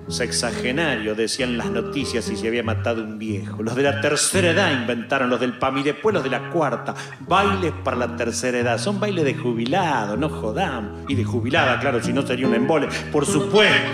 Sexagenario, 0.07 1.15
decían 1.15 1.57
las 1.57 1.69
noticias 1.69 2.29
y 2.29 2.37
se 2.37 2.47
había 2.47 2.63
matado 2.63 3.03
un 3.03 3.19
viejo. 3.19 3.61
Los 3.61 3.75
de 3.75 3.83
la 3.83 3.99
tercera 3.99 4.51
edad 4.51 4.71
inventaron 4.71 5.29
los 5.29 5.41
del 5.41 5.57
PAM 5.57 5.79
y 5.79 5.83
después 5.83 6.13
los 6.13 6.23
de 6.23 6.29
la 6.29 6.49
cuarta. 6.49 6.95
Bailes 7.19 7.73
para 7.83 7.97
la 7.97 8.15
tercera 8.15 8.57
edad. 8.57 8.77
Son 8.77 9.01
bailes 9.01 9.25
de 9.25 9.33
jubilado, 9.33 10.15
no 10.15 10.29
jodamos. 10.29 11.01
Y 11.09 11.15
de 11.15 11.25
jubilada, 11.25 11.77
claro, 11.81 12.01
si 12.01 12.13
no 12.13 12.25
sería 12.25 12.47
un 12.47 12.55
embole. 12.55 12.87
Por 13.11 13.25
supuesto. 13.25 13.91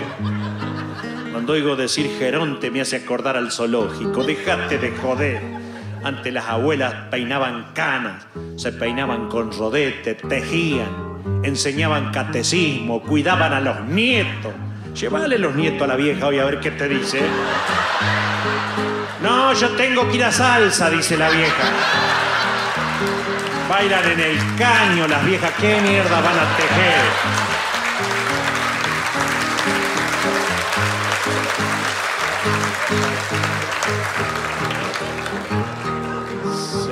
Cuando 1.34 1.54
oigo 1.54 1.74
decir 1.74 2.14
Geronte 2.16 2.70
me 2.70 2.80
hace 2.80 2.94
acordar 2.94 3.36
al 3.36 3.50
zoológico. 3.50 4.22
Dejate 4.22 4.78
de 4.78 4.92
joder. 4.92 5.42
Antes 6.04 6.32
las 6.32 6.44
abuelas 6.46 6.94
peinaban 7.10 7.72
canas, 7.74 8.24
se 8.56 8.70
peinaban 8.70 9.28
con 9.28 9.50
rodete, 9.50 10.14
tejían, 10.14 11.42
enseñaban 11.42 12.12
catecismo, 12.12 13.02
cuidaban 13.02 13.52
a 13.52 13.58
los 13.58 13.80
nietos. 13.80 14.52
Llévale 14.94 15.36
los 15.38 15.56
nietos 15.56 15.82
a 15.82 15.88
la 15.88 15.96
vieja 15.96 16.28
hoy 16.28 16.38
a 16.38 16.44
ver 16.44 16.60
qué 16.60 16.70
te 16.70 16.88
dice. 16.88 17.20
No, 19.20 19.52
yo 19.54 19.70
tengo 19.70 20.08
que 20.08 20.14
ir 20.18 20.24
a 20.24 20.30
salsa, 20.30 20.88
dice 20.88 21.16
la 21.16 21.30
vieja. 21.30 21.64
Bailan 23.68 24.12
en 24.12 24.20
el 24.20 24.38
caño 24.56 25.08
las 25.08 25.26
viejas, 25.26 25.50
¿qué 25.60 25.80
mierda 25.80 26.20
van 26.20 26.38
a 26.38 26.56
tejer? 26.56 27.43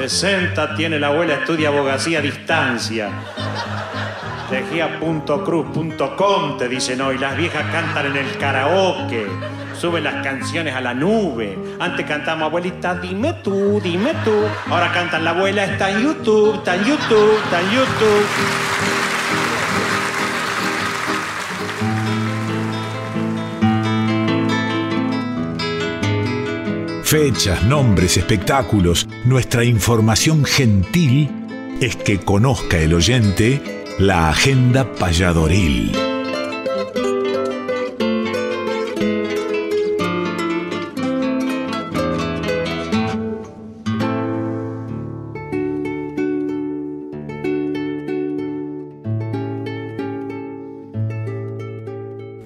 60 0.08 0.74
tiene 0.74 0.98
la 0.98 1.08
abuela, 1.08 1.34
estudia 1.34 1.68
abogacía 1.68 2.18
a 2.18 2.22
distancia. 2.22 3.08
Tejía.cruz.com 4.50 6.58
te 6.58 6.68
dicen 6.68 7.00
hoy, 7.02 7.18
las 7.18 7.36
viejas 7.36 7.64
cantan 7.70 8.06
en 8.06 8.16
el 8.16 8.36
karaoke, 8.36 9.28
suben 9.80 10.02
las 10.02 10.24
canciones 10.24 10.74
a 10.74 10.80
la 10.80 10.92
nube. 10.92 11.56
Antes 11.78 12.04
cantamos, 12.04 12.46
abuelita, 12.46 12.96
dime 12.96 13.34
tú, 13.44 13.80
dime 13.80 14.12
tú. 14.24 14.42
Ahora 14.70 14.90
cantan, 14.92 15.22
la 15.22 15.30
abuela 15.30 15.66
está 15.66 15.92
en 15.92 16.02
YouTube, 16.02 16.56
está 16.56 16.74
en 16.74 16.84
YouTube, 16.84 17.38
está 17.44 17.60
en 17.60 17.70
YouTube. 17.70 18.91
Fechas, 27.12 27.62
nombres, 27.64 28.16
espectáculos, 28.16 29.06
nuestra 29.26 29.64
información 29.64 30.46
gentil 30.46 31.28
es 31.78 31.94
que 31.94 32.18
conozca 32.18 32.78
el 32.78 32.94
oyente 32.94 33.60
la 33.98 34.30
agenda 34.30 34.90
payadoril. 34.94 35.92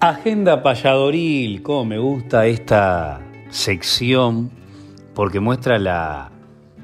Agenda 0.01 0.61
payadoril, 0.61 1.63
cómo 1.63 1.85
me 1.85 1.99
gusta 1.99 2.47
esta 2.47 3.26
sección 3.57 4.51
porque 5.15 5.41
muestra 5.41 5.79
la 5.79 6.31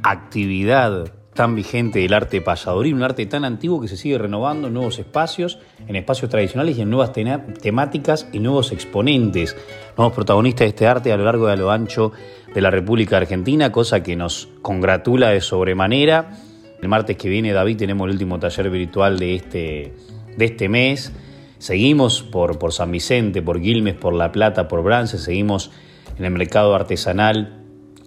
actividad 0.02 1.12
tan 1.34 1.54
vigente 1.54 2.00
del 2.00 2.12
arte 2.12 2.40
payadoril, 2.40 2.94
un 2.94 3.02
arte 3.02 3.24
tan 3.26 3.44
antiguo 3.44 3.80
que 3.80 3.88
se 3.88 3.96
sigue 3.96 4.18
renovando 4.18 4.68
en 4.68 4.74
nuevos 4.74 4.98
espacios, 4.98 5.58
en 5.86 5.96
espacios 5.96 6.30
tradicionales 6.30 6.76
y 6.76 6.82
en 6.82 6.90
nuevas 6.90 7.12
temáticas 7.12 8.28
y 8.32 8.38
nuevos 8.38 8.72
exponentes, 8.72 9.56
nuevos 9.96 10.14
protagonistas 10.14 10.64
de 10.64 10.68
este 10.68 10.86
arte 10.86 11.12
a 11.12 11.16
lo 11.16 11.24
largo 11.24 11.48
y 11.48 11.52
a 11.52 11.56
lo 11.56 11.70
ancho 11.70 12.12
de 12.54 12.60
la 12.60 12.70
República 12.70 13.16
Argentina, 13.18 13.72
cosa 13.72 14.02
que 14.02 14.16
nos 14.16 14.48
congratula 14.60 15.30
de 15.30 15.40
sobremanera. 15.40 16.38
El 16.82 16.88
martes 16.88 17.16
que 17.16 17.28
viene, 17.28 17.52
David, 17.52 17.78
tenemos 17.78 18.06
el 18.06 18.12
último 18.12 18.38
taller 18.38 18.68
virtual 18.68 19.18
de 19.18 19.34
este, 19.36 19.94
de 20.36 20.44
este 20.44 20.68
mes. 20.68 21.12
Seguimos 21.58 22.22
por, 22.22 22.58
por 22.58 22.72
San 22.72 22.90
Vicente, 22.90 23.40
por 23.40 23.60
Quilmes, 23.60 23.94
por 23.94 24.14
La 24.14 24.32
Plata, 24.32 24.68
por 24.68 24.82
Brance, 24.82 25.18
seguimos 25.18 25.70
en 26.18 26.24
el 26.24 26.30
mercado 26.30 26.74
artesanal 26.74 27.62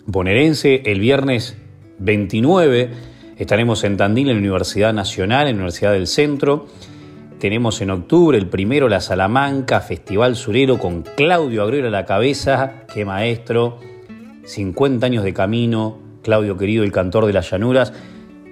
bonaerense. 0.05 0.81
El 0.85 0.99
viernes 0.99 1.57
29 1.99 2.89
estaremos 3.37 3.83
en 3.83 3.97
Tandil, 3.97 4.29
en 4.29 4.35
la 4.35 4.39
Universidad 4.39 4.93
Nacional, 4.93 5.47
en 5.47 5.55
la 5.55 5.63
Universidad 5.63 5.93
del 5.93 6.07
Centro. 6.07 6.67
Tenemos 7.39 7.81
en 7.81 7.91
octubre 7.91 8.37
el 8.37 8.47
primero 8.47 8.87
la 8.87 9.01
Salamanca, 9.01 9.81
Festival 9.81 10.35
Surero 10.35 10.79
con 10.79 11.03
Claudio 11.03 11.63
Abrera 11.63 11.89
a 11.89 11.91
la 11.91 12.05
cabeza, 12.05 12.85
qué 12.93 13.03
maestro, 13.03 13.79
50 14.45 15.05
años 15.05 15.23
de 15.23 15.33
camino, 15.33 15.99
Claudio 16.23 16.57
querido, 16.57 16.83
el 16.83 16.91
cantor 16.91 17.25
de 17.25 17.33
las 17.33 17.51
llanuras, 17.51 17.93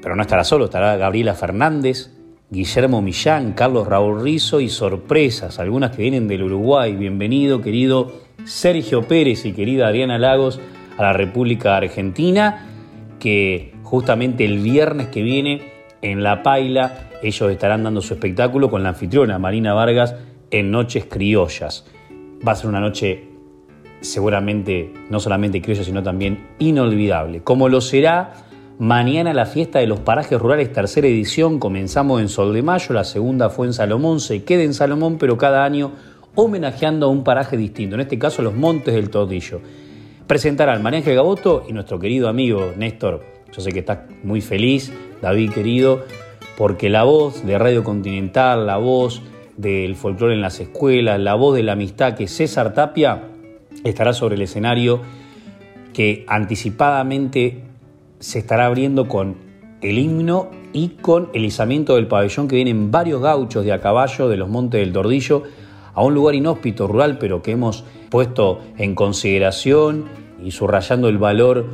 pero 0.02 0.16
no 0.16 0.22
estará 0.22 0.44
solo, 0.44 0.66
estará 0.66 0.98
Gabriela 0.98 1.34
Fernández, 1.34 2.12
Guillermo 2.50 3.02
Millán, 3.02 3.54
Carlos 3.54 3.88
Raúl 3.88 4.22
Rizo 4.22 4.60
y 4.60 4.70
sorpresas, 4.70 5.60
algunas 5.60 5.96
que 5.96 6.02
vienen 6.02 6.28
del 6.28 6.44
Uruguay. 6.44 6.94
Bienvenido, 6.96 7.62
querido 7.62 8.23
Sergio 8.46 9.08
Pérez 9.08 9.46
y 9.46 9.54
querida 9.54 9.88
Adriana 9.88 10.18
Lagos 10.18 10.60
a 10.98 11.04
la 11.04 11.14
República 11.14 11.78
Argentina, 11.78 12.68
que 13.20 13.74
justamente 13.84 14.46
el 14.46 14.60
viernes 14.60 15.08
que 15.08 15.22
viene 15.22 15.72
en 16.02 16.24
La 16.24 16.44
Paila 16.44 17.10
ellos 17.24 17.52
estarán 17.52 17.84
dando 17.84 18.02
su 18.02 18.14
espectáculo 18.14 18.70
con 18.70 18.84
la 18.84 18.90
anfitriona 18.90 19.40
Marina 19.40 19.74
Vargas 19.74 20.16
en 20.52 20.72
Noches 20.72 21.06
Criollas. 21.06 21.86
Va 22.46 22.52
a 22.52 22.56
ser 22.56 22.70
una 22.70 22.82
noche 22.82 23.30
seguramente 24.02 24.92
no 25.10 25.20
solamente 25.22 25.62
criolla, 25.62 25.84
sino 25.84 26.04
también 26.04 26.48
inolvidable, 26.60 27.42
como 27.42 27.70
lo 27.70 27.80
será 27.80 28.34
mañana 28.78 29.34
la 29.34 29.46
fiesta 29.46 29.80
de 29.80 29.88
los 29.88 30.02
parajes 30.02 30.38
rurales, 30.38 30.74
tercera 30.74 31.08
edición, 31.08 31.60
comenzamos 31.60 32.20
en 32.20 32.28
Sol 32.28 32.54
de 32.54 32.62
Mayo, 32.62 32.94
la 32.94 33.06
segunda 33.06 33.50
fue 33.50 33.68
en 33.68 33.74
Salomón, 33.74 34.20
se 34.20 34.44
queda 34.44 34.64
en 34.64 34.74
Salomón, 34.74 35.18
pero 35.18 35.38
cada 35.38 35.64
año 35.64 35.92
homenajeando 36.36 37.06
a 37.06 37.10
un 37.10 37.24
paraje 37.24 37.58
distinto, 37.58 37.96
en 37.96 38.02
este 38.02 38.18
caso 38.18 38.42
los 38.42 38.56
Montes 38.56 38.94
del 38.94 39.10
Tordillo. 39.10 39.62
Presentarán 40.28 40.82
María 40.82 41.00
Ángel 41.00 41.16
Gaboto 41.16 41.66
y 41.68 41.74
nuestro 41.74 42.00
querido 42.00 42.30
amigo 42.30 42.74
Néstor. 42.78 43.24
Yo 43.52 43.62
sé 43.62 43.72
que 43.72 43.80
está 43.80 44.08
muy 44.24 44.42
feliz, 44.42 44.92
David 45.22 45.52
querido, 45.52 46.04
porque 46.58 46.90
la 46.90 47.04
voz 47.04 47.46
de 47.46 47.58
Radio 47.58 47.84
Continental, 47.84 48.66
la 48.66 48.78
voz 48.78 49.22
del 49.58 49.96
folclore 49.96 50.34
en 50.34 50.42
las 50.42 50.60
escuelas, 50.60 51.20
la 51.20 51.36
voz 51.36 51.56
de 51.56 51.64
la 51.64 51.74
amistad 51.74 52.16
que 52.16 52.28
César 52.28 52.74
Tapia 52.74 53.24
estará 53.84 54.14
sobre 54.14 54.36
el 54.36 54.42
escenario 54.42 55.02
que 55.94 56.26
anticipadamente 56.28 57.64
se 58.20 58.40
estará 58.40 58.66
abriendo 58.66 59.08
con 59.08 59.36
el 59.82 60.00
himno 60.00 60.50
y 60.72 60.90
con 61.02 61.30
el 61.34 61.46
izamiento 61.46 61.96
del 61.96 62.08
pabellón 62.08 62.48
que 62.48 62.56
vienen 62.56 62.90
varios 62.90 63.22
gauchos 63.22 63.64
de 63.66 63.74
a 63.74 63.82
caballo 63.82 64.30
de 64.30 64.38
los 64.38 64.50
Montes 64.50 64.80
del 64.80 64.94
Tordillo 64.94 65.44
a 65.94 66.04
un 66.04 66.14
lugar 66.14 66.36
inhóspito, 66.36 66.88
rural, 66.88 67.18
pero 67.18 67.42
que 67.42 67.52
hemos 67.52 67.84
puesto 68.10 68.62
en 68.78 68.96
consideración 68.96 70.06
y 70.44 70.52
subrayando 70.52 71.08
el 71.08 71.18
valor 71.18 71.66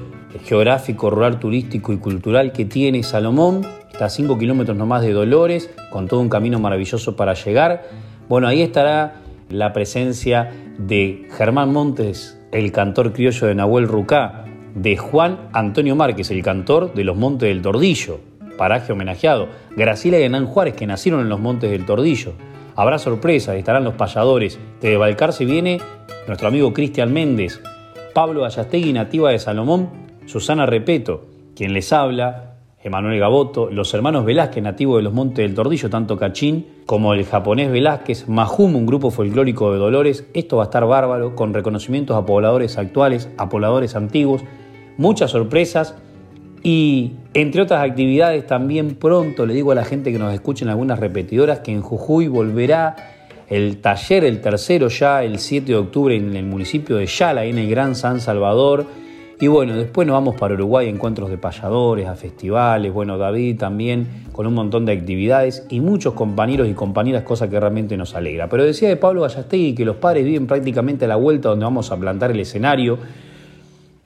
geográfico, 0.46 1.10
rural, 1.10 1.40
turístico 1.40 1.92
y 1.94 1.98
cultural 1.98 2.52
que 2.52 2.66
tiene 2.66 3.04
Salomón. 3.04 3.66
está 3.92 4.06
a 4.06 4.10
5 4.10 4.38
kilómetros 4.38 4.78
nomás 4.78 5.02
de 5.02 5.12
Dolores, 5.12 5.70
con 5.92 6.08
todo 6.08 6.20
un 6.20 6.30
camino 6.30 6.60
maravilloso 6.60 7.16
para 7.16 7.34
llegar. 7.34 7.84
Bueno, 8.28 8.48
ahí 8.48 8.62
estará 8.62 9.22
la 9.50 9.74
presencia 9.74 10.52
de 10.78 11.28
Germán 11.32 11.74
Montes, 11.74 12.40
el 12.52 12.72
cantor 12.72 13.14
criollo 13.14 13.48
de 13.48 13.56
Nahuel 13.56 13.88
Rucá, 13.88 14.46
de 14.76 14.98
Juan 14.98 15.50
Antonio 15.54 15.96
Márquez, 15.96 16.30
el 16.30 16.44
cantor 16.44 16.94
de 16.94 17.04
los 17.04 17.18
Montes 17.18 17.50
del 17.50 17.62
Tordillo, 17.62 18.20
paraje 18.58 18.94
homenajeado, 18.94 19.48
Graciela 19.76 20.20
y 20.20 20.24
Hernán 20.24 20.46
Juárez, 20.46 20.76
que 20.76 20.86
nacieron 20.86 21.22
en 21.22 21.30
los 21.30 21.40
Montes 21.40 21.72
del 21.72 21.86
Tordillo. 21.86 22.34
Habrá 22.80 22.98
sorpresas, 22.98 23.58
estarán 23.58 23.84
los 23.84 23.96
payadores. 23.96 24.58
De 24.80 24.96
Balcarce 24.96 25.44
viene 25.44 25.82
nuestro 26.28 26.48
amigo 26.48 26.72
Cristian 26.72 27.12
Méndez, 27.12 27.62
Pablo 28.14 28.46
Ayastegui, 28.46 28.94
nativa 28.94 29.32
de 29.32 29.40
Salomón, 29.40 29.90
Susana 30.28 30.66
Repeto, 30.66 31.26
quien 31.58 31.74
les 31.74 31.92
habla, 31.92 32.56
Emanuel 32.82 33.20
Gaboto, 33.20 33.70
los 33.70 33.94
hermanos 33.94 34.24
Velázquez, 34.24 34.64
nativos 34.64 34.96
de 34.96 35.04
los 35.04 35.12
Montes 35.12 35.46
del 35.46 35.56
Tordillo, 35.56 35.90
tanto 35.90 36.18
Cachín 36.18 36.68
como 36.86 37.14
el 37.14 37.26
japonés 37.26 37.70
Velázquez, 37.70 38.30
Mahum, 38.30 38.78
un 38.78 38.86
grupo 38.86 39.12
folclórico 39.12 39.74
de 39.74 39.78
Dolores. 39.78 40.26
Esto 40.34 40.56
va 40.56 40.64
a 40.64 40.68
estar 40.68 40.86
bárbaro, 40.88 41.36
con 41.36 41.54
reconocimientos 41.54 42.16
a 42.16 42.26
pobladores 42.26 42.78
actuales, 42.78 43.30
a 43.38 43.50
pobladores 43.50 43.98
antiguos, 43.98 44.42
muchas 44.96 45.32
sorpresas 45.32 45.98
y 46.64 47.14
entre 47.34 47.62
otras 47.62 47.88
actividades 47.88 48.46
también 48.46 48.96
pronto 48.96 49.46
le 49.46 49.54
digo 49.54 49.72
a 49.72 49.76
la 49.76 49.86
gente 49.86 50.12
que 50.12 50.20
nos 50.20 50.34
escuchen 50.34 50.68
algunas 50.68 51.00
repetidoras 51.00 51.60
que 51.60 51.72
en 51.72 51.82
Jujuy 51.82 52.28
volverá 52.28 52.96
el 53.48 53.78
taller, 53.78 54.26
el 54.26 54.42
tercero 54.42 54.90
ya 54.90 55.24
el 55.24 55.40
7 55.40 55.66
de 55.68 55.76
octubre 55.76 56.16
en 56.16 56.36
el 56.36 56.46
municipio 56.46 56.98
de 56.98 57.08
Yala, 57.08 57.46
en 57.46 57.58
el 57.58 57.70
Gran 57.70 57.96
San 57.96 58.20
Salvador. 58.20 58.86
Y 59.42 59.48
bueno, 59.48 59.76
después 59.76 60.06
nos 60.06 60.16
vamos 60.16 60.36
para 60.36 60.54
Uruguay 60.54 60.90
encuentros 60.90 61.30
de 61.30 61.38
payadores, 61.38 62.08
a 62.08 62.16
festivales, 62.16 62.92
bueno, 62.94 63.18
David 63.18 63.58
también 63.58 64.26
con 64.34 64.46
un 64.46 64.54
montón 64.54 64.86
de 64.86 64.92
actividades 64.92 65.66
y 65.70 65.80
muchos 65.80 66.14
compañeros 66.14 66.68
y 66.68 66.74
compañeras, 66.74 67.24
cosa 67.24 67.50
que 67.50 67.58
realmente 67.58 67.96
nos 67.96 68.16
alegra. 68.16 68.50
Pero 68.50 68.66
decía 68.66 68.90
de 68.90 68.98
Pablo 68.98 69.22
Gallastegui 69.22 69.74
que 69.74 69.86
los 69.86 69.96
padres 69.96 70.26
viven 70.26 70.46
prácticamente 70.46 71.06
a 71.06 71.08
la 71.08 71.16
vuelta 71.16 71.50
donde 71.50 71.64
vamos 71.64 71.90
a 71.92 71.98
plantar 71.98 72.32
el 72.32 72.40
escenario 72.42 73.00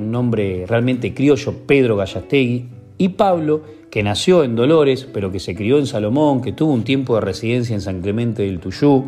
un 0.04 0.12
nombre 0.12 0.66
realmente 0.68 1.14
criollo, 1.14 1.54
Pedro 1.66 1.95
Gallastegui, 1.95 2.66
y 2.97 3.10
Pablo, 3.10 3.64
que 3.89 4.04
nació 4.04 4.43
en 4.43 4.56
Dolores, 4.56 5.08
pero 5.12 5.32
que 5.32 5.39
se 5.39 5.56
crió 5.56 5.78
en 5.78 5.88
Salomón, 5.88 6.41
que 6.41 6.51
tuvo 6.51 6.74
un 6.74 6.84
tiempo 6.84 7.16
de 7.16 7.22
residencia 7.22 7.74
en 7.74 7.82
San 7.82 8.01
Clemente 8.01 8.43
del 8.43 8.60
Tuyú, 8.60 9.06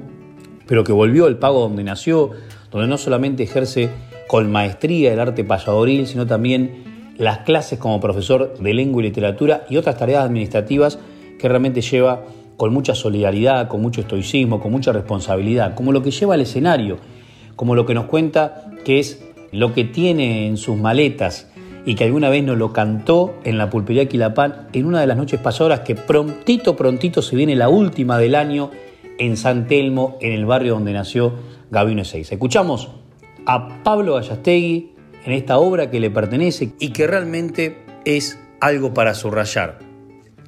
pero 0.68 0.84
que 0.84 0.92
volvió 0.92 1.26
al 1.26 1.38
pago 1.38 1.62
donde 1.62 1.84
nació, 1.84 2.32
donde 2.72 2.88
no 2.88 2.98
solamente 2.98 3.44
ejerce 3.44 3.90
con 4.28 4.52
maestría 4.52 5.14
el 5.14 5.20
arte 5.20 5.44
payadoril, 5.44 6.08
sino 6.08 6.26
también 6.26 7.14
las 7.18 7.40
clases 7.40 7.80
como 7.80 8.00
profesor 8.00 8.58
de 8.58 8.74
lengua 8.74 9.02
y 9.02 9.06
literatura 9.06 9.66
y 9.70 9.78
otras 9.78 9.98
tareas 9.98 10.26
administrativas 10.26 11.00
que 11.40 11.48
realmente 11.48 11.82
lleva 11.82 12.24
con 12.58 12.74
mucha 12.74 12.96
solidaridad, 12.96 13.68
con 13.68 13.82
mucho 13.82 14.02
estoicismo, 14.02 14.60
con 14.60 14.72
mucha 14.72 14.92
responsabilidad, 14.92 15.76
como 15.76 15.92
lo 15.92 16.02
que 16.02 16.12
lleva 16.12 16.34
al 16.34 16.42
escenario, 16.42 16.98
como 17.56 17.76
lo 17.76 17.86
que 17.86 17.94
nos 17.94 18.06
cuenta 18.06 18.70
que 18.84 19.00
es 19.00 19.25
lo 19.56 19.74
que 19.74 19.86
tiene 19.86 20.48
en 20.48 20.58
sus 20.58 20.78
maletas 20.78 21.48
y 21.86 21.96
que 21.96 22.04
alguna 22.04 22.30
vez 22.30 22.44
nos 22.44 22.58
lo 22.58 22.74
cantó 22.74 23.36
en 23.44 23.58
la 23.58 23.70
pulpería 23.70 24.08
Quilapán 24.08 24.68
en 24.74 24.86
una 24.86 25.00
de 25.00 25.08
las 25.08 25.18
noches 25.18 25.40
pasadoras 25.40 25.82
que 25.82 25.96
prontito, 25.96 26.76
prontito 26.76 27.22
se 27.22 27.36
viene 27.36 27.56
la 27.56 27.70
última 27.70 28.18
del 28.18 28.36
año 28.36 28.72
en 29.18 29.38
San 29.38 29.68
Telmo, 29.68 30.18
en 30.20 30.34
el 30.34 30.46
barrio 30.46 30.74
donde 30.74 30.92
nació 30.92 31.34
Gabino 31.72 32.02
Ezeiza. 32.02 32.36
Escuchamos 32.36 32.90
a 33.46 33.82
Pablo 33.84 34.16
Gallastegui 34.16 34.92
en 35.26 35.32
esta 35.32 35.58
obra 35.58 35.90
que 35.90 36.00
le 36.00 36.10
pertenece 36.10 36.74
y 36.80 36.90
que 36.90 37.08
realmente 37.08 37.78
es 38.04 38.40
algo 38.60 38.94
para 38.94 39.14
subrayar. 39.14 39.80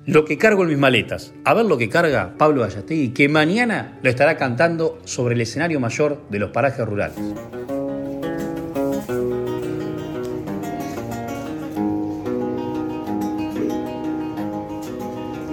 Lo 0.06 0.26
que 0.26 0.38
cargo 0.38 0.64
en 0.64 0.70
mis 0.70 0.78
maletas. 0.78 1.34
A 1.46 1.54
ver 1.54 1.66
lo 1.66 1.78
que 1.78 1.90
carga 1.90 2.36
Pablo 2.38 2.62
Gallastegui, 2.62 3.10
que 3.10 3.30
mañana 3.30 4.00
lo 4.02 4.10
estará 4.10 4.36
cantando 4.38 5.00
sobre 5.06 5.36
el 5.36 5.42
escenario 5.42 5.80
mayor 5.80 6.24
de 6.30 6.40
los 6.40 6.52
parajes 6.52 6.86
rurales. 6.86 7.18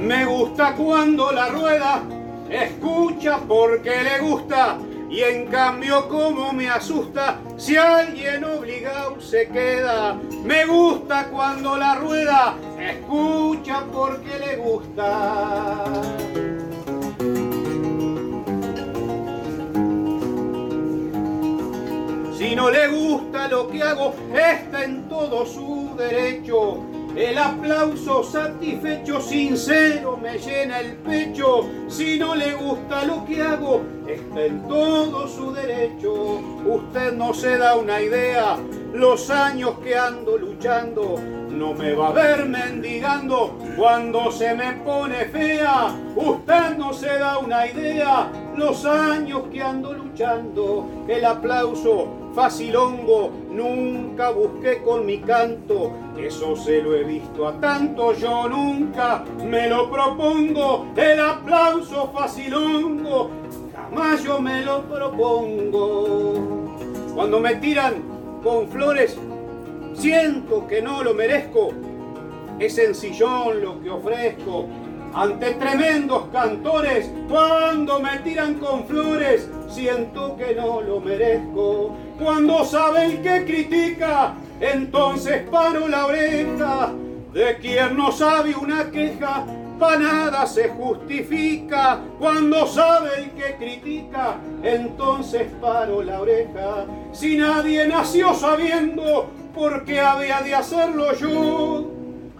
Me 0.04 0.26
gusta 0.26 0.74
cuando 0.74 1.32
la 1.32 1.48
rueda 1.48 2.02
escucha 2.50 3.38
porque 3.48 4.02
le 4.02 4.18
gusta 4.18 4.76
y 5.08 5.22
en 5.22 5.46
cambio 5.46 6.06
como 6.10 6.52
me 6.52 6.68
asusta 6.68 7.38
si 7.56 7.78
alguien 7.78 8.44
obligado 8.44 9.18
se 9.18 9.48
queda. 9.48 10.18
Me 10.44 10.66
gusta 10.66 11.28
cuando 11.30 11.78
la 11.78 11.94
rueda 11.94 12.54
escucha 12.78 13.84
porque 13.90 14.38
le 14.38 14.56
gusta. 14.56 15.84
Si 22.36 22.54
no 22.54 22.68
le 22.68 22.88
gusta 22.88 23.48
lo 23.48 23.68
que 23.68 23.82
hago, 23.82 24.14
está 24.34 24.84
en 24.84 25.08
todo 25.08 25.46
su 25.46 25.94
derecho 25.96 26.93
el 27.16 27.38
aplauso 27.38 28.24
satisfecho, 28.24 29.20
sincero, 29.20 30.16
me 30.16 30.38
llena 30.38 30.80
el 30.80 30.94
pecho. 30.96 31.68
Si 31.88 32.18
no 32.18 32.34
le 32.34 32.54
gusta 32.54 33.04
lo 33.04 33.24
que 33.24 33.40
hago, 33.40 33.82
está 34.06 34.44
en 34.44 34.66
todo 34.66 35.28
su 35.28 35.52
derecho. 35.52 36.12
Usted 36.66 37.12
no 37.12 37.32
se 37.32 37.56
da 37.56 37.76
una 37.76 38.00
idea, 38.02 38.56
los 38.92 39.30
años 39.30 39.78
que 39.78 39.96
ando 39.96 40.36
luchando, 40.36 41.16
no 41.50 41.72
me 41.74 41.94
va 41.94 42.08
a 42.08 42.12
ver 42.12 42.46
mendigando 42.46 43.56
cuando 43.76 44.32
se 44.32 44.54
me 44.54 44.72
pone 44.84 45.26
fea. 45.26 45.94
Usted 46.16 46.76
no 46.76 46.92
se 46.92 47.18
da 47.18 47.38
una 47.38 47.66
idea, 47.66 48.28
los 48.56 48.84
años 48.84 49.42
que 49.52 49.62
ando 49.62 49.92
luchando, 49.92 50.88
el 51.08 51.24
aplauso 51.24 52.23
facilongo, 52.34 53.30
nunca 53.50 54.30
busqué 54.30 54.82
con 54.82 55.06
mi 55.06 55.18
canto, 55.18 55.92
eso 56.18 56.56
se 56.56 56.82
lo 56.82 56.94
he 56.94 57.04
visto 57.04 57.46
a 57.46 57.60
tanto, 57.60 58.12
yo 58.14 58.48
nunca 58.48 59.24
me 59.44 59.68
lo 59.68 59.90
propongo, 59.90 60.86
el 60.96 61.20
aplauso 61.20 62.10
facilongo, 62.12 63.30
jamás 63.74 64.24
yo 64.24 64.40
me 64.40 64.64
lo 64.64 64.82
propongo. 64.82 66.74
Cuando 67.14 67.38
me 67.38 67.54
tiran 67.56 67.94
con 68.42 68.68
flores, 68.68 69.16
siento 69.94 70.66
que 70.66 70.82
no 70.82 71.04
lo 71.04 71.14
merezco, 71.14 71.68
es 72.58 72.74
sencillón 72.74 73.62
lo 73.62 73.80
que 73.80 73.90
ofrezco, 73.90 74.66
ante 75.14 75.52
tremendos 75.52 76.24
cantores, 76.32 77.10
cuando 77.28 78.00
me 78.00 78.18
tiran 78.18 78.54
con 78.54 78.84
flores, 78.84 79.48
siento 79.68 80.36
que 80.36 80.54
no 80.56 80.80
lo 80.80 81.00
merezco. 81.00 81.96
Cuando 82.18 82.64
saben 82.64 83.22
que 83.22 83.44
critica, 83.44 84.34
entonces 84.60 85.48
paro 85.50 85.86
la 85.86 86.06
oreja. 86.06 86.92
De 87.32 87.56
quien 87.58 87.96
no 87.96 88.10
sabe 88.12 88.54
una 88.54 88.90
queja, 88.90 89.44
para 89.78 89.98
nada 89.98 90.46
se 90.46 90.68
justifica. 90.68 92.00
Cuando 92.18 92.66
sabe 92.66 93.30
que 93.36 93.54
critica, 93.56 94.36
entonces 94.62 95.46
paro 95.60 96.02
la 96.02 96.20
oreja. 96.20 96.86
Si 97.12 97.36
nadie 97.36 97.86
nació 97.86 98.34
sabiendo, 98.34 99.30
¿por 99.54 99.84
qué 99.84 100.00
había 100.00 100.42
de 100.42 100.54
hacerlo 100.54 101.12
yo? 101.14 101.90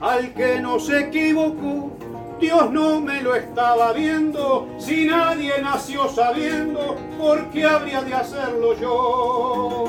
Al 0.00 0.34
que 0.34 0.60
no 0.60 0.78
se 0.80 1.00
equivocó, 1.00 1.92
Dios 2.40 2.70
no 2.70 3.00
me 3.00 3.22
lo 3.22 3.34
estaba 3.34 3.92
viendo, 3.92 4.68
si 4.78 5.06
nadie 5.06 5.52
nació 5.62 6.08
sabiendo, 6.08 6.96
¿por 7.18 7.50
qué 7.50 7.64
habría 7.64 8.02
de 8.02 8.14
hacerlo 8.14 8.78
yo? 8.78 9.84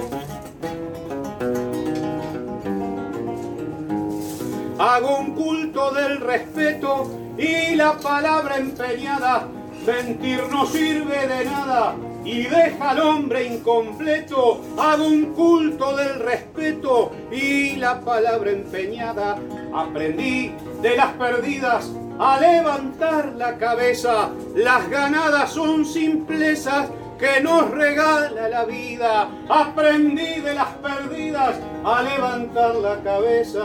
Hago 4.77 5.17
un 5.17 5.33
culto 5.33 5.91
del 5.91 6.19
respeto 6.19 7.09
y 7.37 7.75
la 7.75 7.97
palabra 7.97 8.57
empeñada, 8.57 9.47
mentir 9.85 10.43
no 10.51 10.65
sirve 10.65 11.27
de 11.27 11.45
nada 11.45 11.95
y 12.25 12.43
deja 12.43 12.89
al 12.89 12.99
hombre 12.99 13.45
incompleto. 13.45 14.59
Hago 14.77 15.05
un 15.07 15.33
culto 15.33 15.95
del 15.95 16.19
respeto 16.19 17.11
y 17.31 17.75
la 17.75 18.01
palabra 18.01 18.51
empeñada. 18.51 19.37
Aprendí 19.73 20.51
de 20.85 20.95
las 20.95 21.13
perdidas 21.13 21.91
a 22.19 22.39
levantar 22.39 23.33
la 23.37 23.57
cabeza. 23.57 24.29
Las 24.55 24.87
ganadas 24.87 25.49
son 25.49 25.83
simplezas 25.83 26.89
que 27.17 27.41
nos 27.41 27.71
regala 27.71 28.47
la 28.49 28.65
vida. 28.65 29.27
Aprendí 29.49 30.41
de 30.41 30.53
las 30.53 30.67
perdidas 30.75 31.55
a 31.83 32.03
levantar 32.03 32.75
la 32.75 33.01
cabeza. 33.01 33.63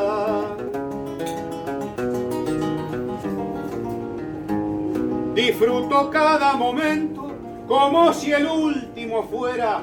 Disfruto 5.34 6.08
cada 6.08 6.54
momento 6.54 7.32
como 7.68 8.14
si 8.14 8.32
el 8.32 8.46
último 8.46 9.24
fuera. 9.24 9.82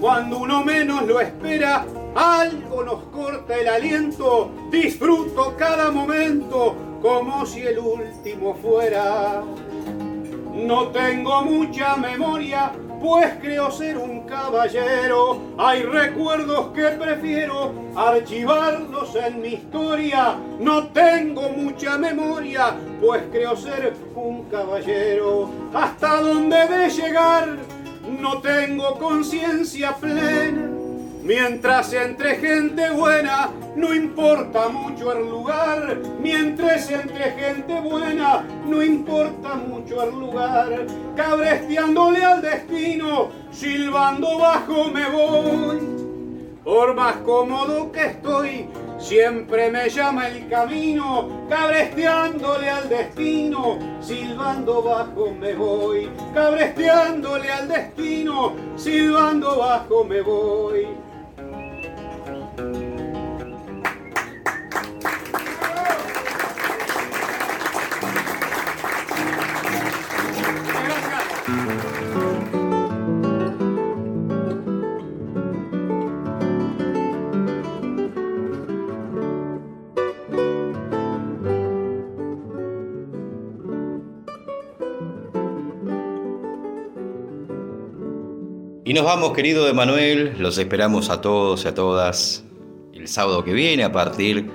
Cuando 0.00 0.38
uno 0.38 0.64
menos 0.64 1.02
lo 1.02 1.20
espera, 1.20 1.84
algo 2.14 2.82
nos 2.82 3.02
corta 3.04 3.56
el 3.56 3.68
aliento. 3.68 4.50
Disfruto 4.70 5.54
cada 5.56 5.90
momento 5.90 6.74
como 7.02 7.46
si 7.46 7.62
el 7.62 7.78
último 7.78 8.54
fuera. 8.54 9.42
No 10.54 10.88
tengo 10.88 11.42
mucha 11.42 11.96
memoria, 11.96 12.72
pues 13.00 13.34
creo 13.40 13.70
ser 13.70 13.96
un 13.96 14.26
caballero. 14.26 15.40
Hay 15.56 15.82
recuerdos 15.84 16.72
que 16.74 16.88
prefiero 16.88 17.72
archivarlos 17.96 19.14
en 19.16 19.40
mi 19.40 19.54
historia. 19.54 20.36
No 20.58 20.88
tengo 20.88 21.48
mucha 21.50 21.96
memoria, 21.96 22.74
pues 23.00 23.22
creo 23.30 23.56
ser 23.56 23.94
un 24.14 24.44
caballero. 24.50 25.48
Hasta 25.72 26.20
donde 26.20 26.66
de 26.66 26.90
llegar, 26.90 27.56
no 28.20 28.40
tengo 28.40 28.98
conciencia 28.98 29.96
plena. 29.96 30.79
Mientras 31.30 31.92
entre 31.92 32.34
gente 32.38 32.90
buena, 32.90 33.50
no 33.76 33.94
importa 33.94 34.68
mucho 34.68 35.12
el 35.12 35.30
lugar. 35.30 35.96
Mientras 36.20 36.90
entre 36.90 37.30
gente 37.30 37.80
buena, 37.82 38.44
no 38.66 38.82
importa 38.82 39.54
mucho 39.54 40.02
el 40.02 40.10
lugar. 40.10 40.86
Cabresteándole 41.14 42.24
al 42.24 42.42
destino, 42.42 43.28
silbando 43.52 44.38
bajo 44.38 44.86
me 44.86 45.08
voy. 45.08 45.78
Por 46.64 46.96
más 46.96 47.18
cómodo 47.18 47.92
que 47.92 48.06
estoy, 48.06 48.66
siempre 48.98 49.70
me 49.70 49.88
llama 49.88 50.26
el 50.26 50.48
camino. 50.48 51.46
Cabresteándole 51.48 52.68
al 52.68 52.88
destino, 52.88 53.78
silbando 54.00 54.82
bajo 54.82 55.30
me 55.30 55.54
voy. 55.54 56.10
Cabresteándole 56.34 57.48
al 57.52 57.68
destino, 57.68 58.52
silbando 58.76 59.58
bajo 59.58 60.02
me 60.02 60.22
voy. 60.22 61.09
Y 88.90 88.92
nos 88.92 89.04
vamos, 89.04 89.34
querido 89.34 89.68
Emanuel, 89.68 90.34
los 90.40 90.58
esperamos 90.58 91.10
a 91.10 91.20
todos 91.20 91.64
y 91.64 91.68
a 91.68 91.74
todas 91.74 92.42
sábado 93.10 93.42
que 93.42 93.52
viene 93.52 93.82
a 93.82 93.90
partir 93.90 94.48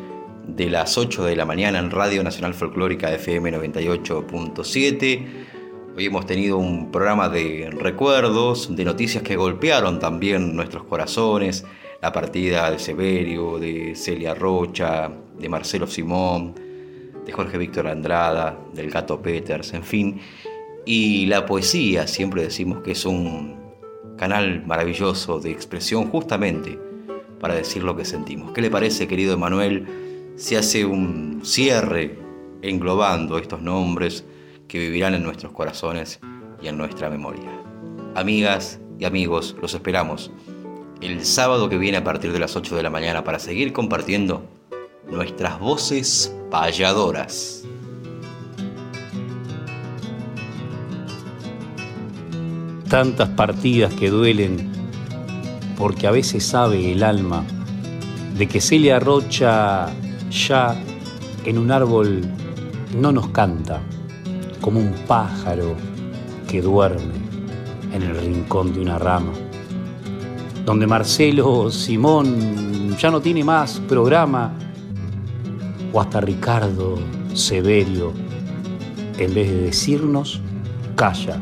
de 0.47 0.69
las 0.69 0.97
8 0.97 1.25
de 1.25 1.35
la 1.35 1.45
mañana 1.45 1.77
en 1.77 1.91
Radio 1.91 2.23
Nacional 2.23 2.53
Folclórica 2.53 3.13
FM 3.13 3.51
98.7. 3.51 5.25
Hoy 5.97 6.05
hemos 6.05 6.25
tenido 6.25 6.57
un 6.57 6.89
programa 6.89 7.27
de 7.27 7.69
recuerdos, 7.77 8.73
de 8.73 8.85
noticias 8.85 9.23
que 9.23 9.35
golpearon 9.35 9.99
también 9.99 10.55
nuestros 10.55 10.85
corazones, 10.85 11.65
la 12.01 12.13
partida 12.13 12.71
de 12.71 12.79
Severio, 12.79 13.59
de 13.59 13.93
Celia 13.93 14.33
Rocha, 14.33 15.11
de 15.37 15.49
Marcelo 15.49 15.85
Simón, 15.85 16.55
de 17.25 17.31
Jorge 17.33 17.57
Víctor 17.57 17.87
Andrada, 17.87 18.57
del 18.73 18.89
Gato 18.89 19.21
Peters, 19.21 19.73
en 19.73 19.83
fin. 19.83 20.21
Y 20.85 21.25
la 21.25 21.45
poesía, 21.45 22.07
siempre 22.07 22.43
decimos 22.43 22.81
que 22.83 22.91
es 22.91 23.05
un 23.05 23.57
canal 24.17 24.63
maravilloso 24.65 25.41
de 25.41 25.51
expresión 25.51 26.09
justamente 26.09 26.84
para 27.39 27.55
decir 27.55 27.83
lo 27.83 27.95
que 27.95 28.05
sentimos. 28.05 28.51
¿Qué 28.51 28.61
le 28.61 28.69
parece, 28.69 29.07
querido 29.07 29.33
Emanuel, 29.33 30.33
si 30.35 30.55
hace 30.55 30.85
un 30.85 31.41
cierre 31.43 32.19
englobando 32.61 33.37
estos 33.37 33.61
nombres 33.61 34.25
que 34.67 34.79
vivirán 34.79 35.13
en 35.13 35.23
nuestros 35.23 35.51
corazones 35.51 36.19
y 36.61 36.67
en 36.67 36.77
nuestra 36.77 37.09
memoria? 37.09 37.51
Amigas 38.15 38.79
y 38.99 39.05
amigos, 39.05 39.55
los 39.61 39.73
esperamos 39.73 40.31
el 41.01 41.25
sábado 41.25 41.69
que 41.69 41.77
viene 41.77 41.97
a 41.97 42.03
partir 42.03 42.31
de 42.31 42.39
las 42.39 42.55
8 42.55 42.75
de 42.75 42.83
la 42.83 42.89
mañana 42.89 43.23
para 43.23 43.39
seguir 43.39 43.73
compartiendo 43.73 44.43
nuestras 45.09 45.59
voces 45.59 46.35
payadoras. 46.49 47.65
tantas 52.89 53.29
partidas 53.29 53.93
que 53.93 54.09
duelen, 54.09 54.71
porque 55.77 56.07
a 56.07 56.11
veces 56.11 56.45
sabe 56.45 56.91
el 56.91 57.03
alma 57.03 57.43
de 58.37 58.47
que 58.47 58.61
Celia 58.61 58.99
Rocha 58.99 59.87
ya 60.29 60.75
en 61.45 61.57
un 61.57 61.71
árbol 61.71 62.21
no 62.99 63.11
nos 63.11 63.27
canta 63.29 63.81
como 64.61 64.79
un 64.79 64.93
pájaro 65.07 65.75
que 66.47 66.61
duerme 66.61 67.13
en 67.93 68.01
el 68.01 68.17
rincón 68.17 68.73
de 68.73 68.81
una 68.81 68.97
rama, 68.97 69.31
donde 70.65 70.87
Marcelo 70.87 71.71
Simón 71.71 72.97
ya 72.97 73.11
no 73.11 73.21
tiene 73.21 73.43
más 73.43 73.79
programa, 73.87 74.53
o 75.93 76.01
hasta 76.01 76.19
Ricardo 76.19 76.97
Severio, 77.33 78.11
en 79.17 79.33
vez 79.33 79.49
de 79.49 79.61
decirnos, 79.61 80.41
calla 80.95 81.39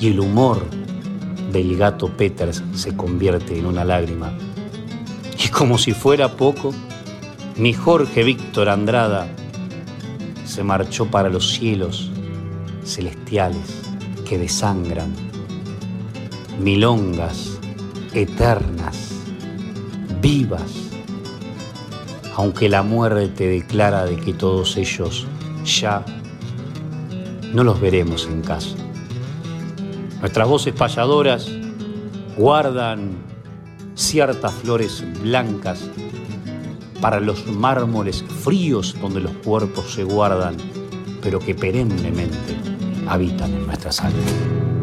y 0.00 0.08
el 0.08 0.20
humor 0.20 0.64
del 1.54 1.76
gato 1.76 2.08
Peters 2.08 2.62
se 2.74 2.96
convierte 2.96 3.56
en 3.58 3.66
una 3.66 3.84
lágrima. 3.84 4.36
Y 5.42 5.48
como 5.48 5.78
si 5.78 5.92
fuera 5.92 6.36
poco, 6.36 6.74
mi 7.56 7.72
Jorge 7.72 8.24
Víctor 8.24 8.68
Andrada 8.68 9.28
se 10.44 10.64
marchó 10.64 11.06
para 11.06 11.28
los 11.28 11.52
cielos 11.52 12.10
celestiales 12.84 13.82
que 14.28 14.36
desangran, 14.36 15.14
milongas 16.60 17.58
eternas, 18.12 19.12
vivas, 20.20 20.90
aunque 22.36 22.68
la 22.68 22.82
muerte 22.82 23.46
declara 23.46 24.04
de 24.06 24.16
que 24.16 24.32
todos 24.32 24.76
ellos 24.76 25.26
ya 25.64 26.04
no 27.52 27.62
los 27.62 27.80
veremos 27.80 28.26
en 28.26 28.42
casa. 28.42 28.83
Nuestras 30.24 30.48
voces 30.48 30.72
payadoras 30.72 31.50
guardan 32.38 33.10
ciertas 33.94 34.54
flores 34.54 35.04
blancas 35.20 35.90
para 37.02 37.20
los 37.20 37.46
mármoles 37.46 38.24
fríos 38.42 38.96
donde 39.02 39.20
los 39.20 39.32
cuerpos 39.44 39.92
se 39.92 40.02
guardan, 40.02 40.56
pero 41.20 41.40
que 41.40 41.54
perennemente 41.54 42.56
habitan 43.06 43.52
en 43.52 43.66
nuestras 43.66 44.00
almas. 44.00 44.73